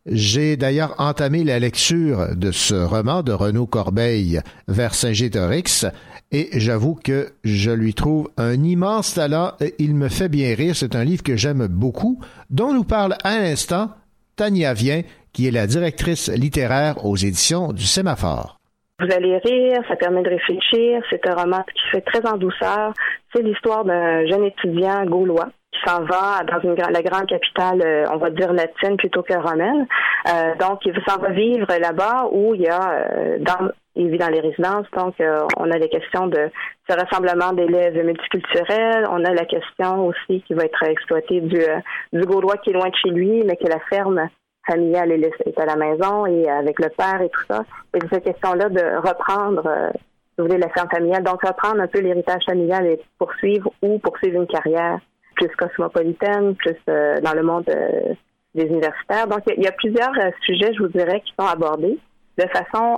J'ai 0.06 0.58
d'ailleurs 0.58 0.96
entamé 0.98 1.46
la 1.46 1.60
lecture 1.60 2.36
de 2.36 2.52
ce 2.52 2.76
roman 2.76 3.24
de 3.24 3.32
Renaud 3.32 3.68
Corbeil 3.68 4.42
vers 4.68 4.94
Saint-Gétorix 4.94 5.86
et 6.34 6.50
j'avoue 6.60 6.96
que 6.96 7.30
je 7.44 7.72
lui 7.72 7.94
trouve 7.94 8.30
un 8.38 8.62
immense 8.64 9.14
talent. 9.14 9.52
Il 9.78 9.96
me 9.96 10.10
fait 10.10 10.30
bien 10.30 10.56
rire. 10.56 10.76
C'est 10.76 10.96
un 10.96 11.04
livre 11.04 11.24
que 11.24 11.38
j'aime 11.38 11.68
beaucoup, 11.68 12.20
dont 12.50 12.74
nous 12.74 12.84
parle 12.84 13.16
à 13.24 13.38
l'instant 13.40 13.92
Tania 14.36 14.74
Vien, 14.74 15.04
qui 15.32 15.48
est 15.48 15.52
la 15.52 15.68
directrice 15.68 16.30
littéraire 16.30 17.06
aux 17.06 17.16
éditions 17.16 17.72
du 17.72 17.84
Sémaphore. 17.84 18.60
Vous 19.00 19.14
allez 19.14 19.38
rire, 19.38 19.82
ça 19.88 19.96
permet 19.96 20.24
de 20.24 20.30
réfléchir. 20.30 21.02
C'est 21.10 21.26
un 21.28 21.36
roman 21.36 21.64
qui 21.74 21.90
fait 21.92 22.02
très 22.02 22.26
en 22.28 22.38
douceur. 22.38 22.94
C'est 23.34 23.44
l'histoire 23.44 23.86
d'un 23.86 24.26
jeune 24.28 24.46
étudiant 24.46 25.06
gaulois 25.06 25.50
qui 25.74 25.90
s'en 25.90 26.04
va 26.04 26.44
dans 26.44 26.60
une, 26.62 26.76
la 26.76 27.02
grande 27.02 27.28
capitale, 27.28 27.82
euh, 27.84 28.06
on 28.14 28.18
va 28.18 28.30
dire 28.30 28.54
latine 28.54 28.96
plutôt 28.98 29.24
que 29.24 29.34
romaine. 29.34 29.88
Euh, 30.30 30.56
donc, 30.60 30.86
il 30.86 30.94
s'en 31.08 31.18
va 31.20 31.30
vivre 31.30 31.68
là-bas 31.68 32.28
où 32.32 32.56
il 32.56 32.62
y 32.62 32.68
a, 32.68 32.92
euh, 32.92 33.38
dans, 33.40 33.70
il 33.96 34.10
vit 34.10 34.18
dans 34.18 34.30
les 34.30 34.40
résidences, 34.40 34.88
donc 34.96 35.20
euh, 35.20 35.46
on 35.58 35.70
a 35.70 35.78
les 35.78 35.90
questions 35.90 36.28
de 36.28 36.50
ce 36.90 36.96
rassemblement 36.96 37.54
d'élèves 37.54 37.96
multiculturels. 38.04 39.08
On 39.10 39.24
a 39.24 39.34
la 39.34 39.46
question 39.46 40.08
aussi 40.08 40.42
qui 40.42 40.54
va 40.54 40.64
être 40.64 40.84
exploitée 40.84 41.42
du, 41.42 41.60
euh, 41.60 41.80
du 42.12 42.26
Gaulois 42.26 42.58
qui 42.58 42.72
est 42.72 42.74
loin 42.74 42.90
de 42.90 42.96
chez 42.96 43.10
lui, 43.10 43.44
mais 43.46 43.56
que 43.56 43.68
la 43.68 43.80
ferme 43.90 44.30
familiale 44.66 45.12
est 45.12 45.60
à 45.60 45.66
la 45.66 45.76
maison 45.76 46.26
et 46.26 46.50
avec 46.50 46.80
le 46.80 46.90
père 46.90 47.22
et 47.22 47.30
tout 47.30 47.44
ça. 47.50 47.64
Et 47.94 48.00
cette 48.12 48.24
question-là 48.24 48.70
de 48.70 49.08
reprendre, 49.08 49.68
euh, 49.68 49.90
si 49.94 50.42
vous 50.42 50.46
voulez, 50.46 50.58
la 50.58 50.70
ferme 50.70 50.90
familiale, 50.90 51.24
donc 51.24 51.46
reprendre 51.46 51.82
un 51.82 51.88
peu 51.88 52.00
l'héritage 52.00 52.44
familial 52.46 52.88
et 52.88 53.00
poursuivre 53.20 53.72
ou 53.82 54.00
poursuivre 54.00 54.42
une 54.42 54.48
carrière 54.48 55.00
plus 55.36 55.50
cosmopolitaine, 55.58 56.56
plus 56.56 56.76
euh, 56.90 57.20
dans 57.22 57.34
le 57.34 57.44
monde 57.44 57.66
euh, 57.70 58.14
des 58.56 58.66
universitaires. 58.66 59.28
Donc, 59.28 59.42
il 59.56 59.64
y, 59.64 59.68
a 59.68 59.72
plusieurs 59.72 60.12
euh, 60.18 60.30
sujets, 60.42 60.74
je 60.74 60.84
vous 60.84 60.90
dirais, 60.90 61.22
qui 61.22 61.34
sont 61.40 61.46
abordés 61.46 61.98
de 62.38 62.46
façon 62.48 62.96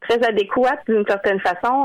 très 0.00 0.20
adéquate 0.26 0.80
d'une 0.88 1.06
certaine 1.06 1.38
façon. 1.38 1.84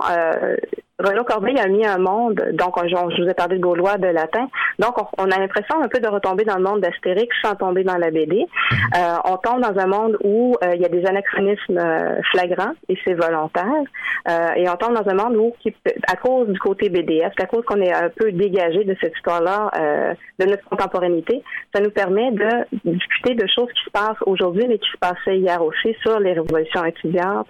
Renaud 1.00 1.24
Corbeil 1.24 1.58
a 1.60 1.68
mis 1.68 1.86
un 1.86 1.98
monde, 1.98 2.36
donc 2.54 2.78
on- 2.78 2.88
je 2.88 3.22
vous 3.24 3.28
ai 3.30 3.34
parlé 3.34 3.58
de 3.58 3.62
gaulois, 3.62 3.98
de 3.98 4.08
latin, 4.08 4.48
donc 4.78 4.96
on, 5.02 5.08
on 5.24 5.32
a 5.32 5.40
l'impression 5.40 5.82
un 5.82 5.88
peu 5.88 6.00
de 6.00 6.08
retomber 6.08 6.44
dans 6.46 6.58
le 6.58 6.64
monde 6.64 6.82
d'Astérix 6.82 7.36
sans 7.44 7.56
tomber 7.56 7.84
dans 7.84 7.98
la 7.98 8.12
BD. 8.12 8.46
Euh, 8.96 9.16
on 9.26 9.38
tombe 9.38 9.60
dans 9.62 9.78
un 9.80 9.88
monde 9.88 10.18
où 10.24 10.56
euh, 10.64 10.76
il 10.76 10.82
y 10.82 10.86
a 10.86 10.90
des 10.90 11.04
anachronismes 11.06 11.78
euh, 11.80 12.22
flagrants 12.32 12.74
et 12.90 12.98
c'est 13.04 13.14
volontaire, 13.16 13.66
Euh, 14.30 14.54
et 14.56 14.70
on 14.70 14.76
tombe 14.78 14.94
dans 14.94 15.10
un 15.10 15.16
monde 15.16 15.36
où, 15.36 15.54
qui, 15.60 15.76
à 16.08 16.16
cause 16.16 16.48
du 16.48 16.60
côté 16.60 16.88
BDS, 16.90 17.34
à 17.40 17.46
cause 17.46 17.66
qu'on 17.66 17.82
est 17.82 17.92
un 17.94 18.10
peu 18.10 18.32
dégagé 18.32 18.84
de 18.86 18.96
cette 19.02 19.14
histoire-là, 19.18 19.70
euh, 19.78 20.14
de 20.40 20.46
notre 20.46 20.64
contemporanéité, 20.70 21.44
ça 21.74 21.82
nous 21.82 21.90
permet 21.92 22.32
de 22.32 22.50
discuter 22.86 23.34
de 23.36 23.46
choses 23.48 23.68
qui 23.74 23.84
se 23.84 23.90
passent 23.90 24.22
aujourd'hui, 24.26 24.66
mais 24.70 24.78
qui 24.78 24.90
se 24.90 24.98
passaient 24.98 25.38
hier 25.38 25.62
aussi 25.62 25.94
sur 26.04 26.20
les 26.20 26.34
révolutions 26.34 26.86
étudiantes, 26.86 27.48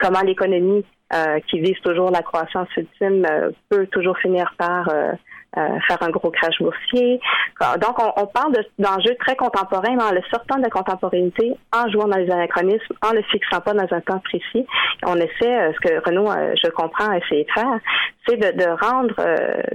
comment 0.00 0.20
l'économie 0.22 0.84
euh, 1.14 1.38
qui 1.48 1.60
vise 1.60 1.78
toujours 1.84 2.10
la 2.10 2.22
croissance 2.22 2.68
ultime 2.76 3.24
euh, 3.30 3.50
peut 3.68 3.86
toujours 3.88 4.18
finir 4.18 4.54
par 4.58 4.88
euh, 4.88 5.12
euh, 5.56 5.68
faire 5.88 6.02
un 6.02 6.10
gros 6.10 6.30
crash 6.30 6.58
boursier. 6.60 7.18
Euh, 7.62 7.76
Donc, 7.78 7.98
on, 8.02 8.12
on 8.22 8.26
parle 8.26 8.52
de- 8.52 8.66
d'enjeux 8.78 9.14
très 9.18 9.36
contemporains, 9.36 9.94
mais 9.96 10.02
en 10.02 10.10
le 10.12 10.20
sortant 10.30 10.56
de 10.56 10.62
la 10.62 10.68
contemporanéité, 10.70 11.54
en 11.72 11.88
jouant 11.90 12.08
dans 12.08 12.18
les 12.18 12.30
anachronismes, 12.30 12.94
en 13.02 13.12
le 13.12 13.22
fixant 13.22 13.60
pas 13.60 13.72
dans 13.72 13.86
un 13.94 14.00
temps 14.00 14.18
précis. 14.20 14.66
On 15.06 15.16
essaie, 15.16 15.60
euh, 15.62 15.72
ce 15.72 15.80
que 15.88 16.04
Renaud, 16.04 16.28
je 16.62 16.70
comprends, 16.70 17.10
a 17.10 17.18
essayé 17.18 17.44
de 17.44 17.52
faire, 17.52 17.78
c'est 18.26 18.36
de, 18.36 18.58
de 18.62 18.68
rendre 18.68 19.14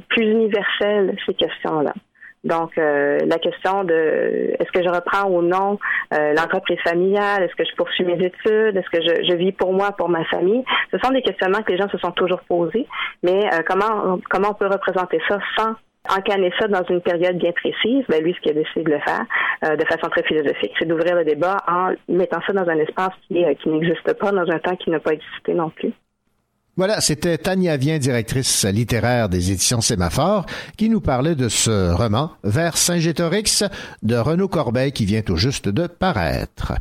plus 0.09 0.25
universelles 0.29 1.15
ces 1.25 1.33
questions-là. 1.33 1.93
Donc, 2.43 2.77
euh, 2.77 3.19
la 3.25 3.37
question 3.37 3.83
de 3.83 4.55
est-ce 4.59 4.71
que 4.71 4.83
je 4.83 4.89
reprends 4.89 5.29
ou 5.29 5.41
non 5.41 5.77
euh, 6.13 6.33
l'entreprise 6.33 6.79
familiale, 6.83 7.43
est-ce 7.43 7.55
que 7.55 7.65
je 7.65 7.75
poursuis 7.75 8.03
mes 8.03 8.23
études, 8.25 8.75
est-ce 8.75 8.89
que 8.89 9.01
je, 9.01 9.29
je 9.29 9.35
vis 9.35 9.51
pour 9.51 9.73
moi, 9.73 9.91
pour 9.91 10.09
ma 10.09 10.25
famille, 10.25 10.63
ce 10.91 10.97
sont 10.99 11.11
des 11.11 11.21
questionnements 11.21 11.61
que 11.61 11.71
les 11.71 11.77
gens 11.77 11.89
se 11.89 11.99
sont 11.99 12.11
toujours 12.11 12.41
posés, 12.47 12.87
mais 13.21 13.45
euh, 13.53 13.59
comment, 13.67 14.19
comment 14.29 14.49
on 14.51 14.53
peut 14.55 14.67
représenter 14.67 15.21
ça 15.27 15.39
sans 15.57 15.75
encanner 16.09 16.51
ça 16.59 16.67
dans 16.67 16.83
une 16.89 17.01
période 17.01 17.37
bien 17.37 17.51
précise, 17.51 18.03
ben 18.09 18.23
lui, 18.23 18.33
ce 18.33 18.39
qu'il 18.41 18.51
a 18.51 18.61
décidé 18.61 18.83
de 18.83 18.91
le 18.91 18.99
faire 18.99 19.25
euh, 19.65 19.75
de 19.75 19.85
façon 19.85 20.09
très 20.09 20.23
philosophique, 20.23 20.73
c'est 20.79 20.87
d'ouvrir 20.87 21.15
le 21.15 21.23
débat 21.23 21.57
en 21.67 21.93
mettant 22.07 22.41
ça 22.45 22.53
dans 22.53 22.67
un 22.67 22.77
espace 22.79 23.13
qui, 23.27 23.43
euh, 23.45 23.53
qui 23.55 23.69
n'existe 23.69 24.13
pas, 24.17 24.31
dans 24.31 24.49
un 24.49 24.59
temps 24.59 24.75
qui 24.75 24.89
n'a 24.89 24.99
pas 24.99 25.13
existé 25.13 25.53
non 25.53 25.69
plus. 25.69 25.93
Voilà, 26.77 27.01
c'était 27.01 27.37
Tania 27.37 27.75
Vien, 27.75 27.99
directrice 27.99 28.65
littéraire 28.65 29.27
des 29.27 29.51
éditions 29.51 29.81
Sémaphore, 29.81 30.45
qui 30.77 30.89
nous 30.89 31.01
parlait 31.01 31.35
de 31.35 31.49
ce 31.49 31.91
roman 31.91 32.31
Vers 32.43 32.77
Saint-Gétorix 32.77 33.63
de 34.03 34.15
Renaud 34.15 34.47
Corbeil 34.47 34.93
qui 34.93 35.05
vient 35.05 35.21
tout 35.21 35.35
juste 35.35 35.67
de 35.67 35.87
paraître. 35.87 36.73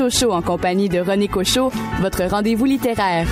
En 0.00 0.42
compagnie 0.42 0.88
de 0.88 1.00
René 1.00 1.26
Cochot, 1.26 1.72
votre 2.00 2.22
rendez-vous 2.22 2.66
littéraire. 2.66 3.26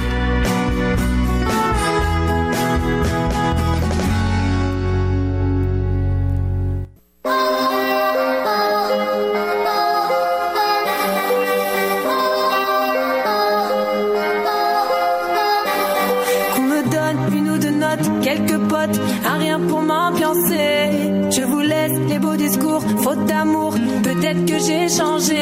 On 16.57 16.63
me 16.63 16.83
donne 16.91 17.39
une 17.39 17.51
ou 17.51 17.59
deux 17.59 17.71
notes, 17.71 18.01
quelques 18.25 18.59
potes, 18.69 19.01
rien 19.39 19.61
pour 19.61 19.83
m'ambiancer. 19.83 20.91
Je 21.31 21.43
vous 21.43 21.61
laisse 21.61 21.93
les 22.09 22.19
beaux 22.19 22.35
discours, 22.35 22.83
faute 23.05 23.25
d'amour, 23.27 23.77
peut-être 24.03 24.45
que 24.47 24.59
j'ai 24.59 24.89
changé. 24.89 25.36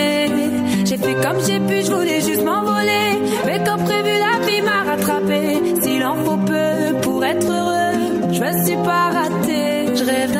Comme 1.24 1.40
j'ai 1.46 1.59
pu, 1.59 1.82
je 1.82 1.90
voulais 1.90 2.20
juste 2.20 2.44
m'envoler. 2.44 3.18
Mais 3.46 3.59
comme 3.64 3.82
prévu, 3.82 4.10
la 4.26 4.46
vie 4.46 4.60
m'a 4.60 4.82
rattrapé. 4.90 5.59
S'il 5.80 6.05
en 6.05 6.16
faut 6.16 6.36
peu 6.36 7.01
pour 7.01 7.24
être 7.24 7.46
heureux, 7.46 8.30
je 8.30 8.40
me 8.40 8.66
suis 8.66 8.76
pas 8.76 9.09
raté. 9.09 9.96
Je 9.96 10.05
rêve 10.05 10.36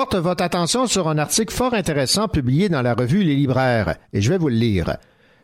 porte 0.00 0.16
votre 0.16 0.42
attention 0.42 0.86
sur 0.86 1.08
un 1.08 1.18
article 1.18 1.52
fort 1.52 1.74
intéressant 1.74 2.26
publié 2.26 2.70
dans 2.70 2.80
la 2.80 2.94
revue 2.94 3.22
Les 3.22 3.34
Libraires, 3.34 3.96
et 4.14 4.22
je 4.22 4.30
vais 4.30 4.38
vous 4.38 4.48
le 4.48 4.54
lire. 4.54 4.96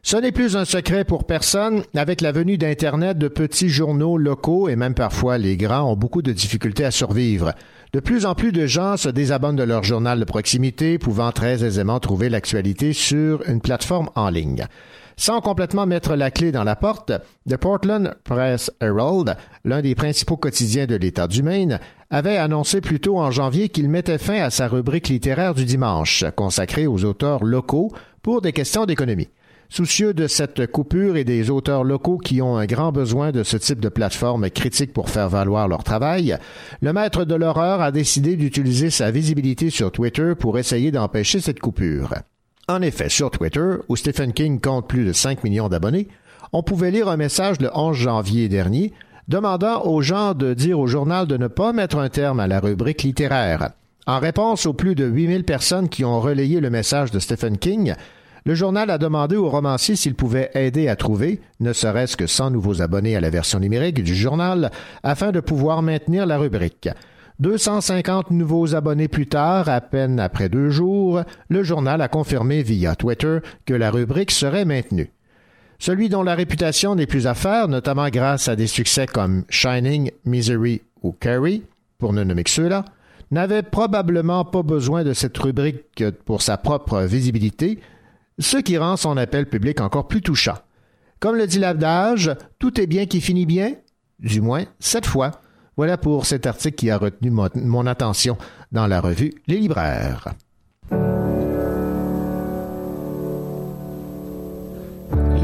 Ce 0.03 0.17
n'est 0.17 0.33
plus 0.33 0.57
un 0.57 0.65
secret 0.65 1.05
pour 1.05 1.25
personne, 1.25 1.83
avec 1.95 2.23
la 2.23 2.33
venue 2.33 2.57
d'Internet, 2.57 3.19
de 3.19 3.29
petits 3.29 3.69
journaux 3.69 4.17
locaux 4.17 4.71
et 4.71 4.77
même 4.77 4.95
parfois 4.95 5.37
les 5.37 5.59
grands 5.59 5.93
ont 5.93 5.97
beaucoup 5.97 6.23
de 6.23 6.33
difficultés 6.33 6.87
à 6.87 6.91
survivre. 6.91 7.53
De 7.93 8.01
plus 8.01 8.25
en 8.25 8.35
plus 8.35 8.51
de 8.51 8.67
gens 8.67 8.97
se 8.97 9.11
désabonnent 9.11 9.57
de 9.57 9.63
leur 9.63 9.85
journal 9.85 10.19
de 10.19 10.25
proximité, 10.25 10.97
pouvant 10.97 11.33
très 11.33 11.63
aisément 11.63 12.01
trouver 12.01 12.31
l'actualité 12.31 12.95
sur 12.95 13.47
une 13.47 13.61
plateforme 13.61 14.09
en 14.15 14.31
ligne. 14.31 14.65
Sans 15.19 15.41
complètement 15.41 15.87
mettre 15.87 16.15
la 16.15 16.31
clé 16.31 16.53
dans 16.53 16.63
la 16.63 16.77
porte, 16.77 17.11
The 17.49 17.57
Portland 17.57 18.15
Press 18.23 18.71
Herald, 18.83 19.35
l'un 19.65 19.81
des 19.81 19.95
principaux 19.95 20.37
quotidiens 20.37 20.85
de 20.85 20.95
l'État 20.95 21.27
du 21.27 21.43
Maine, 21.43 21.81
avait 22.11 22.37
annoncé 22.37 22.83
plus 22.83 23.01
tôt 23.01 23.19
en 23.19 23.31
janvier 23.31 23.71
qu'il 23.71 23.89
mettait 23.89 24.19
fin 24.19 24.43
à 24.43 24.51
sa 24.51 24.69
rubrique 24.69 25.09
littéraire 25.09 25.55
du 25.55 25.65
dimanche, 25.65 26.25
consacrée 26.37 26.87
aux 26.87 27.05
auteurs 27.05 27.45
locaux 27.45 27.91
pour 28.23 28.43
des 28.43 28.53
questions 28.53 28.85
d'économie. 28.85 29.31
Soucieux 29.71 30.13
de 30.13 30.27
cette 30.27 30.67
coupure 30.71 31.17
et 31.17 31.25
des 31.25 31.51
auteurs 31.51 31.83
locaux 31.83 32.19
qui 32.19 32.43
ont 32.43 32.57
un 32.59 32.67
grand 32.67 32.93
besoin 32.93 33.33
de 33.33 33.43
ce 33.43 33.57
type 33.57 33.81
de 33.81 33.89
plateforme 33.89 34.51
critique 34.51 34.93
pour 34.93 35.09
faire 35.09 35.31
valoir 35.31 35.67
leur 35.67 35.83
travail, 35.83 36.37
le 36.83 36.93
maître 36.93 37.25
de 37.25 37.35
l'horreur 37.35 37.81
a 37.81 37.91
décidé 37.91 38.37
d'utiliser 38.37 38.91
sa 38.91 39.11
visibilité 39.11 39.71
sur 39.71 39.91
Twitter 39.91 40.35
pour 40.39 40.59
essayer 40.59 40.93
d'empêcher 40.93 41.41
cette 41.41 41.59
coupure. 41.59 42.15
En 42.69 42.83
effet, 42.83 43.09
sur 43.09 43.31
Twitter, 43.31 43.75
où 43.89 43.95
Stephen 43.95 44.33
King 44.33 44.61
compte 44.61 44.89
plus 44.89 45.05
de 45.05 45.13
5 45.13 45.45
millions 45.45 45.69
d'abonnés, 45.69 46.09
on 46.53 46.65
pouvait 46.65 46.91
lire 46.91 47.09
un 47.09 47.17
message 47.17 47.61
le 47.61 47.71
11 47.73 47.97
janvier 47.97 48.49
dernier 48.49 48.93
demandant 49.29 49.85
aux 49.85 50.03
gens 50.03 50.35
de 50.35 50.53
dire 50.53 50.81
au 50.81 50.89
journal 50.89 51.29
de 51.29 51.37
ne 51.37 51.47
pas 51.47 51.73
mettre 51.73 51.99
un 51.99 52.09
terme 52.09 52.41
à 52.41 52.49
la 52.49 52.59
rubrique 52.59 53.05
littéraire. 53.05 53.71
En 54.09 54.19
réponse 54.19 54.67
aux 54.67 54.73
plus 54.73 54.97
de 54.97 55.05
8000 55.05 55.45
personnes 55.45 55.89
qui 55.89 56.05
ont 56.05 56.21
relayé 56.21 56.61
le 56.61 56.71
message 56.71 57.13
de 57.13 57.21
Stephen 57.21 57.57
King, 57.57 57.95
le 58.45 58.55
journal 58.57 58.91
a 58.91 58.99
demandé 58.99 59.37
au 59.37 59.49
romancier 59.49 59.95
s'il 59.95 60.17
pouvait 60.17 60.51
aider 60.55 60.89
à 60.89 60.97
trouver, 60.97 61.41
ne 61.61 61.73
serait-ce 61.73 62.17
que 62.17 62.27
100 62.27 62.51
nouveaux 62.51 62.83
abonnés 62.83 63.15
à 63.15 63.21
la 63.21 63.31
version 63.31 63.61
numérique 63.61 64.03
du 64.03 64.15
journal, 64.17 64.73
afin 65.05 65.31
de 65.31 65.41
pouvoir 65.41 65.83
maintenir 65.83 66.27
la 66.27 66.39
rubrique. 66.39 66.89
250 67.39 68.31
nouveaux 68.31 68.75
abonnés 68.75 69.09
plus 69.09 69.27
tard, 69.27 69.69
à 69.69 69.81
peine 69.81 70.19
après 70.21 70.49
deux 70.49 70.71
jours, 70.71 71.23
le 71.49 71.63
journal 71.63 72.01
a 72.01 72.09
confirmé 72.09 72.63
via 72.63 72.97
Twitter 72.97 73.39
que 73.67 73.75
la 73.75 73.91
rubrique 73.91 74.31
serait 74.31 74.65
maintenue. 74.65 75.11
Celui 75.79 76.09
dont 76.09 76.23
la 76.23 76.35
réputation 76.35 76.95
n'est 76.95 77.07
plus 77.07 77.27
à 77.27 77.35
faire, 77.35 77.69
notamment 77.69 78.09
grâce 78.09 78.49
à 78.49 78.57
des 78.57 78.67
succès 78.67 79.07
comme 79.07 79.45
Shining, 79.51 80.11
Misery 80.25 80.81
ou 81.03 81.13
Carrie, 81.13 81.65
pour 81.99 82.15
ne 82.15 82.25
nommer 82.25 82.45
que 82.45 82.51
ceux-là, 82.51 82.87
n'avait 83.31 83.63
probablement 83.63 84.45
pas 84.45 84.63
besoin 84.63 85.05
de 85.05 85.13
cette 85.13 85.37
rubrique 85.37 86.05
pour 86.25 86.41
sa 86.41 86.57
propre 86.57 87.03
visibilité, 87.03 87.81
ce 88.39 88.57
qui 88.57 88.79
rend 88.79 88.97
son 88.97 89.17
appel 89.19 89.47
public 89.47 89.81
encore 89.83 90.09
plus 90.09 90.23
touchant. 90.23 90.57
Comme 91.21 91.37
le 91.37 91.47
dit 91.47 91.59
l'adage, 91.59 92.31
tout 92.59 92.81
est 92.81 92.87
bien 92.87 93.07
qui 93.07 93.21
finit 93.21 93.47
bien, 93.47 93.75
du 94.21 94.41
moins 94.41 94.65
cette 94.79 95.07
fois. 95.07 95.33
Voilà 95.77 95.99
pour 95.99 96.25
cet 96.25 96.47
article 96.47 96.75
qui 96.75 96.91
a 96.91 96.97
retenu 96.97 97.31
mon, 97.31 97.51
mon 97.55 97.87
attention 97.87 98.39
dans 98.73 98.87
la 98.87 98.99
revue 98.99 99.35
Les 99.47 99.59
Libraires. 99.59 100.29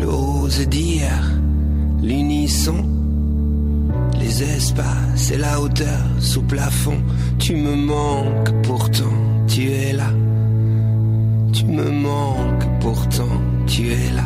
L'ose 0.00 0.66
dire, 0.68 1.32
l'unisson, 2.00 2.82
les 4.18 4.42
espaces 4.42 5.32
et 5.32 5.36
la 5.36 5.60
hauteur 5.60 6.00
sous 6.18 6.42
plafond. 6.42 7.02
Tu 7.38 7.54
me 7.56 7.76
manques, 7.76 8.52
pourtant 8.62 9.12
tu 9.46 9.70
es 9.70 9.92
là. 9.92 10.08
Tu 11.52 11.66
me 11.66 11.90
manques, 11.90 12.80
pourtant 12.80 13.36
tu 13.66 13.88
es 13.88 14.10
là. 14.16 14.24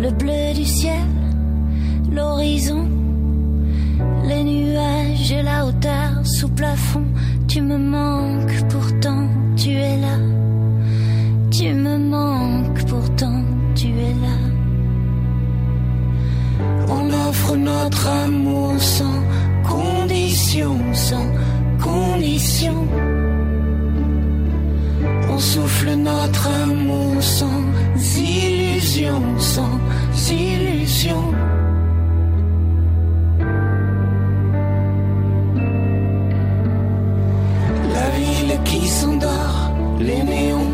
Le 0.00 0.10
bleu 0.10 0.54
du 0.54 0.64
ciel, 0.64 1.06
l'horizon, 2.10 2.88
les 4.24 4.44
nuages 4.44 5.32
et 5.32 5.42
la 5.42 5.66
hauteur 5.66 6.10
sous 6.24 6.48
plafond. 6.48 7.04
Tu 7.48 7.60
me 7.60 7.78
manques, 7.78 8.68
pourtant 8.68 9.28
tu 9.56 9.70
es 9.70 9.96
là. 9.96 10.16
Tu 11.50 11.72
me 11.72 11.96
manques, 11.98 12.84
pourtant 12.86 13.42
tu 13.74 13.88
es 13.88 14.14
là. 14.24 14.38
On 16.88 17.28
offre 17.28 17.56
notre 17.56 18.08
amour 18.08 18.74
sans 18.78 19.20
condition, 19.68 20.76
sans 20.92 21.28
condition. 21.82 22.86
On 25.30 25.38
souffle 25.38 25.94
notre 25.94 26.48
amour 26.62 27.22
sans 27.22 27.60
illusion, 28.16 29.22
sans 29.38 29.78
illusion. 30.30 31.32
Les 40.00 40.22
néons, 40.22 40.70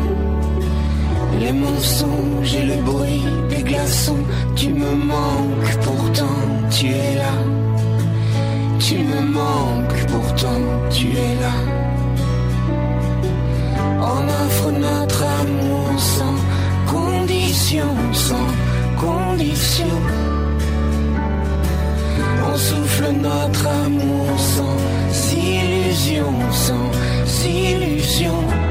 les 1.39 1.51
mensonges 1.51 2.55
et 2.55 2.65
le 2.65 2.81
bruit 2.81 3.23
des 3.49 3.63
glaçons. 3.63 4.23
Tu 4.55 4.69
me 4.69 4.91
manques, 4.95 5.77
pourtant 5.83 6.39
tu 6.69 6.87
es 6.87 7.15
là. 7.15 7.35
Tu 8.79 8.95
me 8.97 9.21
manques, 9.21 10.05
pourtant 10.07 10.61
tu 10.89 11.07
es 11.07 11.35
là. 11.43 11.55
On 14.13 14.23
offre 14.43 14.71
notre 14.71 15.23
amour 15.41 15.87
sans 15.97 16.37
condition, 16.95 17.93
sans 18.13 18.49
condition. 19.05 19.95
On 22.53 22.57
souffle 22.57 23.11
notre 23.21 23.67
amour 23.85 24.27
sans 24.37 24.77
illusion, 25.37 26.33
sans 26.51 27.10
illusion. 27.25 28.70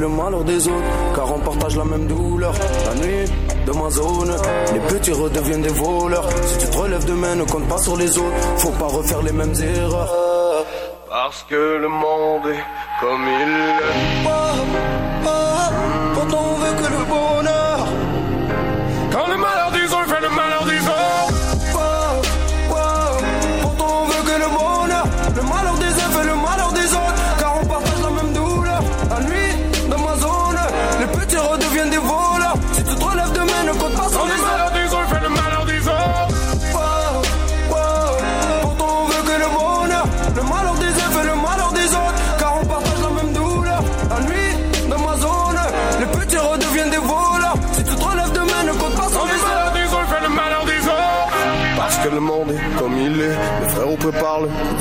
Le 0.00 0.08
malheur 0.08 0.44
des 0.44 0.66
autres, 0.66 0.89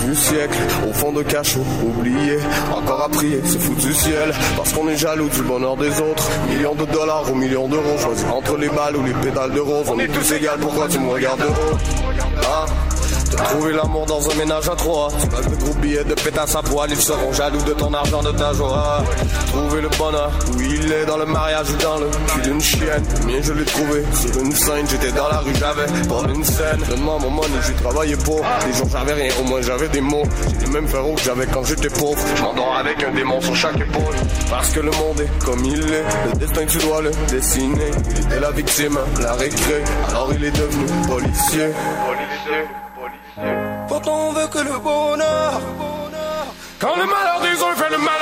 du 0.06 0.16
siècle, 0.16 0.58
au 0.88 0.94
fond 0.94 1.12
de 1.12 1.24
cachot, 1.24 1.64
oublié, 1.84 2.38
encore 2.72 3.04
à 3.04 3.10
prier, 3.10 3.42
c'est 3.44 3.60
foutu 3.60 3.88
du 3.88 3.94
ciel, 3.94 4.32
parce 4.56 4.74
qu'on 4.74 4.88
est 4.88 4.98
jaloux 4.98 5.30
du 5.30 5.42
bonheur 5.42 5.76
des 5.76 5.90
autres, 6.02 6.30
millions 6.50 6.76
de 6.76 6.86
dollars 6.86 7.32
ou 7.32 7.36
millions 7.36 7.68
d'euros, 7.68 7.98
choisis 7.98 8.26
entre 8.32 8.58
les 8.58 8.70
balles 8.70 8.96
ou 8.96 9.04
les 9.04 9.14
pédales 9.14 9.52
de 9.52 9.60
rose, 9.60 9.88
on 9.90 10.00
est 10.00 10.08
tous 10.08 10.32
égales, 10.34 10.60
pourquoi 10.60 10.88
tu 10.88 11.00
me 11.00 11.10
regardes? 11.10 11.42
Hein? 11.42 12.89
Trouvé 13.46 13.74
l'amour 13.74 14.06
dans 14.06 14.30
un 14.30 14.36
ménage 14.36 14.70
à 14.70 14.76
trois. 14.76 15.10
Passes 15.32 15.48
de 15.48 15.56
gros 15.56 15.74
billets 15.76 16.04
de 16.04 16.14
pétasse 16.14 16.56
à 16.56 16.62
poil. 16.62 16.90
Ils 16.92 17.02
seront 17.02 17.32
jaloux 17.34 17.62
de 17.64 17.74
ton 17.74 17.94
argent, 17.94 18.22
de 18.22 18.32
ta 18.32 18.54
joie. 18.54 19.04
Trouver 19.48 19.82
le 19.82 19.90
bonheur 19.90 20.32
où 20.54 20.62
il 20.62 20.92
est 20.92 21.06
dans 21.06 21.18
le 21.18 21.26
mariage 21.26 21.68
ou 21.72 21.78
dans 21.78 21.98
le 21.98 22.08
cul 22.28 22.42
d'une 22.42 22.62
chienne. 22.62 23.04
Mais 23.26 23.42
je 23.42 23.54
l'ai 23.54 23.66
trouvé 23.66 24.04
sur 24.14 24.42
une 24.42 24.52
scène. 24.52 24.88
J'étais 24.90 25.12
dans 25.12 25.28
la 25.30 25.40
rue, 25.40 25.56
j'avais 25.56 25.86
pas 25.86 26.34
une 26.34 26.44
scène. 26.44 26.82
Donne-moi 26.90 27.18
mon 27.22 27.30
money, 27.30 27.60
j'ai 27.66 27.74
travaillé 27.74 28.16
pour. 28.18 28.42
Les 28.68 28.74
jours 28.74 28.90
j'avais 28.92 29.14
rien, 29.14 29.34
au 29.40 29.44
moins 29.44 29.62
j'avais 29.62 29.90
des 29.90 30.02
mots. 30.02 30.24
J'ai 30.52 30.66
les 30.66 30.72
mêmes 30.72 30.88
frérots 30.88 31.16
que 31.16 31.22
j'avais 31.22 31.48
quand 31.48 31.64
j'étais 31.64 31.90
pauvre. 31.90 32.20
Je 32.36 32.42
m'endors 32.42 32.76
avec 32.76 33.04
un 33.04 33.12
démon 33.12 33.42
sur 33.42 33.56
chaque 33.56 33.80
épaule. 33.80 34.16
Parce 34.50 34.70
que 34.70 34.80
le 34.80 34.92
monde 34.92 35.22
est 35.22 35.46
comme 35.46 35.64
il 35.66 35.82
est. 35.94 36.06
Le 36.32 36.40
destin 36.40 36.66
tu 36.66 36.78
dois 36.80 37.02
le 37.02 37.12
dessiner. 37.30 37.92
Il 38.12 38.26
était 38.26 38.40
la 38.40 38.52
victime, 38.52 39.00
la 39.22 39.34
récré. 39.34 39.84
Alors 40.10 40.30
il 40.34 40.44
est 40.44 40.52
devenu 40.52 40.86
policier. 41.08 41.70
Policier. 42.08 42.89
Pourtant 43.88 44.30
on 44.30 44.32
veut 44.34 44.48
que 44.48 44.60
le 44.60 44.78
bonheur 44.80 45.62
Quand 46.80 46.96
le 46.96 47.06
malheur 47.06 47.42
des 47.42 47.64
uns 47.64 47.76
fait 47.76 47.90
le 47.90 47.98
malheur 47.98 48.19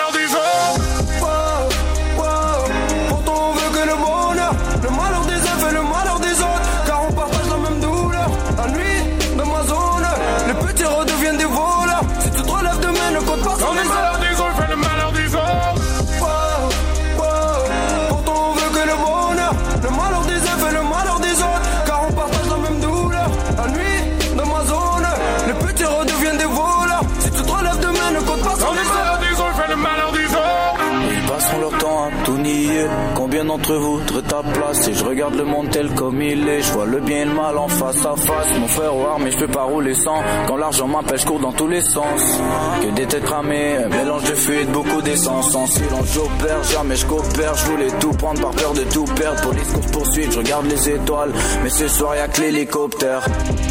regarde 35.08 35.36
le 35.36 35.46
monde 35.46 35.70
tel 35.72 35.90
comme 35.96 36.22
il 36.22 36.48
est. 36.48 36.62
Je 36.62 36.72
vois 36.74 36.86
le 36.86 37.00
bien 37.00 37.22
et 37.22 37.26
le 37.26 37.34
mal 37.34 37.58
en 37.58 37.68
face 37.68 38.06
à 38.06 38.16
face. 38.16 38.60
Mon 38.60 38.68
frère 38.68 38.96
au 38.96 39.20
mais 39.20 39.32
je 39.32 39.38
peux 39.38 39.48
pas 39.48 39.64
rouler 39.64 39.96
sans. 39.96 40.22
Quand 40.48 40.58
l'argent 40.58 40.88
m'appelle, 40.88 41.20
je 41.20 41.26
cours 41.26 41.40
dans 41.40 41.54
tous 41.54 41.68
les 41.68 41.82
sens. 41.82 42.40
Que 42.82 42.88
des 42.92 43.06
têtes 43.06 43.24
cramées, 43.24 43.78
un 43.78 43.90
mélange 43.90 44.24
de 44.24 44.36
fuite, 44.36 44.70
beaucoup 44.72 45.02
d'essence. 45.02 45.52
Sans 45.52 45.66
silence, 45.68 46.14
j'opère, 46.14 46.64
jamais 46.64 46.96
je 46.96 47.06
coopère. 47.06 47.56
Je 47.56 47.66
voulais 47.66 47.92
tout 48.00 48.12
prendre 48.12 48.42
par 48.42 48.52
peur 48.52 48.74
de 48.74 48.84
tout 48.84 49.06
perdre. 49.06 49.42
Police 49.42 49.72
course 49.74 49.92
poursuite, 49.92 50.32
je 50.32 50.38
regarde 50.40 50.66
les 50.66 50.90
étoiles. 50.90 51.32
Mais 51.64 51.70
ce 51.70 51.88
soir 51.88 52.16
y'a 52.16 52.28
que 52.28 52.42
l'hélicoptère. 52.42 53.26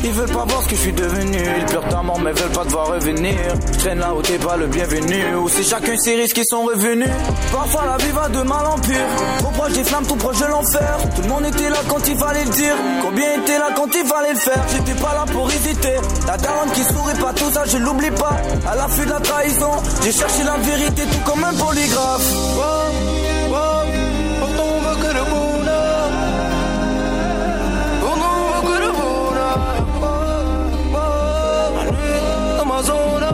Ils 0.05 0.13
veulent 0.13 0.33
pas 0.33 0.45
voir 0.45 0.63
ce 0.63 0.69
que 0.69 0.77
je 0.77 0.81
suis 0.81 0.93
devenu. 0.93 1.39
Ils 1.59 1.67
pleurent 1.67 1.89
ta 1.89 2.03
mort 2.03 2.21
mais 2.21 2.33
veulent 2.33 2.53
pas 2.53 2.65
te 2.65 2.71
voir 2.71 2.89
revenir. 2.89 3.37
Je 3.73 3.79
traîne 3.79 3.99
là 3.99 4.15
où 4.15 4.23
t'es 4.23 4.39
pas 4.39 4.57
le 4.57 4.67
bienvenu. 4.67 5.37
Où 5.37 5.49
c'est 5.49 5.63
chacun 5.63 5.97
ses 5.97 6.15
risques 6.15 6.37
qui 6.37 6.45
sont 6.45 6.63
revenus. 6.65 7.09
Parfois 7.53 7.85
la 7.87 7.97
vie 8.05 8.13
va 8.13 8.29
de 8.29 8.43
mal 8.43 8.67
en 8.67 8.79
pire. 8.79 9.07
Trop 9.39 9.51
proche 9.51 9.73
des 9.73 9.85
flammes, 9.85 10.07
tout 10.07 10.17
proche 10.17 10.41
de 10.41 10.47
l'enfer 10.47 10.99
le 11.27 11.33
monde 11.33 11.47
était 11.47 11.69
là 11.69 11.79
quand 11.89 12.07
il 12.07 12.17
fallait 12.17 12.45
le 12.45 12.51
dire. 12.51 12.75
Combien 13.03 13.35
était 13.43 13.59
là 13.59 13.71
quand 13.75 13.89
il 13.95 14.07
fallait 14.07 14.33
le 14.33 14.39
faire? 14.39 14.63
J'étais 14.73 15.01
pas 15.01 15.15
là 15.15 15.25
pour 15.33 15.51
hésiter. 15.51 15.97
La 16.27 16.37
daronne 16.37 16.71
qui 16.73 16.83
sourit 16.83 17.19
pas 17.21 17.33
tout 17.33 17.51
ça 17.53 17.65
je 17.67 17.79
l'oublie 17.79 18.11
pas. 18.13 18.37
À 18.67 18.77
l'affût 18.77 19.05
de 19.05 19.11
la 19.11 19.21
trahison 19.21 19.73
J'ai 20.05 20.13
cherché 20.13 20.45
la 20.45 20.57
vérité 20.59 21.03
tout 21.03 21.31
comme 21.31 21.43
un 21.43 21.53
polygraphe. 21.55 22.33
Wow, 22.55 23.51
wow, 23.51 23.87
pourtant 24.41 24.67
on 24.77 24.81
veut 24.81 24.97
que 25.03 25.15
le 25.15 25.25
bonheur. 25.31 26.11
Pourtant 28.01 28.35
on 28.39 28.47
veut 28.55 28.63
que 28.69 28.83
le 28.85 28.91
bonheur. 28.93 29.59
Wow, 30.01 30.93
wow, 30.93 31.77
la 31.77 31.85
nuit 31.91 32.21
dans 32.59 32.67
ma 32.67 32.83
zone 32.83 33.27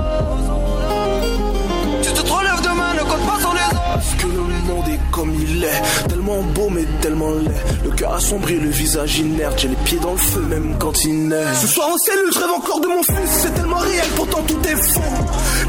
Si 2.03 2.13
tu 2.15 2.23
te 2.23 2.33
relèves 2.33 2.63
demain 2.63 2.95
ne 2.95 3.01
compte 3.01 3.27
pas 3.27 3.39
sur 3.41 3.53
les 3.53 3.77
autres. 3.77 3.83
Parce 3.95 4.15
que 4.15 4.27
le 4.27 4.73
monde 4.73 4.89
est 4.89 5.01
comme 5.11 5.35
il 5.35 5.65
est, 5.65 5.83
tellement 6.23 6.43
beau 6.55 6.69
mais 6.71 6.85
tellement 7.01 7.31
laid. 7.31 7.51
Le 7.85 7.91
cœur 7.91 8.15
assombri, 8.15 8.59
le 8.59 8.71
visage 8.71 9.19
inerte, 9.19 9.59
j'ai 9.59 9.69
les 9.69 9.77
pieds 9.77 9.99
dans 9.99 10.13
le 10.13 10.17
feu 10.17 10.41
même 10.49 10.77
quand 10.79 11.05
il 11.05 11.29
neige. 11.29 11.57
Ce 11.61 11.67
soir 11.67 11.89
en 11.89 11.99
cellule, 11.99 12.33
je 12.33 12.39
rêve 12.39 12.51
encore 12.51 12.81
de 12.81 12.87
mon 12.87 13.03
fils, 13.03 13.31
c'est 13.43 13.55
tellement 13.55 13.79
réel, 13.79 14.07
pourtant 14.17 14.43
tout 14.47 14.61
est 14.65 14.77
faux. 14.77 15.01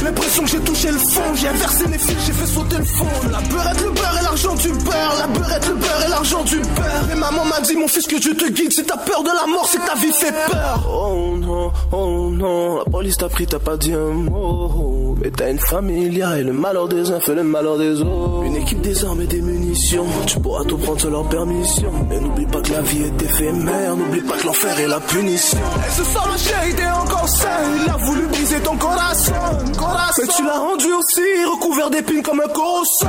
L'impression 0.03 0.43
que 0.43 0.49
j'ai 0.49 0.59
touché 0.59 0.91
le 0.91 0.97
fond, 0.97 1.21
j'ai 1.35 1.47
inversé 1.47 1.87
mes 1.87 1.97
fils, 1.97 2.17
j'ai 2.25 2.33
fait 2.33 2.45
sauter 2.45 2.77
le 2.77 2.85
fond. 2.85 3.05
La 3.31 3.39
beurrette, 3.41 3.81
le 3.81 3.91
beurre 3.91 4.17
et 4.19 4.23
l'argent 4.23 4.55
du 4.55 4.69
beurre, 4.69 5.15
la 5.19 5.27
beurrette, 5.27 5.67
le 5.67 5.75
beurre 5.75 6.03
et 6.05 6.09
l'argent 6.09 6.43
du 6.43 6.57
beurre. 6.57 7.09
Et 7.11 7.15
maman 7.15 7.45
m'a 7.45 7.61
dit, 7.61 7.75
mon 7.75 7.87
fils, 7.87 8.07
que 8.07 8.19
Dieu 8.19 8.35
te 8.35 8.49
guide, 8.49 8.71
si 8.71 8.83
t'as 8.83 8.97
peur 8.97 9.23
de 9.23 9.29
la 9.29 9.47
mort, 9.47 9.67
c'est 9.69 9.79
ta 9.79 9.95
vie 9.95 10.11
fait 10.11 10.33
peur. 10.51 10.89
Oh 10.91 11.35
non, 11.37 11.71
oh 11.91 12.29
non, 12.31 12.77
la 12.77 12.85
police 12.85 13.17
t'a 13.17 13.29
pris, 13.29 13.47
t'as 13.47 13.59
pas 13.59 13.77
dit 13.77 13.93
un 13.93 14.11
mot. 14.11 15.15
Mais 15.21 15.31
t'as 15.31 15.49
une 15.49 15.59
famille, 15.59 16.21
et 16.21 16.43
le 16.43 16.53
malheur 16.53 16.87
des 16.87 17.11
uns 17.11 17.19
fait 17.19 17.35
le 17.35 17.43
malheur 17.43 17.77
des 17.77 18.01
autres. 18.01 18.43
Une 18.45 18.55
équipe 18.57 18.81
des 18.81 19.05
armes 19.05 19.21
et 19.21 19.27
des 19.27 19.41
munitions, 19.41 20.05
pour 20.43 20.65
tout 20.67 20.77
prendre, 20.77 20.99
c'est 20.99 21.09
leur 21.09 21.27
permission. 21.29 21.91
Et 22.11 22.19
n'oublie 22.19 22.45
pas 22.45 22.61
que 22.61 22.71
la 22.73 22.81
vie 22.81 23.03
est 23.03 23.21
éphémère, 23.21 23.95
n'oublie 23.95 24.21
pas 24.21 24.37
que 24.37 24.45
l'enfer 24.45 24.77
est 24.77 24.87
la 24.87 24.99
punition. 24.99 25.57
Et 25.57 25.91
ce 25.91 26.03
soir, 26.03 26.29
le 26.29 26.37
shade 26.37 26.79
est 26.79 26.91
encore 26.91 27.29
sain. 27.29 27.47
Il 27.81 27.89
a 27.89 27.95
voulu 27.95 28.27
briser 28.27 28.59
ton 28.59 28.75
corazon, 28.75 29.33
corazon. 29.77 30.21
Mais 30.21 30.27
tu 30.35 30.43
l'as 30.43 30.59
rendu 30.59 30.93
aussi 30.93 31.21
recouvert 31.49 31.89
d'épines 31.89 32.21
comme 32.21 32.41
un 32.41 32.49
corosson. 32.49 33.07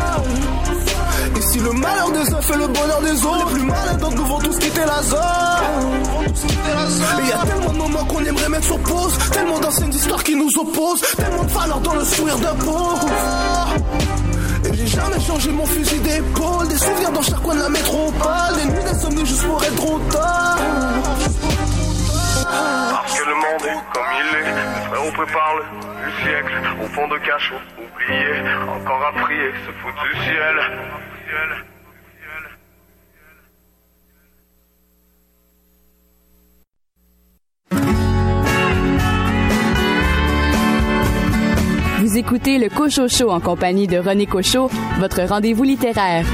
Ici 1.36 1.58
le 1.58 1.72
malheur 1.72 2.10
des 2.12 2.32
uns 2.32 2.40
fait 2.40 2.56
le 2.56 2.66
bonheur 2.68 3.00
des 3.00 3.24
autres 3.24 3.46
Les 3.46 3.54
plus 3.54 3.62
malins 3.64 3.96
d'entre 3.98 4.16
nous 4.16 4.24
vont 4.24 4.38
tous 4.38 4.58
quitter 4.58 4.80
la 4.80 5.02
zone 5.02 5.18
Et 7.18 7.28
y 7.28 7.32
a 7.32 7.46
tellement 7.46 7.72
de 7.72 7.78
moments 7.78 8.04
qu'on 8.04 8.24
aimerait 8.24 8.48
mettre 8.48 8.64
sur 8.64 8.78
pause 8.80 9.12
Tellement 9.32 9.58
d'anciennes 9.58 9.92
histoires 9.92 10.22
qui 10.22 10.36
nous 10.36 10.50
opposent 10.58 11.00
Tellement 11.16 11.44
de 11.44 11.50
valeurs 11.50 11.80
dans 11.80 11.94
le 11.94 12.04
sourire 12.04 12.38
d'un 12.38 12.54
pauvre 12.54 13.08
j'ai 14.84 14.96
jamais 14.96 15.18
changé 15.20 15.50
mon 15.50 15.64
fusil 15.64 15.98
d'épaule. 16.00 16.68
Des 16.68 16.76
souvenirs 16.76 17.10
dans 17.10 17.22
chaque 17.22 17.40
coin 17.40 17.54
de 17.54 17.60
la 17.60 17.70
métropole. 17.70 18.54
Des 18.56 18.66
nuits 18.66 18.84
d'insomnie 18.84 19.24
juste 19.24 19.46
pour 19.46 19.64
être 19.64 19.76
trop 19.76 19.98
tard. 20.10 20.58
Parce 22.90 23.18
que 23.18 23.24
le 23.26 23.34
monde 23.34 23.64
est 23.64 23.94
comme 23.94 24.12
il 24.20 24.36
est. 24.36 24.42
Mes 24.42 24.86
frères, 24.88 25.02
on 25.06 25.12
prépare 25.12 25.54
le 25.56 25.64
du 26.04 26.22
siècle. 26.22 26.52
Au 26.82 26.86
fond 26.88 27.08
de 27.08 27.16
cachot, 27.16 27.54
oublié. 27.78 28.26
Encore 28.68 29.06
à 29.06 29.12
prier, 29.22 29.52
se 29.64 29.72
foutre 29.80 30.02
du 30.12 30.22
ciel. 30.22 31.73
Écoutez 42.16 42.58
le 42.58 42.68
Cochot 42.68 43.08
Show 43.08 43.30
en 43.30 43.40
compagnie 43.40 43.88
de 43.88 43.98
René 43.98 44.26
Cochot, 44.26 44.70
votre 45.00 45.22
rendez-vous 45.22 45.64
littéraire. 45.64 46.24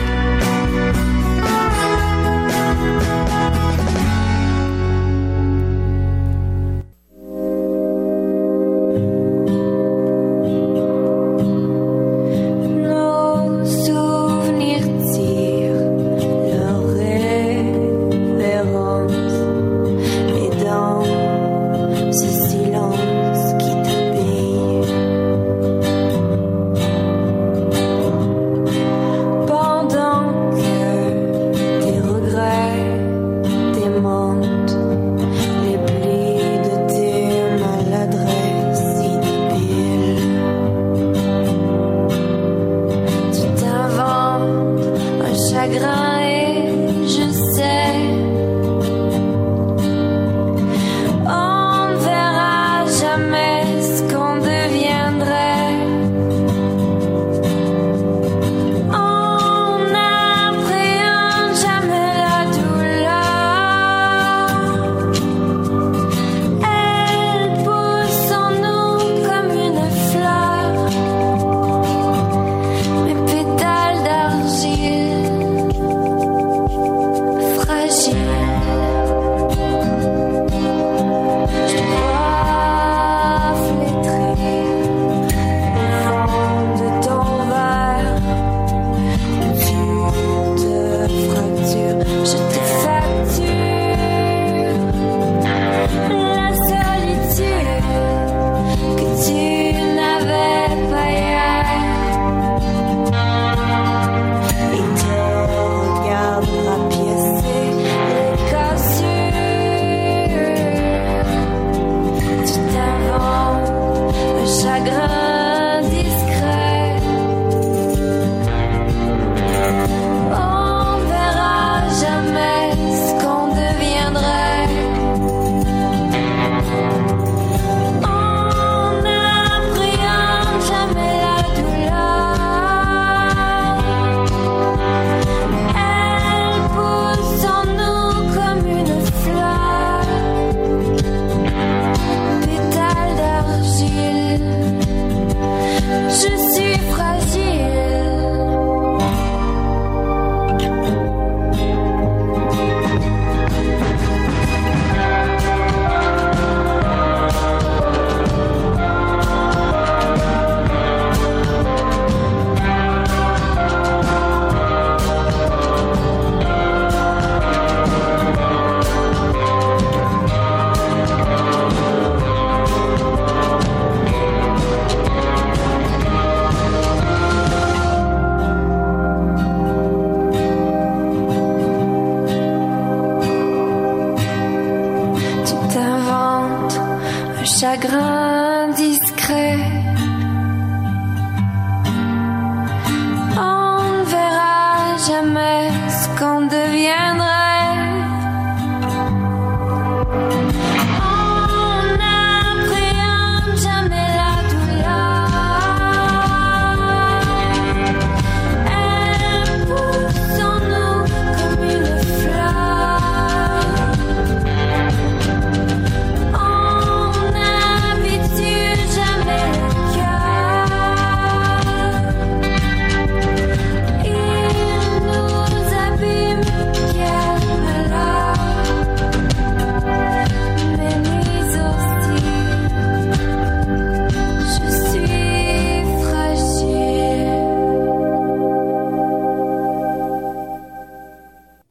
de 196.49 196.71
vienne 196.71 197.20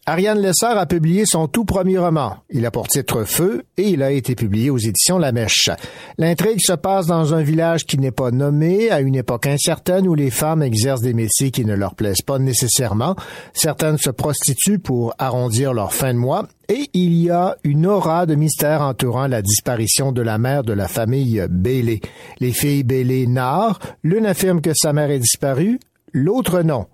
Ariane 0.10 0.41
Lessard 0.41 0.80
a 0.80 0.88
publié 0.88 1.27
son 1.27 1.48
tout 1.48 1.65
premier 1.65 1.99
roman. 1.99 2.38
Il 2.49 2.65
a 2.65 2.72
pour 2.72 2.88
titre 2.88 3.26
Feu 3.26 3.61
et 3.77 3.90
il 3.90 4.02
a 4.02 4.10
été 4.10 4.34
publié 4.34 4.72
aux 4.72 4.80
éditions 4.80 5.19
La 5.19 5.31
Mèche. 5.31 5.69
L'intrigue 6.18 6.61
se 6.61 6.73
passe 6.73 7.06
dans 7.06 7.36
un 7.36 7.44
village 7.44 7.86
qui 7.86 7.99
n'est 7.99 8.10
pas 8.10 8.31
nommé, 8.31 8.90
à 8.90 9.02
une 9.02 9.14
époque 9.14 9.45
incertaine 9.45 10.07
où 10.07 10.15
les 10.15 10.31
femmes 10.31 10.64
exercent 10.64 11.03
des 11.03 11.14
métiers 11.14 11.52
qui 11.52 11.64
ne 11.64 11.76
leur 11.76 11.94
plaisent 11.94 12.23
pas 12.23 12.40
nécessairement. 12.40 13.15
Certaines 13.53 13.99
se 13.99 14.10
prostituent 14.10 14.80
pour 14.80 15.14
arrondir 15.19 15.76
leur 15.76 15.94
fin 15.94 16.11
de 16.11 16.18
mois 16.18 16.48
et 16.69 16.90
il 16.95 17.14
y 17.14 17.30
a 17.30 17.56
une 17.64 17.86
aura 17.86 18.26
de 18.26 18.34
mystère 18.34 18.81
entourant 18.81 19.27
la 19.27 19.44
disparition 19.44 20.11
de 20.11 20.23
la 20.23 20.40
mère 20.40 20.64
de 20.64 20.73
la 20.73 20.88
famille 20.88 21.45
Bailey. 21.52 21.99
Les 22.40 22.52
filles 22.52 22.81
Bailey 22.81 23.27
narrent, 23.27 23.77
l'une 24.02 24.26
affirme 24.26 24.61
que 24.61 24.73
sa 24.73 24.91
mère 24.91 25.11
est 25.11 25.19
disparue, 25.19 25.80
l'autre 26.14 26.64
non. 26.64 26.88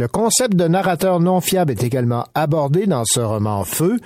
Le 0.00 0.08
concept 0.08 0.56
de 0.56 0.66
narrateur 0.66 1.20
non 1.20 1.42
fiable 1.42 1.72
est 1.72 1.82
également 1.82 2.24
abordé 2.34 2.86
dans 2.86 3.04
ce 3.04 3.20
roman 3.20 3.64
Feu, 3.64 3.98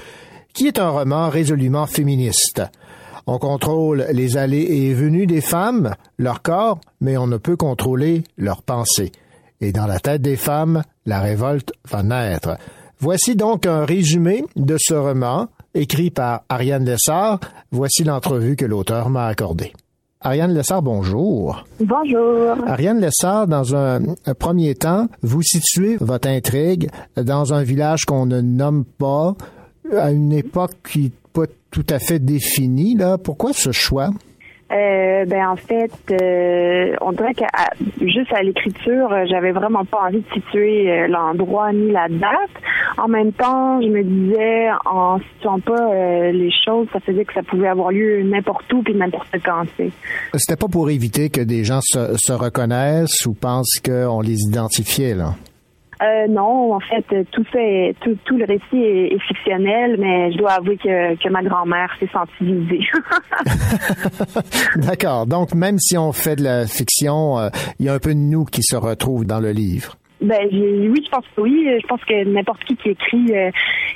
qui 0.53 0.67
est 0.67 0.81
un 0.81 0.89
roman 0.89 1.29
résolument 1.29 1.87
féministe. 1.87 2.63
On 3.29 3.39
contrôle 3.39 4.05
les 4.11 4.37
allées 4.37 4.67
et 4.69 4.93
venues 4.93 5.29
des 5.29 5.41
femmes, 5.41 5.95
leur 6.19 6.43
corps, 6.43 6.81
mais 7.01 7.17
on 7.17 7.29
ne 7.29 7.37
peut 7.37 7.55
contrôler 7.55 8.25
leurs 8.37 8.65
pensées. 8.65 9.13
Et 9.61 9.71
dans 9.71 9.87
la 9.87 10.01
tête 10.01 10.21
des 10.21 10.35
femmes, 10.35 10.83
la 11.07 11.21
révolte 11.21 11.73
va 11.89 12.03
naître. 12.03 12.59
Voici 12.99 13.37
donc 13.37 13.65
un 13.65 13.85
résumé 13.85 14.45
de 14.57 14.75
ce 14.81 14.95
roman, 14.95 15.47
écrit 15.75 16.11
par 16.11 16.43
Ariane 16.49 16.85
Lessard. 16.85 17.39
Voici 17.71 18.03
l'entrevue 18.03 18.57
que 18.57 18.65
l'auteur 18.65 19.11
m'a 19.11 19.27
accordée. 19.27 19.73
Ariane 20.27 20.55
Lessard, 20.55 20.81
bonjour. 20.81 21.67
Bonjour. 21.81 22.57
Ariane 22.67 22.99
Lessard, 22.99 23.47
dans 23.47 23.77
un, 23.77 24.01
un 24.25 24.35
premier 24.35 24.75
temps, 24.75 25.07
vous 25.21 25.43
situez 25.43 25.99
votre 26.01 26.29
intrigue 26.29 26.89
dans 27.15 27.53
un 27.53 27.63
village 27.63 28.07
qu'on 28.07 28.25
ne 28.25 28.41
nomme 28.41 28.87
pas, 28.87 29.35
à 29.95 30.13
une 30.13 30.33
époque 30.33 30.73
qui 30.91 31.01
n'est 31.01 31.13
pas 31.35 31.45
tout 31.71 31.85
à 31.91 31.99
fait 31.99 32.21
définie. 32.21 32.95
Là. 32.95 33.19
Pourquoi 33.19 33.53
ce 33.53 33.71
choix? 33.71 34.13
Euh, 34.75 35.25
ben 35.27 35.47
en 35.47 35.57
fait, 35.57 35.93
euh, 36.11 36.97
on 37.01 37.13
dirait 37.13 37.35
que 37.35 37.45
juste 38.01 38.33
à 38.33 38.43
l'écriture, 38.43 39.13
euh, 39.13 39.25
j'avais 39.31 39.53
vraiment 39.53 39.85
pas 39.85 40.07
envie 40.09 40.21
de 40.21 40.35
situer 40.35 40.91
euh, 40.91 41.07
l'endroit 41.07 41.73
ni 41.73 41.93
la 41.93 42.09
date. 42.09 42.51
En 42.99 43.07
même 43.07 43.33
temps, 43.33 43.81
je 43.81 43.87
me 43.87 44.03
disais 44.03 44.69
en 44.85 45.21
situant 45.21 45.61
pas 45.61 45.93
euh, 45.93 46.33
les 46.33 46.51
choses, 46.65 46.89
ça 46.93 46.99
faisait 47.01 47.25
que 47.25 47.35
ça 47.35 47.43
pouvait 47.43 47.69
avoir 47.69 47.93
lieu 47.93 48.23
n'importe 48.25 48.73
où 48.73 48.83
puis 48.83 48.95
n'importe 48.95 49.37
quand. 49.45 49.65
C'était 50.35 50.57
pas 50.57 50.69
pour 50.69 50.91
éviter 50.91 51.31
que 51.31 51.41
des 51.41 51.63
gens 51.63 51.81
se, 51.81 52.17
se 52.17 52.33
reconnaissent 52.33 53.27
ou 53.27 53.35
pensent 53.35 53.81
qu'on 53.85 54.21
les 54.21 54.41
identifiait, 54.49 55.15
là? 55.15 55.35
Euh, 56.03 56.27
non, 56.29 56.75
en 56.75 56.81
fait, 56.81 57.05
tout 57.31 57.45
ça 57.53 57.61
est, 57.61 57.95
tout, 58.01 58.17
tout 58.25 58.37
le 58.37 58.45
récit 58.45 58.77
est, 58.77 59.15
est 59.15 59.21
fictionnel, 59.21 59.97
mais 59.99 60.33
je 60.33 60.39
dois 60.39 60.53
avouer 60.53 60.77
que, 60.77 61.15
que 61.17 61.29
ma 61.29 61.43
grand-mère 61.43 61.91
s'est 61.99 62.11
sentie 62.13 62.33
visée. 62.41 62.87
D'accord. 64.77 65.27
Donc, 65.27 65.55
même 65.55 65.79
si 65.79 65.97
on 65.97 66.13
fait 66.13 66.37
de 66.37 66.45
la 66.45 66.67
fiction, 66.67 67.39
euh, 67.39 67.49
il 67.79 67.87
y 67.87 67.89
a 67.89 67.95
un 67.95 67.99
peu 67.99 68.15
de 68.15 68.19
nous 68.19 68.45
qui 68.45 68.63
se 68.63 68.77
retrouve 68.77 69.25
dans 69.25 69.41
le 69.41 69.51
livre. 69.51 69.97
Ben 70.21 70.49
oui, 70.51 71.03
je 71.05 71.11
pense 71.11 71.25
que 71.37 71.41
oui. 71.43 71.67
Je 71.81 71.87
pense 71.87 72.03
que 72.05 72.25
n'importe 72.25 72.65
qui 72.65 72.77
qui 72.77 72.91
écrit 72.91 73.27
euh, 73.33 73.51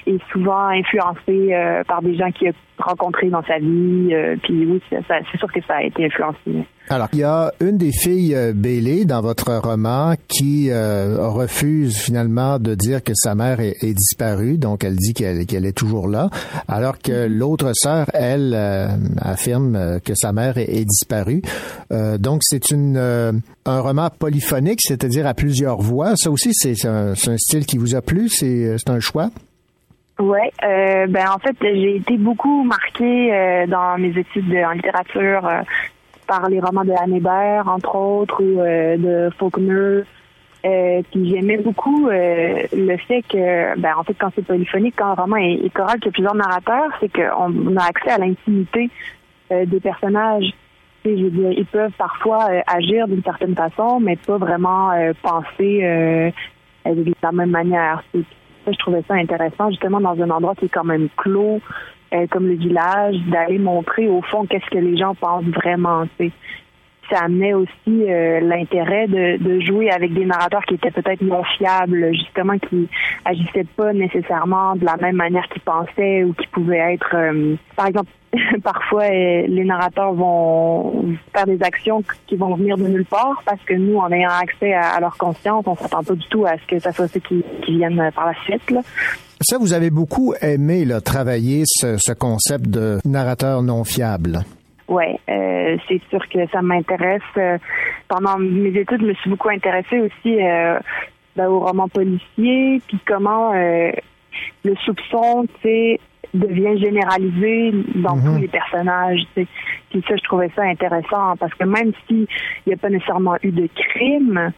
est 0.07 0.21
souvent 0.31 0.69
influencé 0.69 1.55
euh, 1.55 1.83
par 1.85 2.03
des 2.03 2.17
gens 2.17 2.31
qu'il 2.33 2.53
a 2.79 2.83
rencontrés 2.85 3.31
dans 3.31 3.43
sa 3.43 3.59
vie. 3.59 4.11
euh, 4.13 4.37
puis 4.43 4.67
oui, 4.67 4.81
c'est 4.91 5.39
sûr 5.39 5.53
que 5.53 5.61
ça 5.67 5.77
a 5.77 5.83
été 5.83 6.07
influencé. 6.07 6.67
Alors, 6.91 7.09
il 7.13 7.19
y 7.19 7.25
a 7.25 7.53
une 7.61 7.77
des 7.77 7.93
filles 7.93 8.35
euh, 8.35 8.55
Bailey 8.55 9.05
dans 9.05 9.21
votre 9.21 9.55
roman 9.57 10.15
qui 10.27 10.71
euh, 10.71 11.17
refuse 11.29 11.99
finalement 11.99 12.59
de 12.59 12.75
dire 12.75 13.03
que 13.05 13.13
sa 13.15 13.35
mère 13.35 13.61
est, 13.61 13.77
est 13.83 13.93
disparue, 13.93 14.57
donc 14.57 14.85
elle 14.85 14.97
dit 14.97 15.13
qu'elle 15.13 15.67
est 15.67 15.77
toujours 15.77 16.09
là, 16.09 16.31
alors 16.67 16.99
que 16.99 17.27
l'autre 17.29 17.73
sœur, 17.75 18.07
elle, 18.15 18.55
euh, 18.55 18.89
affirme 19.21 19.77
euh, 19.77 19.99
que 19.99 20.15
sa 20.15 20.33
mère 20.33 20.57
est, 20.57 20.75
est 20.75 20.87
disparue. 20.87 21.43
Euh, 21.93 22.17
donc, 22.17 22.41
c'est 22.43 22.71
une 22.71 22.97
euh, 22.97 23.33
un 23.67 23.81
roman 23.81 24.09
polyphonique, 24.19 24.81
c'est-à-dire 24.83 25.27
à 25.27 25.35
plusieurs 25.35 25.83
voix. 25.83 26.15
Ça 26.17 26.31
aussi, 26.31 26.55
c'est 26.55 26.87
un, 26.87 27.15
c'est 27.15 27.33
un 27.33 27.37
style 27.37 27.67
qui 27.67 27.77
vous 27.77 27.97
a 27.97 28.01
plu, 28.01 28.31
c'est 28.31 28.77
c'est 28.79 28.89
un 28.89 29.01
choix? 29.01 29.29
Ouais, 30.21 30.51
euh, 30.65 31.07
ben 31.07 31.27
en 31.31 31.39
fait, 31.39 31.57
j'ai 31.63 31.95
été 31.97 32.17
beaucoup 32.17 32.65
marquée 32.65 33.33
euh, 33.33 33.67
dans 33.69 33.97
mes 33.99 34.19
études 34.19 34.49
de- 34.49 34.65
en 34.65 34.73
littérature 34.73 35.47
euh, 35.47 35.63
par 36.27 36.49
les 36.49 36.59
romans 36.59 36.85
de 36.85 36.91
Anne 36.91 37.69
entre 37.69 37.95
autres, 37.95 38.43
ou 38.43 38.61
euh, 38.61 38.97
de 38.97 39.31
Faulkner. 39.37 40.03
Euh, 40.67 41.03
puis 41.13 41.31
j'aimais 41.31 41.59
beaucoup 41.59 42.09
euh, 42.09 42.63
le 42.73 42.97
fait 42.97 43.23
que, 43.23 43.79
ben 43.79 43.93
en 43.97 44.03
fait, 44.03 44.15
quand 44.15 44.31
c'est 44.35 44.45
polyphonique, 44.45 44.95
quand 44.99 45.07
un 45.07 45.15
roman 45.15 45.37
est, 45.37 45.53
est 45.65 45.71
choral, 45.73 46.01
qu'il 46.01 46.07
y 46.07 46.09
a 46.09 46.13
plusieurs 46.13 46.35
narrateurs, 46.35 46.91
c'est 46.99 47.13
qu'on 47.13 47.55
on 47.69 47.77
a 47.77 47.85
accès 47.85 48.11
à 48.11 48.19
l'intimité 48.19 48.91
des 49.51 49.81
personnages. 49.81 50.53
Je 51.05 51.11
veux 51.11 51.31
dire, 51.31 51.53
ils 51.53 51.65
peuvent 51.65 51.93
parfois 51.97 52.49
agir 52.67 53.07
d'une 53.07 53.23
certaine 53.23 53.55
façon, 53.55 54.01
mais 54.01 54.17
pas 54.17 54.37
vraiment 54.37 54.91
penser 55.23 56.33
de 56.85 57.15
la 57.23 57.33
même 57.33 57.51
manière. 57.51 58.03
Je 58.73 58.79
trouvais 58.79 59.03
ça 59.07 59.15
intéressant, 59.15 59.71
justement, 59.71 60.01
dans 60.01 60.21
un 60.21 60.31
endroit 60.31 60.55
qui 60.55 60.67
est 60.67 60.71
quand 60.71 60.85
même 60.85 61.09
clos, 61.17 61.61
euh, 62.15 62.27
comme 62.31 62.47
le 62.47 62.55
village, 62.55 63.17
d'aller 63.27 63.59
montrer, 63.59 64.09
au 64.09 64.23
fond, 64.23 64.47
qu'est-ce 64.47 64.71
que 64.71 64.79
les 64.79 64.97
gens 64.97 65.15
pensent 65.15 65.45
vraiment. 65.45 66.05
Ça 67.11 67.21
amenait 67.25 67.55
aussi 67.55 67.71
euh, 67.89 68.41
l'intérêt 68.41 69.07
de, 69.09 69.39
de 69.43 69.61
jouer 69.61 69.91
avec 69.91 70.13
des 70.13 70.27
narrateurs 70.27 70.65
qui 70.65 70.75
étaient 70.75 70.91
peut-être 70.91 71.23
non 71.23 71.43
fiables, 71.57 72.13
justement, 72.13 72.59
qui 72.59 72.89
agissaient 73.25 73.67
pas 73.77 73.93
nécessairement 73.93 74.77
de 74.77 74.85
la 74.85 74.97
même 74.97 75.17
manière 75.17 75.49
qu'ils 75.49 75.63
pensaient 75.63 76.25
ou 76.25 76.35
qui 76.35 76.47
pouvaient 76.49 76.95
être, 76.95 77.15
euh, 77.15 77.57
par 77.77 77.87
exemple, 77.87 78.11
parfois 78.63 79.05
euh, 79.05 79.47
les 79.47 79.65
narrateurs 79.65 80.13
vont 80.13 81.17
faire 81.35 81.47
des 81.47 81.63
actions 81.63 82.03
qui 82.27 82.37
vont 82.37 82.55
venir 82.55 82.77
de 82.77 82.87
nulle 82.87 83.07
part 83.07 83.43
parce 83.45 83.61
que 83.63 83.75
nous, 83.75 83.99
en 83.99 84.11
ayant 84.11 84.31
accès 84.31 84.75
à, 84.75 85.01
leur 85.01 85.17
conscience, 85.17 85.65
on 85.67 85.75
s'attend 85.75 86.03
pas 86.03 86.15
du 86.15 86.27
tout 86.29 86.45
à 86.45 86.57
ce 86.59 86.67
que 86.67 86.79
ça 86.79 86.93
soit 86.93 87.09
ceux 87.09 87.21
qui, 87.21 87.43
qui 87.65 87.77
viennent 87.77 88.11
par 88.15 88.27
la 88.27 88.35
suite. 88.45 88.71
Là. 88.71 88.81
Ça, 89.41 89.57
vous 89.59 89.73
avez 89.73 89.91
beaucoup 89.91 90.35
aimé 90.41 90.85
là, 90.85 91.01
travailler 91.01 91.63
ce, 91.67 91.97
ce 91.97 92.13
concept 92.13 92.69
de 92.69 92.99
narrateur 93.05 93.63
non 93.63 93.85
fiable. 93.85 94.41
Ouais, 94.89 95.21
euh, 95.29 95.77
c'est 95.87 96.01
sûr 96.09 96.27
que 96.29 96.47
ça 96.51 96.63
m'intéresse. 96.63 97.21
Euh, 97.37 97.59
pendant 98.09 98.39
mes 98.39 98.71
études, 98.71 99.03
je 99.03 99.07
me 99.07 99.15
suis 99.15 99.31
beaucoup 99.31 99.51
intéressée 99.51 100.01
aussi 100.01 100.43
euh, 100.43 100.79
ben, 101.37 101.47
aux 101.47 101.61
romans 101.61 101.89
policiers, 101.89 102.81
puis 102.89 102.99
comment 103.07 103.53
le 103.53 104.75
soupçon, 104.85 105.47
tu 105.63 105.69
sais, 105.69 106.01
devient 106.35 106.79
généralisé 106.83 107.73
dans 107.97 108.17
Mhm. 108.17 108.35
tous 108.35 108.41
les 108.41 108.49
personnages. 108.49 109.21
tu 109.35 109.43
sais. 109.43 109.49
Puis 109.91 110.03
ça, 110.09 110.15
je 110.17 110.23
trouvais 110.25 110.51
ça 110.55 110.63
intéressant 110.63 111.37
parce 111.39 111.55
que 111.55 111.65
même 111.65 111.93
s'il 112.07 112.27
n'y 112.67 112.73
a 112.73 112.77
pas 112.77 112.91
nécessairement 112.91 113.37
eu 113.43 113.51
de 113.51 113.69
crime, 113.75 114.53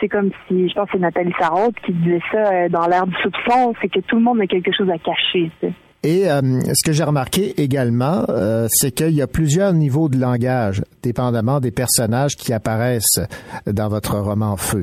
c'est 0.00 0.08
comme 0.08 0.30
si, 0.48 0.68
je 0.68 0.74
pense 0.74 0.86
que 0.86 0.92
c'est 0.94 0.98
Nathalie 0.98 1.32
Sarraute 1.38 1.76
qui 1.86 1.92
disait 1.92 2.20
ça 2.32 2.38
euh, 2.52 2.68
dans 2.68 2.86
l'ère 2.86 3.06
du 3.06 3.14
soupçon, 3.22 3.72
c'est 3.80 3.88
que 3.88 4.00
tout 4.00 4.16
le 4.16 4.22
monde 4.22 4.40
a 4.40 4.46
quelque 4.46 4.72
chose 4.76 4.88
à 4.90 4.98
cacher. 4.98 5.50
tu 5.60 5.68
sais. 5.68 5.72
Et 6.04 6.28
euh, 6.28 6.40
ce 6.74 6.84
que 6.84 6.90
j'ai 6.92 7.04
remarqué 7.04 7.60
également, 7.62 8.24
euh, 8.28 8.66
c'est 8.68 8.90
qu'il 8.90 9.10
y 9.12 9.22
a 9.22 9.28
plusieurs 9.28 9.72
niveaux 9.72 10.08
de 10.08 10.18
langage, 10.18 10.82
dépendamment 11.04 11.60
des 11.60 11.70
personnages 11.70 12.34
qui 12.34 12.52
apparaissent 12.52 13.20
dans 13.66 13.88
votre 13.88 14.16
roman 14.18 14.56
Feu. 14.56 14.82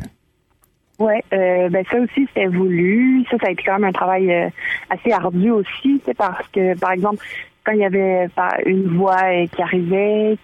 Ouais, 0.99 1.23
euh, 1.31 1.69
ben 1.69 1.85
ça 1.89 1.97
aussi 1.97 2.27
c'était 2.27 2.47
voulu. 2.47 3.23
Ça, 3.31 3.37
ça 3.37 3.47
a 3.47 3.51
été 3.51 3.63
quand 3.63 3.75
même 3.75 3.85
un 3.85 3.91
travail 3.93 4.31
euh, 4.33 4.49
assez 4.89 5.11
ardu 5.13 5.49
aussi, 5.49 6.01
c'est 6.05 6.13
parce 6.17 6.45
que 6.49 6.77
par 6.77 6.91
exemple 6.91 7.23
quand 7.63 7.71
il 7.71 7.79
y 7.79 7.85
avait 7.85 8.27
par- 8.35 8.57
une 8.65 8.97
voix 8.97 9.15
euh, 9.23 9.47
qui 9.47 9.61
arrivait, 9.61 10.37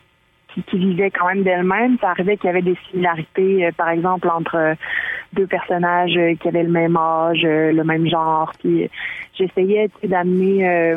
qui, 0.54 0.64
qui 0.64 0.78
vivait 0.78 1.12
quand 1.12 1.28
même 1.28 1.44
d'elle-même, 1.44 1.98
ça 2.00 2.12
arrivait 2.12 2.38
qu'il 2.38 2.48
y 2.48 2.50
avait 2.52 2.62
des 2.62 2.78
similarités, 2.90 3.66
euh, 3.66 3.72
par 3.76 3.90
exemple 3.90 4.30
entre 4.30 4.56
euh, 4.56 4.76
deux 5.34 5.46
personnages 5.48 6.18
qui 6.40 6.48
avaient 6.48 6.64
le 6.64 6.72
même 6.72 6.96
âge, 6.96 7.42
le 7.44 7.84
même 7.84 8.08
genre. 8.08 8.54
Puis 8.60 8.90
j'essayais 9.38 9.90
d'amener 10.04 10.96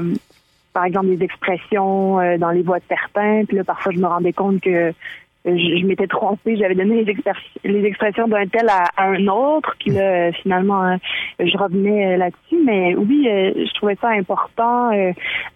par 0.72 0.84
exemple 0.84 1.08
des 1.08 1.24
expressions 1.24 2.36
dans 2.38 2.50
les 2.50 2.62
voix 2.62 2.78
de 2.78 2.84
certains. 2.88 3.44
Puis 3.44 3.56
là 3.56 3.64
parfois 3.64 3.90
je 3.90 3.98
me 3.98 4.06
rendais 4.06 4.32
compte 4.32 4.60
que 4.60 4.92
je, 5.56 5.86
m'étais 5.86 6.06
trompée, 6.06 6.56
j'avais 6.56 6.74
donné 6.74 7.04
les, 7.04 7.84
expressions 7.84 8.28
d'un 8.28 8.46
tel 8.46 8.68
à, 8.68 8.84
un 8.98 9.26
autre, 9.28 9.74
puis 9.78 9.90
là, 9.90 10.00
euh, 10.00 10.32
finalement, 10.42 10.84
euh, 10.84 10.96
je 11.38 11.56
revenais 11.56 12.14
euh, 12.14 12.16
là-dessus. 12.16 12.62
Mais 12.64 12.94
oui, 12.96 13.24
je 13.24 13.74
trouvais 13.74 13.96
ça 14.00 14.08
important 14.08 14.90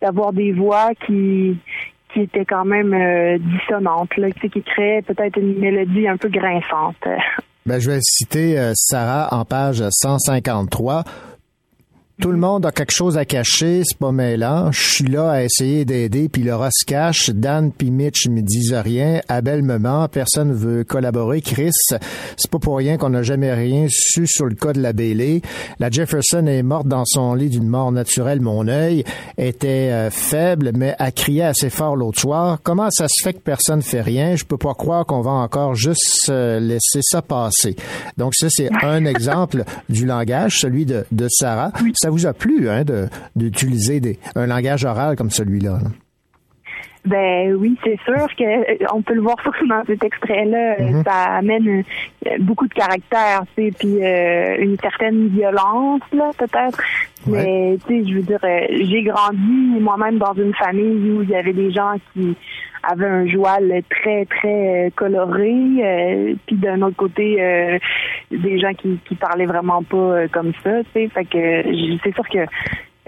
d'avoir 0.01 0.33
des 0.33 0.53
voix 0.53 0.91
qui 1.07 1.57
qui 2.13 2.21
étaient 2.21 2.45
quand 2.45 2.67
même 2.67 3.39
dissonantes, 3.39 4.15
là, 4.19 4.31
qui 4.31 4.51
créaient 4.51 5.01
peut-être 5.01 5.39
une 5.39 5.59
mélodie 5.59 6.07
un 6.07 6.17
peu 6.17 6.29
grinçante. 6.29 6.97
Ben, 7.65 7.79
je 7.79 7.93
vais 7.93 8.01
citer 8.01 8.73
Sarah 8.75 9.29
en 9.33 9.45
page 9.45 9.85
153. 9.89 11.05
Tout 12.23 12.31
le 12.31 12.39
monde 12.39 12.65
a 12.67 12.71
quelque 12.71 12.93
chose 12.93 13.19
à 13.19 13.25
cacher, 13.25 13.83
c'est 13.85 13.99
pas 13.99 14.13
mêlant. 14.13 14.71
Je 14.71 14.81
suis 14.81 15.07
là 15.09 15.29
à 15.29 15.43
essayer 15.43 15.85
d'aider, 15.85 16.29
puis 16.29 16.45
Laura 16.45 16.69
se 16.71 16.85
cache. 16.85 17.31
Dan 17.31 17.73
puis 17.73 17.91
Mitch 17.91 18.29
me 18.29 18.43
disent 18.43 18.75
rien. 18.75 19.21
Abel 19.27 19.65
me 19.65 19.77
ment, 19.77 20.07
personne 20.07 20.53
veut 20.53 20.85
collaborer. 20.85 21.41
Chris, 21.41 21.73
c'est 22.37 22.49
pas 22.49 22.61
pour 22.61 22.77
rien 22.77 22.97
qu'on 22.97 23.09
n'a 23.09 23.25
jamais 23.25 23.53
rien 23.53 23.89
su 23.91 24.29
sur 24.29 24.47
le 24.47 24.55
cas 24.55 24.73
de 24.73 24.81
la 24.81 24.93
Bailey. 24.93 25.43
La 25.81 25.91
Jefferson 25.91 26.47
est 26.47 26.63
morte 26.63 26.87
dans 26.87 27.05
son 27.05 27.35
lit 27.35 27.49
d'une 27.49 27.67
mort 27.67 27.91
naturelle. 27.91 28.41
Mon 28.41 28.69
œil 28.69 29.03
était 29.37 29.91
euh, 29.91 30.11
faible, 30.11 30.71
mais 30.77 30.95
a 31.01 31.11
crié 31.11 31.43
assez 31.43 31.71
fort 31.71 31.97
l'autre 31.97 32.21
soir. 32.21 32.61
Comment 32.63 32.89
ça 32.93 33.09
se 33.09 33.21
fait 33.21 33.33
que 33.33 33.41
personne 33.41 33.83
fait 33.83 34.01
rien? 34.01 34.37
Je 34.37 34.45
peux 34.45 34.59
pas 34.59 34.75
croire 34.75 35.05
qu'on 35.07 35.23
va 35.23 35.33
encore 35.33 35.75
juste 35.75 36.29
euh, 36.29 36.61
laisser 36.61 37.01
ça 37.03 37.21
passer. 37.21 37.75
Donc 38.17 38.37
ça, 38.37 38.47
c'est 38.49 38.71
un 38.85 39.07
exemple 39.07 39.65
du 39.89 40.07
langage, 40.07 40.61
celui 40.61 40.87
de, 40.87 41.05
de 41.11 41.27
Sarah. 41.29 41.73
Ça 41.95 42.12
vous 42.13 42.27
a 42.27 42.33
plu 42.33 42.69
hein, 42.69 42.85
d'utiliser 43.35 44.19
un 44.35 44.47
langage 44.47 44.85
oral 44.85 45.17
comme 45.17 45.31
celui-là? 45.31 45.81
là? 45.83 45.91
Ben 47.05 47.53
oui, 47.55 47.77
c'est 47.83 47.99
sûr 48.05 48.29
que 48.39 48.45
euh, 48.45 48.87
on 48.95 49.03
peut 49.03 49.15
le 49.15 49.23
voir 49.23 49.37
surtout 49.43 49.67
dans 49.67 49.83
cet 49.85 50.05
extrait-là, 50.05 50.77
euh, 50.79 50.83
Mhm. 50.93 51.03
ça 51.05 51.37
amène 51.39 51.83
euh, 52.27 52.31
beaucoup 52.41 52.69
de 52.69 52.75
caractère, 52.75 53.43
tu 53.57 53.65
sais, 53.65 53.71
puis 53.77 53.99
euh, 54.05 54.57
une 54.61 54.77
certaine 54.79 55.29
violence 55.29 56.03
là 56.13 56.31
peut-être. 56.39 56.81
Mais 57.27 57.77
tu 57.87 58.03
sais, 58.05 58.09
je 58.09 58.15
veux 58.17 58.23
dire, 58.23 58.39
j'ai 58.43 59.03
grandi 59.03 59.81
moi-même 59.81 60.19
dans 60.19 60.35
une 60.35 60.55
famille 60.55 61.11
où 61.11 61.23
il 61.23 61.31
y 61.31 61.35
avait 61.37 61.53
des 61.53 61.71
gens 61.73 61.95
qui 62.13 62.37
avaient 62.85 63.07
un 63.07 63.27
joual 63.29 63.83
très 63.91 64.25
très 64.27 64.93
coloré, 64.97 65.53
euh, 65.85 66.35
puis 66.47 66.57
d'un 66.57 66.83
autre 66.83 66.97
côté 66.97 67.37
euh, 67.41 67.79
des 68.33 68.59
gens 68.61 68.75
qui 68.75 68.99
qui 69.05 69.15
parlaient 69.17 69.47
vraiment 69.47 69.83
pas 69.85 70.27
comme 70.33 70.53
ça, 70.65 70.83
tu 70.85 70.91
sais. 70.95 71.09
Fait 71.09 71.25
que 71.25 71.63
c'est 72.03 72.15
sûr 72.15 72.29
que 72.29 72.47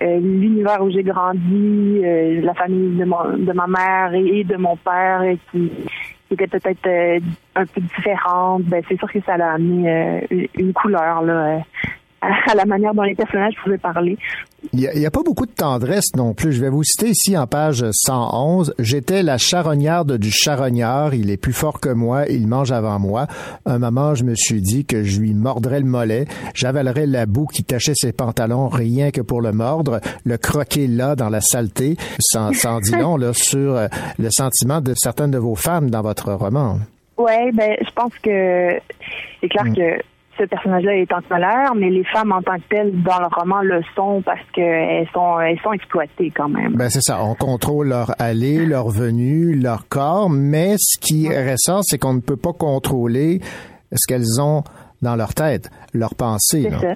euh, 0.02 0.18
l'univers 0.18 0.82
où 0.82 0.90
j'ai 0.90 1.04
grandi, 1.04 2.00
euh, 2.02 2.40
la 2.42 2.54
famille 2.54 2.98
de, 2.98 3.04
mon, 3.04 3.36
de 3.36 3.52
ma 3.52 3.66
mère 3.66 4.12
et, 4.14 4.42
de 4.42 4.56
mon 4.56 4.76
père 4.76 5.22
euh, 5.22 5.34
qui, 5.50 5.70
qui 6.28 6.34
était 6.34 6.48
peut-être 6.48 6.86
euh, 6.86 7.20
un 7.54 7.64
peu 7.66 7.80
différente, 7.80 8.64
ben, 8.64 8.82
c'est 8.88 8.98
sûr 8.98 9.10
que 9.10 9.20
ça 9.20 9.34
a 9.34 9.52
amené 9.52 10.26
une, 10.54 10.72
couleur 10.72 11.22
là, 11.22 11.60
à, 12.50 12.54
la 12.54 12.64
manière 12.64 12.94
dont 12.94 13.02
les 13.02 13.14
personnages 13.14 13.54
pouvaient 13.62 13.78
parler. 13.78 14.16
Il 14.72 14.80
n'y 14.80 15.06
a, 15.06 15.10
pas 15.10 15.22
beaucoup 15.22 15.46
de 15.46 15.52
tendresse 15.52 16.14
non 16.16 16.32
plus. 16.32 16.52
Je 16.52 16.60
vais 16.60 16.70
vous 16.70 16.82
citer 16.82 17.10
ici 17.10 17.36
en 17.36 17.46
page 17.46 17.84
111. 17.92 18.74
J'étais 18.78 19.22
la 19.22 19.36
charognarde 19.36 20.16
du 20.16 20.30
charognard. 20.30 21.14
Il 21.14 21.30
est 21.30 21.36
plus 21.36 21.52
fort 21.52 21.80
que 21.80 21.90
moi. 21.90 22.26
Il 22.28 22.48
mange 22.48 22.72
avant 22.72 22.98
moi. 22.98 23.26
Un 23.66 23.78
moment, 23.78 24.14
je 24.14 24.24
me 24.24 24.34
suis 24.34 24.62
dit 24.62 24.86
que 24.86 25.02
je 25.02 25.20
lui 25.20 25.34
mordrais 25.34 25.80
le 25.80 25.86
mollet. 25.86 26.24
J'avalerais 26.54 27.06
la 27.06 27.26
boue 27.26 27.46
qui 27.46 27.62
tachait 27.62 27.94
ses 27.94 28.12
pantalons 28.12 28.68
rien 28.68 29.10
que 29.10 29.20
pour 29.20 29.42
le 29.42 29.52
mordre, 29.52 30.00
le 30.24 30.38
croquer 30.38 30.86
là 30.86 31.14
dans 31.14 31.28
la 31.28 31.42
saleté. 31.42 31.96
Sans, 32.18 32.52
sans 32.54 32.80
dit 32.80 32.96
long 32.96 33.16
là, 33.16 33.32
sur 33.34 33.76
euh, 33.76 33.88
le 34.18 34.30
sentiment 34.30 34.80
de 34.80 34.94
certaines 34.96 35.30
de 35.30 35.38
vos 35.38 35.56
femmes 35.56 35.90
dans 35.90 36.02
votre 36.02 36.32
roman. 36.32 36.78
Ouais, 37.16 37.52
ben 37.52 37.76
je 37.80 37.90
pense 37.92 38.12
que 38.18 38.70
c'est 39.40 39.48
clair 39.48 39.64
que 39.74 40.02
ce 40.38 40.44
personnage-là 40.44 40.96
est 40.96 41.12
en 41.12 41.20
colère, 41.22 41.74
mais 41.76 41.90
les 41.90 42.04
femmes 42.04 42.32
en 42.32 42.42
tant 42.42 42.56
que 42.56 42.68
telles 42.68 43.02
dans 43.02 43.20
le 43.20 43.26
roman 43.30 43.62
le 43.62 43.82
sont 43.94 44.22
parce 44.22 44.40
qu'elles 44.52 45.08
sont 45.12 45.40
elles 45.40 45.58
sont 45.60 45.72
exploitées 45.72 46.30
quand 46.34 46.48
même. 46.48 46.74
Ben 46.74 46.88
c'est 46.90 47.02
ça. 47.02 47.22
On 47.22 47.34
contrôle 47.34 47.88
leur 47.88 48.10
allée, 48.18 48.66
leur 48.66 48.88
venue, 48.88 49.54
leur 49.54 49.88
corps, 49.88 50.30
mais 50.30 50.74
ce 50.78 50.98
qui 50.98 51.28
ressort, 51.28 51.82
c'est 51.84 51.98
qu'on 51.98 52.14
ne 52.14 52.20
peut 52.20 52.36
pas 52.36 52.52
contrôler 52.52 53.40
ce 53.92 54.06
qu'elles 54.06 54.40
ont 54.40 54.62
dans 55.02 55.16
leur 55.16 55.34
tête, 55.34 55.70
leurs 55.92 56.14
pensées. 56.14 56.68
C'est 56.70 56.80
ça. 56.80 56.94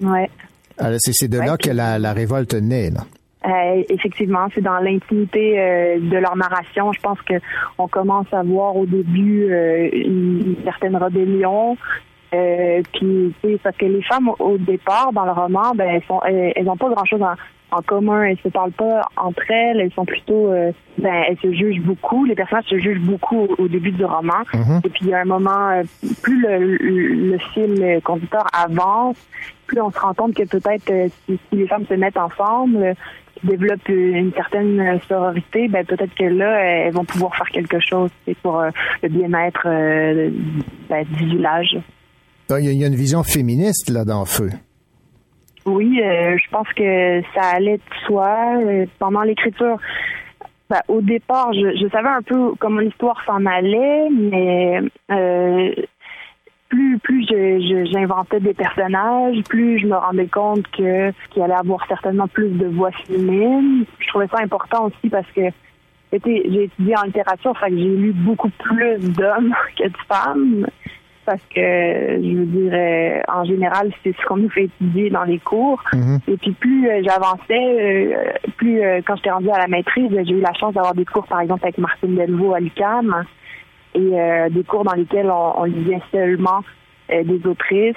Ouais. 0.00 0.28
Alors, 0.78 0.98
C'est 1.00 1.28
de 1.28 1.38
là 1.38 1.56
que 1.56 1.70
la, 1.70 1.98
la 1.98 2.12
révolte 2.12 2.54
naît. 2.54 2.90
Là. 2.90 3.00
Euh, 3.46 3.82
effectivement, 3.88 4.48
c'est 4.54 4.60
dans 4.60 4.78
l'intimité 4.78 5.58
euh, 5.58 6.00
de 6.00 6.16
leur 6.16 6.36
narration. 6.36 6.92
Je 6.92 7.00
pense 7.00 7.20
que 7.22 7.34
on 7.78 7.86
commence 7.86 8.26
à 8.32 8.42
voir 8.42 8.76
au 8.76 8.86
début 8.86 9.46
euh, 9.50 9.88
une, 9.92 10.42
une 10.46 10.64
certaine 10.64 10.96
rébellion. 10.96 11.76
Euh, 12.36 12.82
puis, 12.92 13.34
tu 13.42 13.50
sais, 13.52 13.58
parce 13.62 13.76
que 13.76 13.86
les 13.86 14.02
femmes 14.02 14.30
au, 14.38 14.58
départ 14.58 15.12
dans 15.12 15.24
le 15.24 15.32
roman, 15.32 15.72
ben 15.74 15.88
elles 15.88 16.02
sont, 16.06 16.20
elles, 16.26 16.52
elles 16.56 16.68
ont 16.68 16.76
pas 16.76 16.88
grand 16.88 17.04
chose 17.04 17.22
en, 17.22 17.34
en 17.76 17.82
commun. 17.82 18.24
Elles 18.24 18.38
se 18.42 18.48
parlent 18.48 18.72
pas 18.72 19.08
entre 19.16 19.50
elles. 19.50 19.80
Elles 19.80 19.92
sont 19.92 20.04
plutôt, 20.04 20.52
euh, 20.52 20.72
ben 20.98 21.24
elles 21.28 21.38
se 21.38 21.52
jugent 21.52 21.80
beaucoup. 21.80 22.24
Les 22.24 22.34
personnages 22.34 22.66
se 22.66 22.78
jugent 22.78 23.00
beaucoup 23.00 23.36
au, 23.36 23.64
au 23.64 23.68
début 23.68 23.92
du 23.92 24.04
roman. 24.04 24.42
Mhm. 24.52 24.80
Et 24.84 24.88
puis 24.88 25.00
il 25.02 25.08
y 25.08 25.14
a 25.14 25.20
un 25.20 25.24
moment, 25.24 25.70
euh, 25.70 25.82
plus 26.22 26.40
le, 26.40 26.76
le, 26.76 27.30
le 27.32 27.38
fil 27.54 28.00
conducteur 28.04 28.46
avance, 28.52 29.16
plus 29.66 29.80
on 29.80 29.90
se 29.90 29.98
rend 29.98 30.14
compte 30.14 30.34
que 30.34 30.44
peut-être 30.44 31.10
si, 31.26 31.38
si 31.48 31.56
les 31.56 31.66
femmes 31.66 31.86
se 31.86 31.94
mettent 31.94 32.18
ensemble, 32.18 32.94
développent 33.42 33.88
une 33.88 34.32
certaine 34.32 34.98
sororité, 35.06 35.68
ben 35.68 35.84
peut-être 35.84 36.14
que 36.14 36.24
là, 36.24 36.58
elles 36.58 36.94
vont 36.94 37.04
pouvoir 37.04 37.36
faire 37.36 37.48
quelque 37.48 37.78
chose 37.80 38.10
pour 38.42 38.62
le 39.02 39.08
bien-être 39.08 39.66
ben, 40.88 41.04
du 41.10 41.26
village. 41.26 41.76
Donc, 42.48 42.58
Il 42.60 42.72
y, 42.72 42.84
a- 42.84 42.86
une 42.86 42.94
vision 42.94 43.22
féministe 43.22 43.90
là 43.90 44.04
dans 44.04 44.24
Feu. 44.24 44.50
Oui, 45.64 46.00
euh, 46.00 46.36
je 46.36 46.50
pense 46.50 46.68
que 46.74 47.22
ça 47.34 47.48
allait 47.54 47.78
de 47.78 48.06
soi. 48.06 48.60
Euh, 48.62 48.86
pendant 49.00 49.22
l'écriture, 49.22 49.78
ben, 50.70 50.80
au 50.86 51.00
départ, 51.00 51.52
je, 51.52 51.88
savais 51.90 52.08
un 52.08 52.22
peu 52.22 52.54
comment 52.60 52.80
l'histoire 52.80 53.20
s'en 53.26 53.44
allait, 53.46 54.08
mais 54.10 54.80
euh, 55.10 55.74
plus 56.68 56.98
plus 56.98 57.26
j'inventais 57.92 58.40
des 58.40 58.54
personnages, 58.54 59.42
plus 59.48 59.80
je 59.80 59.86
me 59.86 59.96
rendais 59.96 60.26
compte 60.28 60.66
que 60.68 61.10
qu'il 61.30 61.42
allait 61.42 61.54
avoir 61.54 61.84
certainement 61.88 62.28
plus 62.28 62.50
de 62.50 62.66
voix 62.66 62.90
féminines. 63.06 63.84
Je 63.98 64.08
trouvais 64.08 64.28
ça 64.28 64.38
important 64.42 64.86
aussi 64.86 65.08
parce 65.10 65.30
que 65.34 65.42
j'ai 66.12 66.62
étudié 66.64 66.96
en 66.96 67.02
littérature, 67.02 67.58
fait 67.58 67.70
que 67.70 67.76
j'ai 67.76 67.96
lu 67.96 68.12
beaucoup 68.12 68.50
plus 68.50 68.98
d'hommes 69.12 69.54
que 69.78 69.88
de 69.88 69.96
femmes. 70.08 70.66
Parce 71.26 71.42
que, 71.54 71.60
je 71.60 72.36
veux 72.36 72.46
dire, 72.46 72.72
euh, 72.72 73.20
en 73.28 73.44
général, 73.44 73.92
c'est 74.02 74.16
ce 74.16 74.26
qu'on 74.26 74.36
nous 74.36 74.48
fait 74.48 74.64
étudier 74.64 75.10
dans 75.10 75.24
les 75.24 75.38
cours. 75.38 75.82
Et 76.28 76.36
puis, 76.36 76.52
plus 76.52 76.88
euh, 76.88 77.02
j'avançais, 77.04 77.42
euh, 77.50 78.32
plus 78.56 78.80
quand 79.04 79.16
j'étais 79.16 79.30
rendue 79.30 79.50
à 79.50 79.58
la 79.58 79.68
maîtrise, 79.68 80.10
j'ai 80.10 80.34
eu 80.34 80.40
la 80.40 80.54
chance 80.54 80.74
d'avoir 80.74 80.94
des 80.94 81.04
cours, 81.04 81.26
par 81.26 81.40
exemple, 81.40 81.64
avec 81.64 81.78
Martine 81.78 82.14
Delvaux 82.14 82.54
à 82.54 82.60
l'UQAM 82.60 83.26
et 83.96 84.10
euh, 84.12 84.48
des 84.50 84.62
cours 84.62 84.84
dans 84.84 84.94
lesquels 84.94 85.30
on, 85.30 85.60
on 85.60 85.64
lisait 85.64 86.02
seulement 86.12 86.62
euh, 87.10 87.24
des 87.24 87.44
autrices. 87.46 87.96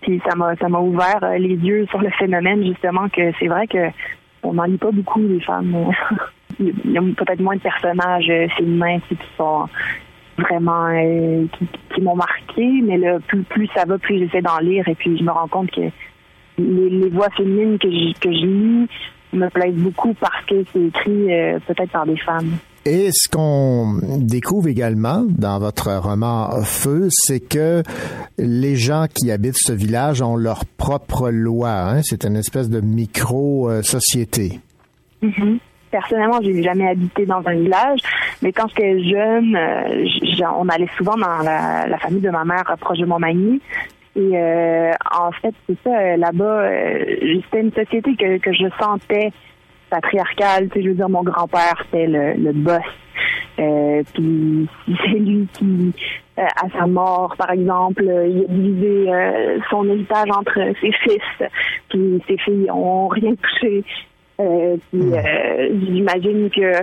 Puis 0.00 0.20
ça 0.28 0.34
m'a 0.34 0.56
ça 0.56 0.68
m'a 0.68 0.80
ouvert 0.80 1.20
euh, 1.22 1.38
les 1.38 1.54
yeux 1.54 1.86
sur 1.86 2.00
le 2.00 2.10
phénomène 2.10 2.64
justement 2.64 3.08
que 3.08 3.32
c'est 3.38 3.46
vrai 3.46 3.66
que 3.66 3.88
on 4.42 4.54
n'en 4.54 4.64
lit 4.64 4.76
pas 4.76 4.90
beaucoup 4.90 5.20
les 5.20 5.40
femmes. 5.40 5.74
Il 6.60 6.92
y 6.92 6.98
a 6.98 7.00
peut-être 7.00 7.40
moins 7.40 7.56
de 7.56 7.60
personnages 7.60 8.30
féminins 8.56 9.00
qui 9.08 9.16
sont 9.36 9.68
vraiment 10.38 10.86
euh, 10.88 11.46
qui, 11.58 11.66
qui 11.94 12.00
m'ont 12.00 12.16
marqué, 12.16 12.66
mais 12.82 12.98
là, 12.98 13.18
plus 13.26 13.42
plus 13.42 13.68
ça 13.74 13.84
va, 13.84 13.98
plus 13.98 14.18
j'essaie 14.18 14.42
d'en 14.42 14.58
lire 14.58 14.86
et 14.88 14.94
puis 14.94 15.16
je 15.16 15.22
me 15.24 15.30
rends 15.30 15.48
compte 15.48 15.70
que 15.70 15.80
les, 16.58 16.90
les 16.90 17.08
voix 17.08 17.28
féminines 17.36 17.78
que 17.78 17.90
je, 17.90 18.12
que 18.20 18.30
je 18.32 18.46
lis 18.46 18.88
me 19.32 19.48
plaisent 19.48 19.74
beaucoup 19.74 20.14
parce 20.14 20.44
que 20.46 20.64
c'est 20.72 20.80
écrit 20.84 21.32
euh, 21.32 21.58
peut-être 21.66 21.90
par 21.90 22.06
des 22.06 22.16
femmes. 22.18 22.50
Et 22.86 23.08
ce 23.12 23.30
qu'on 23.30 23.98
découvre 24.18 24.68
également 24.68 25.24
dans 25.26 25.58
votre 25.58 25.90
roman 25.96 26.50
Feu, 26.64 27.06
c'est 27.10 27.40
que 27.40 27.82
les 28.36 28.76
gens 28.76 29.06
qui 29.12 29.30
habitent 29.30 29.56
ce 29.56 29.72
village 29.72 30.20
ont 30.20 30.36
leur 30.36 30.66
propre 30.66 31.30
loi. 31.30 31.70
hein. 31.70 32.00
C'est 32.02 32.26
une 32.26 32.36
espèce 32.36 32.68
de 32.68 32.80
micro-société. 32.80 34.60
Mhm. 35.22 35.58
Personnellement, 35.94 36.40
j'ai 36.42 36.60
jamais 36.60 36.88
habité 36.88 37.24
dans 37.24 37.40
un 37.46 37.54
village, 37.54 38.00
mais 38.42 38.50
quand 38.50 38.66
j'étais 38.66 39.00
jeune, 39.04 39.54
euh, 39.54 40.44
on 40.58 40.68
allait 40.68 40.88
souvent 40.98 41.14
dans 41.14 41.38
la, 41.38 41.96
famille 41.98 42.20
de 42.20 42.30
ma 42.30 42.44
mère 42.44 42.64
euh, 42.68 42.74
proche 42.74 42.98
de 42.98 43.06
Montmagny. 43.06 43.60
Et 44.16 44.30
euh, 44.34 44.90
en 45.14 45.30
fait, 45.30 45.54
c'est 45.68 45.76
ça, 45.84 46.16
là-bas, 46.16 46.68
c'était 47.44 47.60
une 47.60 47.72
société 47.72 48.16
que, 48.16 48.52
je 48.52 48.66
sentais 48.76 49.30
patriarcale. 49.88 50.68
Tu 50.70 50.78
sais, 50.78 50.82
je 50.82 50.88
veux 50.88 50.96
dire, 50.96 51.08
mon 51.08 51.22
grand-père, 51.22 51.80
c'était 51.84 52.08
le, 52.08 52.32
le 52.42 52.52
boss. 52.52 52.82
Puis 54.14 54.68
c'est 55.04 55.20
lui 55.20 55.46
qui, 55.52 55.92
à 56.36 56.68
sa 56.76 56.88
mort, 56.88 57.36
par 57.38 57.52
exemple, 57.52 58.02
il 58.02 58.40
a 58.42 58.48
divisé 58.48 59.12
son 59.70 59.88
héritage 59.88 60.28
entre 60.36 60.58
ses 60.80 60.90
fils. 60.90 61.48
Puis 61.88 62.20
ses 62.26 62.38
filles 62.38 62.68
ont 62.72 63.06
rien 63.06 63.32
touché. 63.36 63.84
Euh, 64.40 64.76
puis 64.90 65.00
euh, 65.12 65.68
j'imagine 65.86 66.50
que 66.50 66.82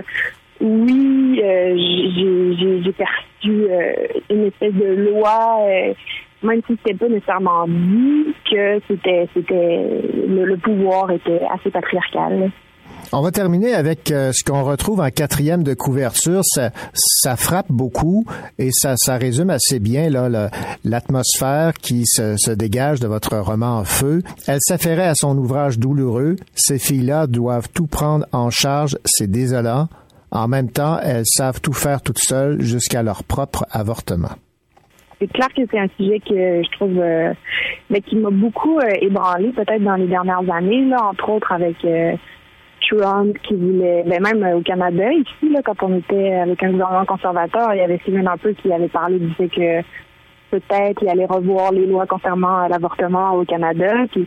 oui, 0.60 1.40
euh, 1.42 1.76
j'ai- 1.76 2.54
j'ai 2.56 2.82
j'ai 2.82 2.92
perçu 2.92 3.66
euh, 3.70 3.92
une 4.30 4.44
espèce 4.46 4.72
de 4.74 5.10
loi, 5.10 5.58
euh, 5.68 5.92
même 6.42 6.60
si 6.66 6.76
c'était 6.78 6.94
pas 6.96 7.08
nécessairement 7.08 7.66
dit, 7.66 8.34
que 8.50 8.80
c'était 8.88 9.28
c'était 9.34 9.86
le, 10.28 10.44
le 10.44 10.56
pouvoir 10.56 11.10
était 11.10 11.40
assez 11.52 11.70
patriarcal. 11.70 12.50
On 13.14 13.20
va 13.20 13.30
terminer 13.30 13.74
avec 13.74 14.10
euh, 14.10 14.32
ce 14.32 14.42
qu'on 14.42 14.62
retrouve 14.62 15.00
en 15.00 15.10
quatrième 15.10 15.62
de 15.62 15.74
couverture. 15.74 16.40
Ça, 16.44 16.70
ça 16.94 17.36
frappe 17.36 17.70
beaucoup 17.70 18.24
et 18.58 18.70
ça, 18.72 18.94
ça 18.96 19.18
résume 19.18 19.50
assez 19.50 19.80
bien 19.80 20.08
là 20.08 20.48
l'atmosphère 20.82 21.74
qui 21.74 22.06
se, 22.06 22.36
se 22.38 22.50
dégage 22.50 23.00
de 23.00 23.06
votre 23.06 23.36
roman 23.36 23.84
Feu. 23.84 24.22
Elle 24.46 24.60
s'affairait 24.60 25.08
à 25.08 25.14
son 25.14 25.36
ouvrage 25.36 25.78
douloureux. 25.78 26.36
Ces 26.54 26.78
filles-là 26.78 27.26
doivent 27.26 27.68
tout 27.74 27.86
prendre 27.86 28.24
en 28.32 28.48
charge. 28.48 28.96
C'est 29.04 29.30
désolant. 29.30 29.88
En 30.30 30.48
même 30.48 30.70
temps, 30.70 30.98
elles 31.02 31.26
savent 31.26 31.60
tout 31.60 31.74
faire 31.74 32.00
toutes 32.00 32.18
seules 32.18 32.62
jusqu'à 32.62 33.02
leur 33.02 33.24
propre 33.24 33.66
avortement. 33.70 34.30
c'est 35.20 35.30
clair 35.30 35.48
que 35.54 35.62
c'est 35.70 35.78
un 35.78 35.88
sujet 35.98 36.18
que 36.20 36.62
je 36.62 36.70
trouve 36.72 36.98
euh, 36.98 37.34
mais 37.90 38.00
qui 38.00 38.16
m'a 38.16 38.30
beaucoup 38.30 38.78
euh, 38.78 38.94
ébranlé 39.02 39.52
peut-être 39.52 39.82
dans 39.82 39.96
les 39.96 40.06
dernières 40.06 40.50
années 40.50 40.86
là 40.86 41.04
entre 41.04 41.28
autres 41.28 41.52
avec 41.52 41.76
euh, 41.84 42.14
Trump 42.92 43.36
qui 43.42 43.54
voulait 43.54 44.04
ben 44.06 44.22
même 44.22 44.42
euh, 44.42 44.56
au 44.56 44.62
Canada 44.62 45.12
ici 45.12 45.48
là 45.50 45.60
quand 45.64 45.82
on 45.82 45.98
était 45.98 46.34
avec 46.34 46.62
un 46.62 46.70
gouvernement 46.72 47.04
conservateur 47.04 47.74
il 47.74 47.78
y 47.78 47.82
avait 47.82 47.98
Stephen 47.98 48.26
Harper 48.26 48.54
qui 48.54 48.72
avait 48.72 48.88
parlé 48.88 49.18
du 49.18 49.32
fait 49.34 49.48
que 49.48 49.80
peut-être 50.50 51.02
il 51.02 51.08
allait 51.08 51.26
revoir 51.26 51.72
les 51.72 51.86
lois 51.86 52.06
concernant 52.06 52.64
euh, 52.64 52.68
l'avortement 52.68 53.32
au 53.32 53.44
Canada 53.44 53.92
puis 54.12 54.26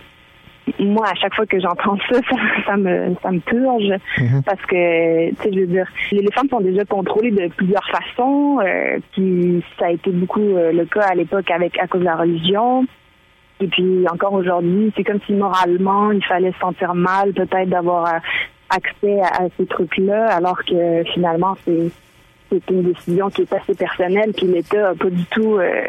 moi, 0.79 1.05
à 1.07 1.15
chaque 1.15 1.35
fois 1.35 1.45
que 1.45 1.59
j'entends 1.59 1.97
ça, 2.09 2.19
ça, 2.29 2.35
ça 2.65 2.77
me 2.77 3.15
ça 3.21 3.31
me 3.31 3.39
purge 3.39 3.93
parce 4.45 4.61
que 4.63 5.29
tu 5.29 5.35
sais, 5.35 5.51
je 5.53 5.59
veux 5.59 5.67
dire, 5.67 5.87
les, 6.11 6.31
femmes 6.31 6.49
sont 6.49 6.61
déjà 6.61 6.83
contrôlées 6.85 7.31
de 7.31 7.47
plusieurs 7.55 7.87
façons. 7.89 8.59
Euh, 8.61 8.97
puis 9.11 9.63
ça 9.79 9.87
a 9.87 9.91
été 9.91 10.11
beaucoup 10.11 10.41
euh, 10.41 10.71
le 10.71 10.85
cas 10.85 11.07
à 11.11 11.15
l'époque 11.15 11.49
avec 11.51 11.77
à 11.79 11.87
cause 11.87 12.01
de 12.01 12.05
la 12.05 12.15
religion. 12.15 12.85
Et 13.61 13.67
puis 13.67 14.05
encore 14.11 14.33
aujourd'hui, 14.33 14.91
c'est 14.97 15.03
comme 15.03 15.19
si 15.25 15.33
moralement 15.33 16.11
il 16.11 16.23
fallait 16.25 16.51
se 16.51 16.59
sentir 16.59 16.93
mal 16.93 17.31
peut-être 17.33 17.69
d'avoir 17.69 18.19
accès 18.69 19.19
à, 19.21 19.47
ces 19.57 19.65
trucs-là, 19.65 20.27
alors 20.27 20.63
que 20.63 21.03
finalement 21.13 21.55
c'est 21.65 22.69
une 22.69 22.83
décision 22.83 23.29
qui 23.29 23.41
est 23.41 23.53
assez 23.53 23.75
personnelle. 23.75 24.31
Puis 24.35 24.47
l'État 24.47 24.89
a 24.89 24.95
pas 24.95 25.09
du 25.09 25.25
tout 25.25 25.57
euh, 25.57 25.87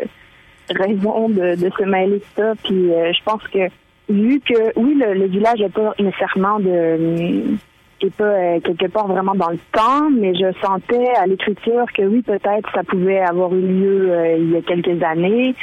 raison 0.71 1.29
de, 1.29 1.57
se 1.57 1.85
mêler 1.85 2.19
de 2.19 2.25
ça. 2.35 2.53
Puis 2.65 2.93
euh, 2.93 3.13
je 3.13 3.23
pense 3.25 3.43
que 3.49 3.69
vu 4.09 4.41
que 4.41 4.79
oui, 4.79 4.95
le, 4.95 5.27
village 5.27 5.61
n'est 5.61 5.69
pas 5.69 5.95
nécessairement 5.99 6.61
de 6.61 7.57
est 8.03 8.15
pas 8.15 8.25
euh, 8.25 8.61
quelque 8.61 8.87
part 8.89 9.07
vraiment 9.07 9.35
dans 9.35 9.49
le 9.49 9.59
temps, 9.73 10.11
mais 10.11 10.35
je 10.35 10.53
sentais 10.61 11.09
à 11.17 11.27
l'écriture 11.27 11.87
que 11.97 12.03
oui, 12.03 12.21
peut-être 12.21 12.71
ça 12.75 12.85
pouvait 12.85 13.21
avoir 13.21 13.55
eu 13.55 13.61
lieu 13.61 14.37
il 14.39 14.51
y 14.51 14.57
a 14.57 14.61
quelques 14.61 15.03
années, 15.03 15.55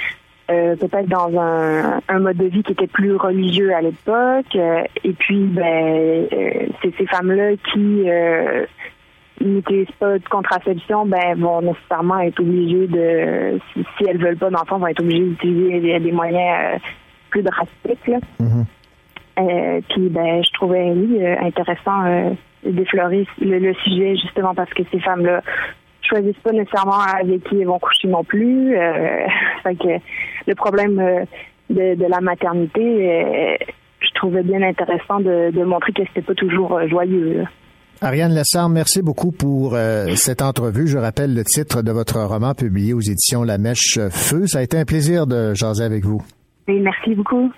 euh, 0.51 0.75
peut-être 0.75 1.07
dans 1.07 1.39
un, 1.39 2.01
un 2.07 2.19
mode 2.19 2.37
de 2.37 2.45
vie 2.45 2.63
qui 2.63 2.73
était 2.73 2.87
plus 2.87 3.15
religieux 3.15 3.73
à 3.73 3.81
l'époque. 3.81 4.55
euh, 4.55 4.83
et 5.03 5.13
puis, 5.13 5.45
ben, 5.45 6.27
euh, 6.33 6.67
c'est 6.81 6.93
ces 6.97 7.05
femmes-là 7.07 7.55
qui 7.71 8.05
n'utilisent 9.41 9.91
pas 9.99 10.19
de 10.19 10.29
contraception, 10.29 11.05
ben 11.05 11.35
vont 11.37 11.61
nécessairement 11.61 12.19
être 12.19 12.39
obligées 12.39 12.87
de, 12.87 13.59
si, 13.73 13.85
si 13.97 14.05
elles 14.07 14.17
veulent 14.17 14.37
pas 14.37 14.49
d'enfants, 14.49 14.77
vont 14.77 14.87
être 14.87 15.01
obligées 15.01 15.25
d'utiliser 15.25 15.79
des, 15.79 15.99
des 15.99 16.11
moyens 16.11 16.79
plus 17.29 17.41
drastiques. 17.41 18.07
Là. 18.07 18.19
Euh, 19.39 19.81
puis 19.89 20.09
ben 20.09 20.43
je 20.43 20.51
trouvais 20.53 20.91
oui 20.91 21.25
intéressant 21.25 22.35
d'effleurer 22.63 23.25
le, 23.41 23.57
le 23.59 23.73
sujet 23.73 24.15
justement 24.15 24.53
parce 24.53 24.71
que 24.73 24.83
ces 24.91 24.99
femmes-là 24.99 25.41
choisissent 26.07 26.41
pas 26.43 26.51
nécessairement 26.51 26.99
avec 26.99 27.43
qui 27.43 27.61
elles 27.61 27.67
vont 27.67 27.79
coucher 27.79 28.07
non 28.07 28.23
plus. 28.23 28.77
Euh, 28.77 29.25
fait 29.63 29.75
que 29.75 29.99
le 30.47 30.55
problème 30.55 30.99
euh, 30.99 31.25
de, 31.69 31.95
de 31.95 32.05
la 32.05 32.21
maternité, 32.21 32.81
euh, 32.81 33.57
je 33.99 34.09
trouvais 34.15 34.43
bien 34.43 34.61
intéressant 34.61 35.19
de, 35.19 35.51
de 35.51 35.63
montrer 35.63 35.93
que 35.93 36.03
c'était 36.07 36.21
pas 36.21 36.35
toujours 36.35 36.79
joyeux. 36.87 37.45
Ariane 38.01 38.33
Lessard, 38.33 38.67
merci 38.67 39.01
beaucoup 39.01 39.31
pour 39.31 39.75
euh, 39.75 40.07
cette 40.15 40.41
entrevue. 40.41 40.87
Je 40.87 40.97
rappelle 40.97 41.33
le 41.33 41.43
titre 41.45 41.81
de 41.81 41.91
votre 41.91 42.19
roman 42.19 42.53
publié 42.53 42.93
aux 42.93 42.99
éditions 42.99 43.43
La 43.43 43.57
Mèche 43.57 43.97
Feu. 44.11 44.45
Ça 44.45 44.59
a 44.59 44.61
été 44.61 44.77
un 44.77 44.83
plaisir 44.83 45.25
de 45.25 45.53
jaser 45.53 45.85
avec 45.85 46.03
vous. 46.03 46.21
Et 46.67 46.79
merci 46.79 47.15
beaucoup. 47.15 47.49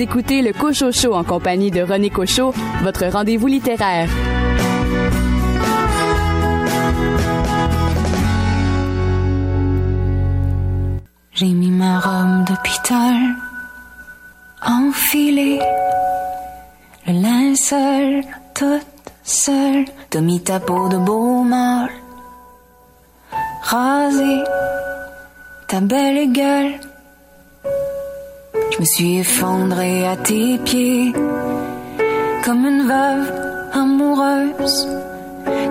Écoutez 0.00 0.42
le 0.42 0.52
Cocho 0.52 0.92
Show 0.92 1.12
en 1.12 1.24
compagnie 1.24 1.72
de 1.72 1.82
René 1.82 2.08
Cocho, 2.08 2.54
votre 2.82 3.06
rendez-vous 3.06 3.48
littéraire. 3.48 4.08
J'ai 11.32 11.46
mis 11.46 11.72
ma 11.72 11.98
robe 11.98 12.46
d'hôpital, 12.46 13.16
enfilé 14.64 15.58
le 17.08 17.12
linceul 17.14 18.22
toute 18.54 18.86
seule. 19.24 19.84
Peau 20.64 20.88
de 20.88 20.96
beau 20.96 21.42
mâle, 21.42 21.90
rasé 23.62 24.44
ta 25.66 25.80
belle 25.80 26.32
gueule. 26.32 26.80
Je 28.70 28.80
me 28.80 28.84
suis 28.84 29.18
effondrée 29.18 30.06
à 30.06 30.16
tes 30.16 30.58
pieds 30.58 31.12
comme 32.44 32.64
une 32.64 32.82
veuve 32.82 33.32
amoureuse. 33.72 34.88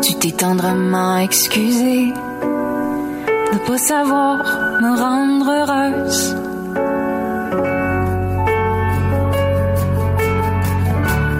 Tu 0.01 0.13
t'es 0.15 0.31
tendrement 0.31 1.17
excusée 1.17 2.13
de 3.53 3.57
pas 3.67 3.77
savoir 3.77 4.37
me 4.81 4.91
rendre 4.97 5.47
heureuse. 5.59 6.35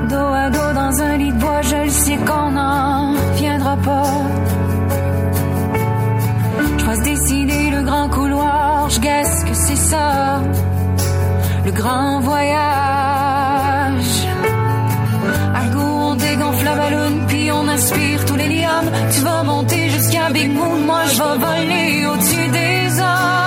Dos 0.10 0.34
à 0.44 0.50
dos 0.50 0.74
dans 0.74 1.02
un 1.02 1.18
lit 1.18 1.32
de 1.32 1.40
bois, 1.40 1.62
je 1.62 1.76
le 1.84 1.90
sais 1.90 2.18
qu'on 2.18 2.52
n'en 2.52 3.14
viendra 3.36 3.76
pas. 3.78 4.14
Je 6.78 6.86
passe 6.86 7.02
décider 7.04 7.70
le 7.72 7.84
grand 7.84 8.10
couloir, 8.10 8.90
je 8.90 9.00
guesse 9.00 9.44
que 9.44 9.54
c'est 9.54 9.76
ça, 9.76 10.42
le 11.68 11.74
grand 11.74 12.20
voyage. 12.22 14.14
À 15.62 15.64
go, 15.74 15.86
on 16.12 16.16
dégonfle 16.16 16.66
la 16.66 16.76
ballon, 16.76 17.14
puis 17.28 17.52
on 17.52 17.68
aspire 17.68 18.26
tous 18.26 18.36
les 18.36 18.50
liams. 18.56 18.90
Tu 19.14 19.20
vas 19.22 19.44
monter 19.44 19.90
jusqu'à 19.90 20.30
Big 20.30 20.52
Moon, 20.58 20.78
moi 20.90 21.02
je 21.12 21.18
vais 21.22 21.38
voler 21.48 22.06
au-dessus 22.10 22.48
des 22.60 23.00
hommes. 23.02 23.47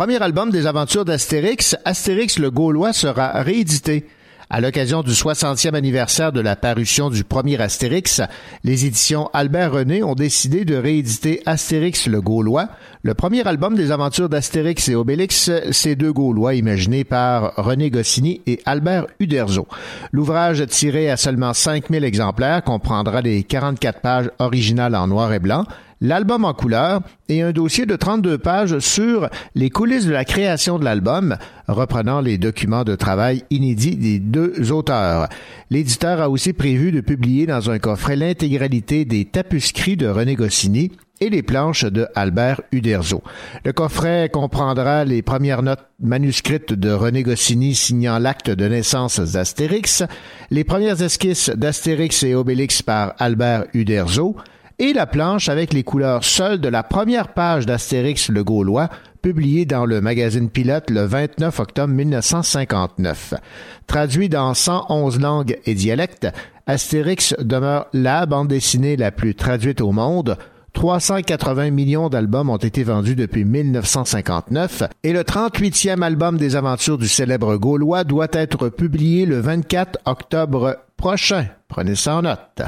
Premier 0.00 0.22
album 0.22 0.50
des 0.50 0.66
aventures 0.66 1.04
d'Astérix, 1.04 1.76
Astérix 1.84 2.38
le 2.38 2.50
Gaulois, 2.50 2.94
sera 2.94 3.42
réédité. 3.42 4.06
À 4.48 4.62
l'occasion 4.62 5.02
du 5.02 5.10
60e 5.10 5.74
anniversaire 5.74 6.32
de 6.32 6.40
la 6.40 6.56
parution 6.56 7.10
du 7.10 7.22
premier 7.22 7.60
Astérix, 7.60 8.22
les 8.64 8.86
éditions 8.86 9.28
Albert 9.34 9.72
René 9.72 10.02
ont 10.02 10.14
décidé 10.14 10.64
de 10.64 10.74
rééditer 10.74 11.42
Astérix 11.44 12.06
le 12.06 12.22
Gaulois, 12.22 12.70
le 13.02 13.12
premier 13.12 13.46
album 13.46 13.74
des 13.74 13.90
aventures 13.90 14.30
d'Astérix 14.30 14.88
et 14.88 14.94
Obélix, 14.94 15.50
ces 15.70 15.96
deux 15.96 16.14
Gaulois 16.14 16.54
imaginés 16.54 17.04
par 17.04 17.52
René 17.56 17.90
Goscinny 17.90 18.40
et 18.46 18.58
Albert 18.64 19.06
Uderzo. 19.20 19.68
L'ouvrage 20.12 20.66
tiré 20.68 21.10
à 21.10 21.18
seulement 21.18 21.52
5000 21.52 22.04
exemplaires 22.04 22.64
comprendra 22.64 23.20
les 23.20 23.42
44 23.42 24.00
pages 24.00 24.30
originales 24.38 24.96
en 24.96 25.08
noir 25.08 25.30
et 25.34 25.40
blanc, 25.40 25.66
l'album 26.00 26.44
en 26.44 26.54
couleur 26.54 27.00
et 27.28 27.42
un 27.42 27.52
dossier 27.52 27.86
de 27.86 27.96
32 27.96 28.38
pages 28.38 28.78
sur 28.78 29.28
les 29.54 29.70
coulisses 29.70 30.06
de 30.06 30.12
la 30.12 30.24
création 30.24 30.78
de 30.78 30.84
l'album, 30.84 31.36
reprenant 31.68 32.20
les 32.20 32.38
documents 32.38 32.84
de 32.84 32.96
travail 32.96 33.44
inédits 33.50 33.96
des 33.96 34.18
deux 34.18 34.72
auteurs. 34.72 35.28
L'éditeur 35.70 36.20
a 36.20 36.30
aussi 36.30 36.52
prévu 36.52 36.92
de 36.92 37.00
publier 37.00 37.46
dans 37.46 37.70
un 37.70 37.78
coffret 37.78 38.16
l'intégralité 38.16 39.04
des 39.04 39.24
tapuscrits 39.24 39.96
de 39.96 40.08
René 40.08 40.34
Goscinny 40.34 40.90
et 41.20 41.28
les 41.28 41.42
planches 41.42 41.84
de 41.84 42.08
Albert 42.14 42.62
Uderzo. 42.72 43.22
Le 43.64 43.72
coffret 43.72 44.30
comprendra 44.32 45.04
les 45.04 45.20
premières 45.20 45.62
notes 45.62 45.86
manuscrites 46.00 46.72
de 46.72 46.90
René 46.90 47.22
Goscinny 47.22 47.74
signant 47.74 48.18
l'acte 48.18 48.50
de 48.50 48.66
naissance 48.66 49.20
d'Astérix, 49.20 50.02
les 50.50 50.64
premières 50.64 51.02
esquisses 51.02 51.50
d'Astérix 51.50 52.22
et 52.22 52.34
Obélix 52.34 52.80
par 52.80 53.14
Albert 53.18 53.66
Uderzo, 53.74 54.34
et 54.80 54.94
la 54.94 55.06
planche 55.06 55.50
avec 55.50 55.74
les 55.74 55.84
couleurs 55.84 56.24
seules 56.24 56.58
de 56.58 56.68
la 56.68 56.82
première 56.82 57.28
page 57.34 57.66
d'Astérix 57.66 58.30
le 58.30 58.42
Gaulois, 58.42 58.88
publiée 59.20 59.66
dans 59.66 59.84
le 59.84 60.00
magazine 60.00 60.48
Pilote 60.48 60.88
le 60.88 61.04
29 61.04 61.60
octobre 61.60 61.92
1959. 61.92 63.34
Traduit 63.86 64.30
dans 64.30 64.54
111 64.54 65.20
langues 65.20 65.58
et 65.66 65.74
dialectes, 65.74 66.28
Astérix 66.66 67.34
demeure 67.38 67.88
la 67.92 68.24
bande 68.24 68.48
dessinée 68.48 68.96
la 68.96 69.12
plus 69.12 69.34
traduite 69.34 69.82
au 69.82 69.92
monde, 69.92 70.38
380 70.72 71.70
millions 71.72 72.08
d'albums 72.08 72.48
ont 72.48 72.56
été 72.56 72.82
vendus 72.82 73.16
depuis 73.16 73.44
1959 73.44 74.84
et 75.02 75.12
le 75.12 75.24
38e 75.24 76.00
album 76.00 76.38
des 76.38 76.56
aventures 76.56 76.96
du 76.96 77.08
célèbre 77.08 77.56
Gaulois 77.56 78.04
doit 78.04 78.28
être 78.32 78.70
publié 78.70 79.26
le 79.26 79.40
24 79.40 79.98
octobre 80.06 80.78
prochain. 80.96 81.46
Prenez 81.68 81.96
ça 81.96 82.16
en 82.16 82.22
note. 82.22 82.62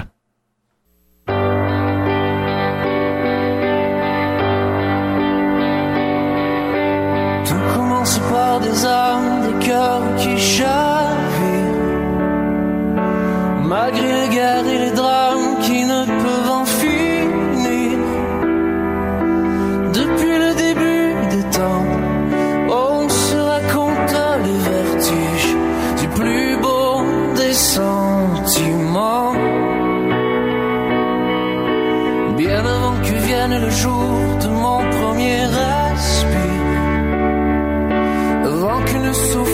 Tout 7.44 7.64
commence 7.74 8.18
par 8.30 8.60
des 8.60 8.86
âmes, 8.86 9.40
des 9.46 9.66
cœurs 9.66 10.02
qui 10.18 10.38
chavirent. 10.38 11.72
Malgré 13.64 14.08
les 14.20 14.28
guerres 14.28 14.66
et 14.74 14.78
les 14.78 14.90
drames 14.92 15.58
qui 15.62 15.84
ne 15.84 16.04
peuvent 16.22 16.50
en 16.60 16.64
finir. 16.64 17.98
Depuis 20.00 20.36
le 20.44 20.50
début 20.64 21.14
des 21.34 21.44
temps, 21.58 21.86
on 22.70 23.08
se 23.08 23.36
raconte 23.36 24.16
les 24.46 24.58
vertiges 24.72 25.56
du 26.00 26.08
plus 26.08 26.56
beau 26.62 27.02
des 27.36 27.54
sentiments. 27.54 29.32
Bien 32.36 32.60
avant 32.76 32.96
que 33.06 33.14
vienne 33.26 33.60
le 33.60 33.70
jour 33.70 34.12
de 34.42 34.48
mon 34.48 34.78
premier 34.98 35.46
respire. 35.46 35.71
so 39.14 39.51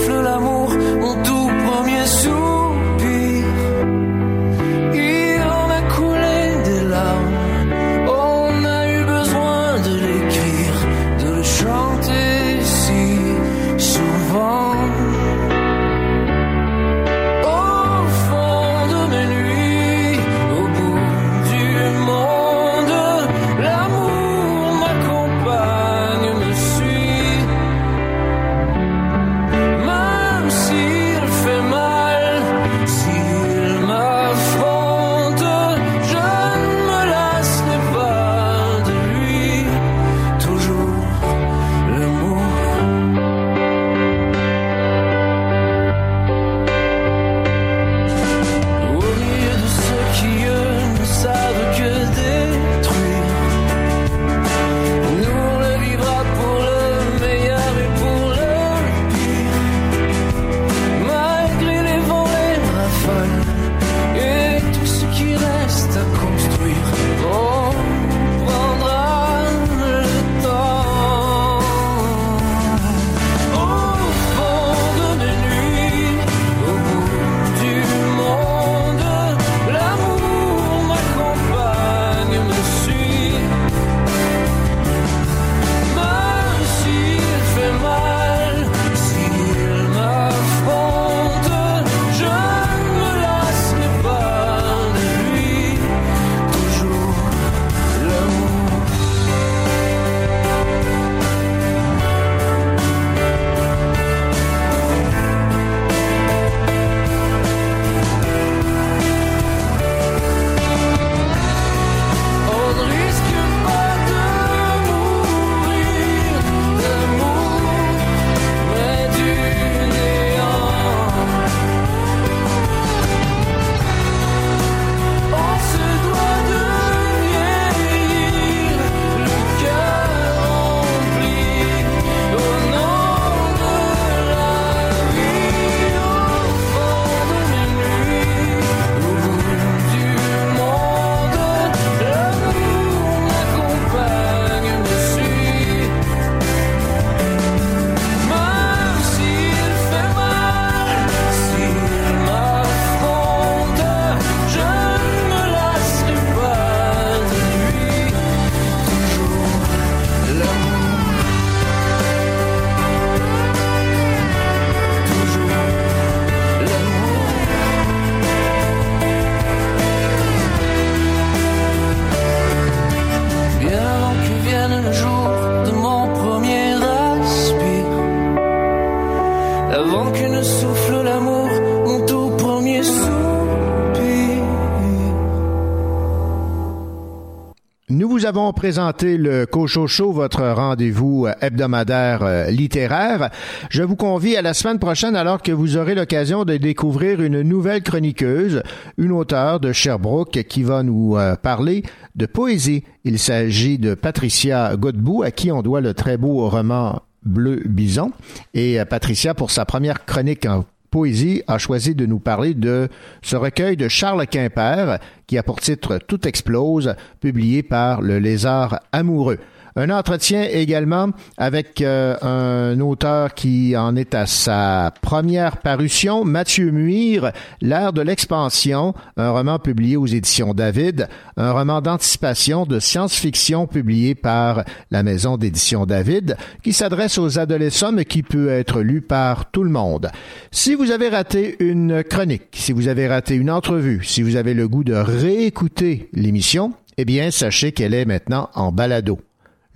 présenté 188.58 189.18
le 189.18 189.46
Cocho 189.46 189.86
Show, 189.86 190.10
votre 190.10 190.44
rendez-vous 190.44 191.26
euh, 191.26 191.32
hebdomadaire 191.40 192.24
euh, 192.24 192.50
littéraire. 192.50 193.30
Je 193.70 193.84
vous 193.84 193.94
convie 193.94 194.36
à 194.36 194.42
la 194.42 194.52
semaine 194.52 194.80
prochaine 194.80 195.14
alors 195.14 195.42
que 195.42 195.52
vous 195.52 195.76
aurez 195.76 195.94
l'occasion 195.94 196.44
de 196.44 196.56
découvrir 196.56 197.22
une 197.22 197.42
nouvelle 197.42 197.84
chroniqueuse, 197.84 198.64
une 198.96 199.12
auteure 199.12 199.60
de 199.60 199.70
Sherbrooke 199.70 200.42
qui 200.48 200.64
va 200.64 200.82
nous 200.82 201.16
euh, 201.16 201.36
parler 201.36 201.84
de 202.16 202.26
poésie. 202.26 202.82
Il 203.04 203.20
s'agit 203.20 203.78
de 203.78 203.94
Patricia 203.94 204.74
Godbout, 204.76 205.22
à 205.22 205.30
qui 205.30 205.52
on 205.52 205.62
doit 205.62 205.80
le 205.80 205.94
très 205.94 206.16
beau 206.16 206.48
roman 206.48 207.02
Bleu 207.24 207.62
Bison. 207.64 208.10
Et 208.54 208.78
Patricia, 208.90 209.34
pour 209.34 209.52
sa 209.52 209.66
première 209.66 210.04
chronique 210.04 210.46
en 210.46 210.64
poésie, 210.90 211.42
a 211.46 211.58
choisi 211.58 211.94
de 211.94 212.06
nous 212.06 212.18
parler 212.18 212.54
de 212.54 212.88
ce 213.22 213.36
recueil 213.36 213.76
de 213.76 213.88
Charles 213.88 214.26
Quimper, 214.26 214.98
qui 215.26 215.38
a 215.38 215.42
pour 215.42 215.60
titre 215.60 215.98
Tout 215.98 216.26
explose, 216.26 216.94
publié 217.20 217.62
par 217.62 218.00
le 218.00 218.18
Lézard 218.18 218.80
amoureux. 218.92 219.38
Un 219.78 219.90
entretien 219.90 220.42
également 220.42 221.10
avec 221.36 221.82
euh, 221.82 222.16
un 222.20 222.80
auteur 222.80 223.32
qui 223.32 223.76
en 223.76 223.94
est 223.94 224.12
à 224.12 224.26
sa 224.26 224.92
première 225.02 225.58
parution, 225.58 226.24
Mathieu 226.24 226.72
Muir, 226.72 227.30
L'ère 227.60 227.92
de 227.92 228.02
l'expansion, 228.02 228.92
un 229.16 229.30
roman 229.30 229.60
publié 229.60 229.96
aux 229.96 230.08
éditions 230.08 230.52
David, 230.52 231.06
un 231.36 231.52
roman 231.52 231.80
d'anticipation 231.80 232.66
de 232.66 232.80
science-fiction 232.80 233.68
publié 233.68 234.16
par 234.16 234.64
la 234.90 235.04
maison 235.04 235.36
d'édition 235.36 235.86
David, 235.86 236.36
qui 236.64 236.72
s'adresse 236.72 237.16
aux 237.16 237.38
adolescents 237.38 237.92
mais 237.92 238.04
qui 238.04 238.24
peut 238.24 238.48
être 238.48 238.80
lu 238.80 239.00
par 239.00 239.48
tout 239.52 239.62
le 239.62 239.70
monde. 239.70 240.10
Si 240.50 240.74
vous 240.74 240.90
avez 240.90 241.08
raté 241.08 241.54
une 241.60 242.02
chronique, 242.02 242.48
si 242.50 242.72
vous 242.72 242.88
avez 242.88 243.06
raté 243.06 243.36
une 243.36 243.52
entrevue, 243.52 244.02
si 244.02 244.22
vous 244.22 244.34
avez 244.34 244.54
le 244.54 244.66
goût 244.66 244.82
de 244.82 244.94
réécouter 244.94 246.08
l'émission, 246.14 246.72
eh 246.96 247.04
bien, 247.04 247.30
sachez 247.30 247.70
qu'elle 247.70 247.94
est 247.94 248.06
maintenant 248.06 248.50
en 248.56 248.72
balado. 248.72 249.20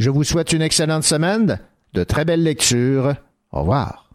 Je 0.02 0.10
vous 0.10 0.24
souhaite 0.24 0.52
une 0.52 0.62
excellente 0.62 1.04
semaine, 1.04 1.60
de 1.94 2.02
très 2.02 2.24
belles 2.24 2.42
lectures. 2.42 3.14
Au 3.52 3.60
revoir. 3.60 4.11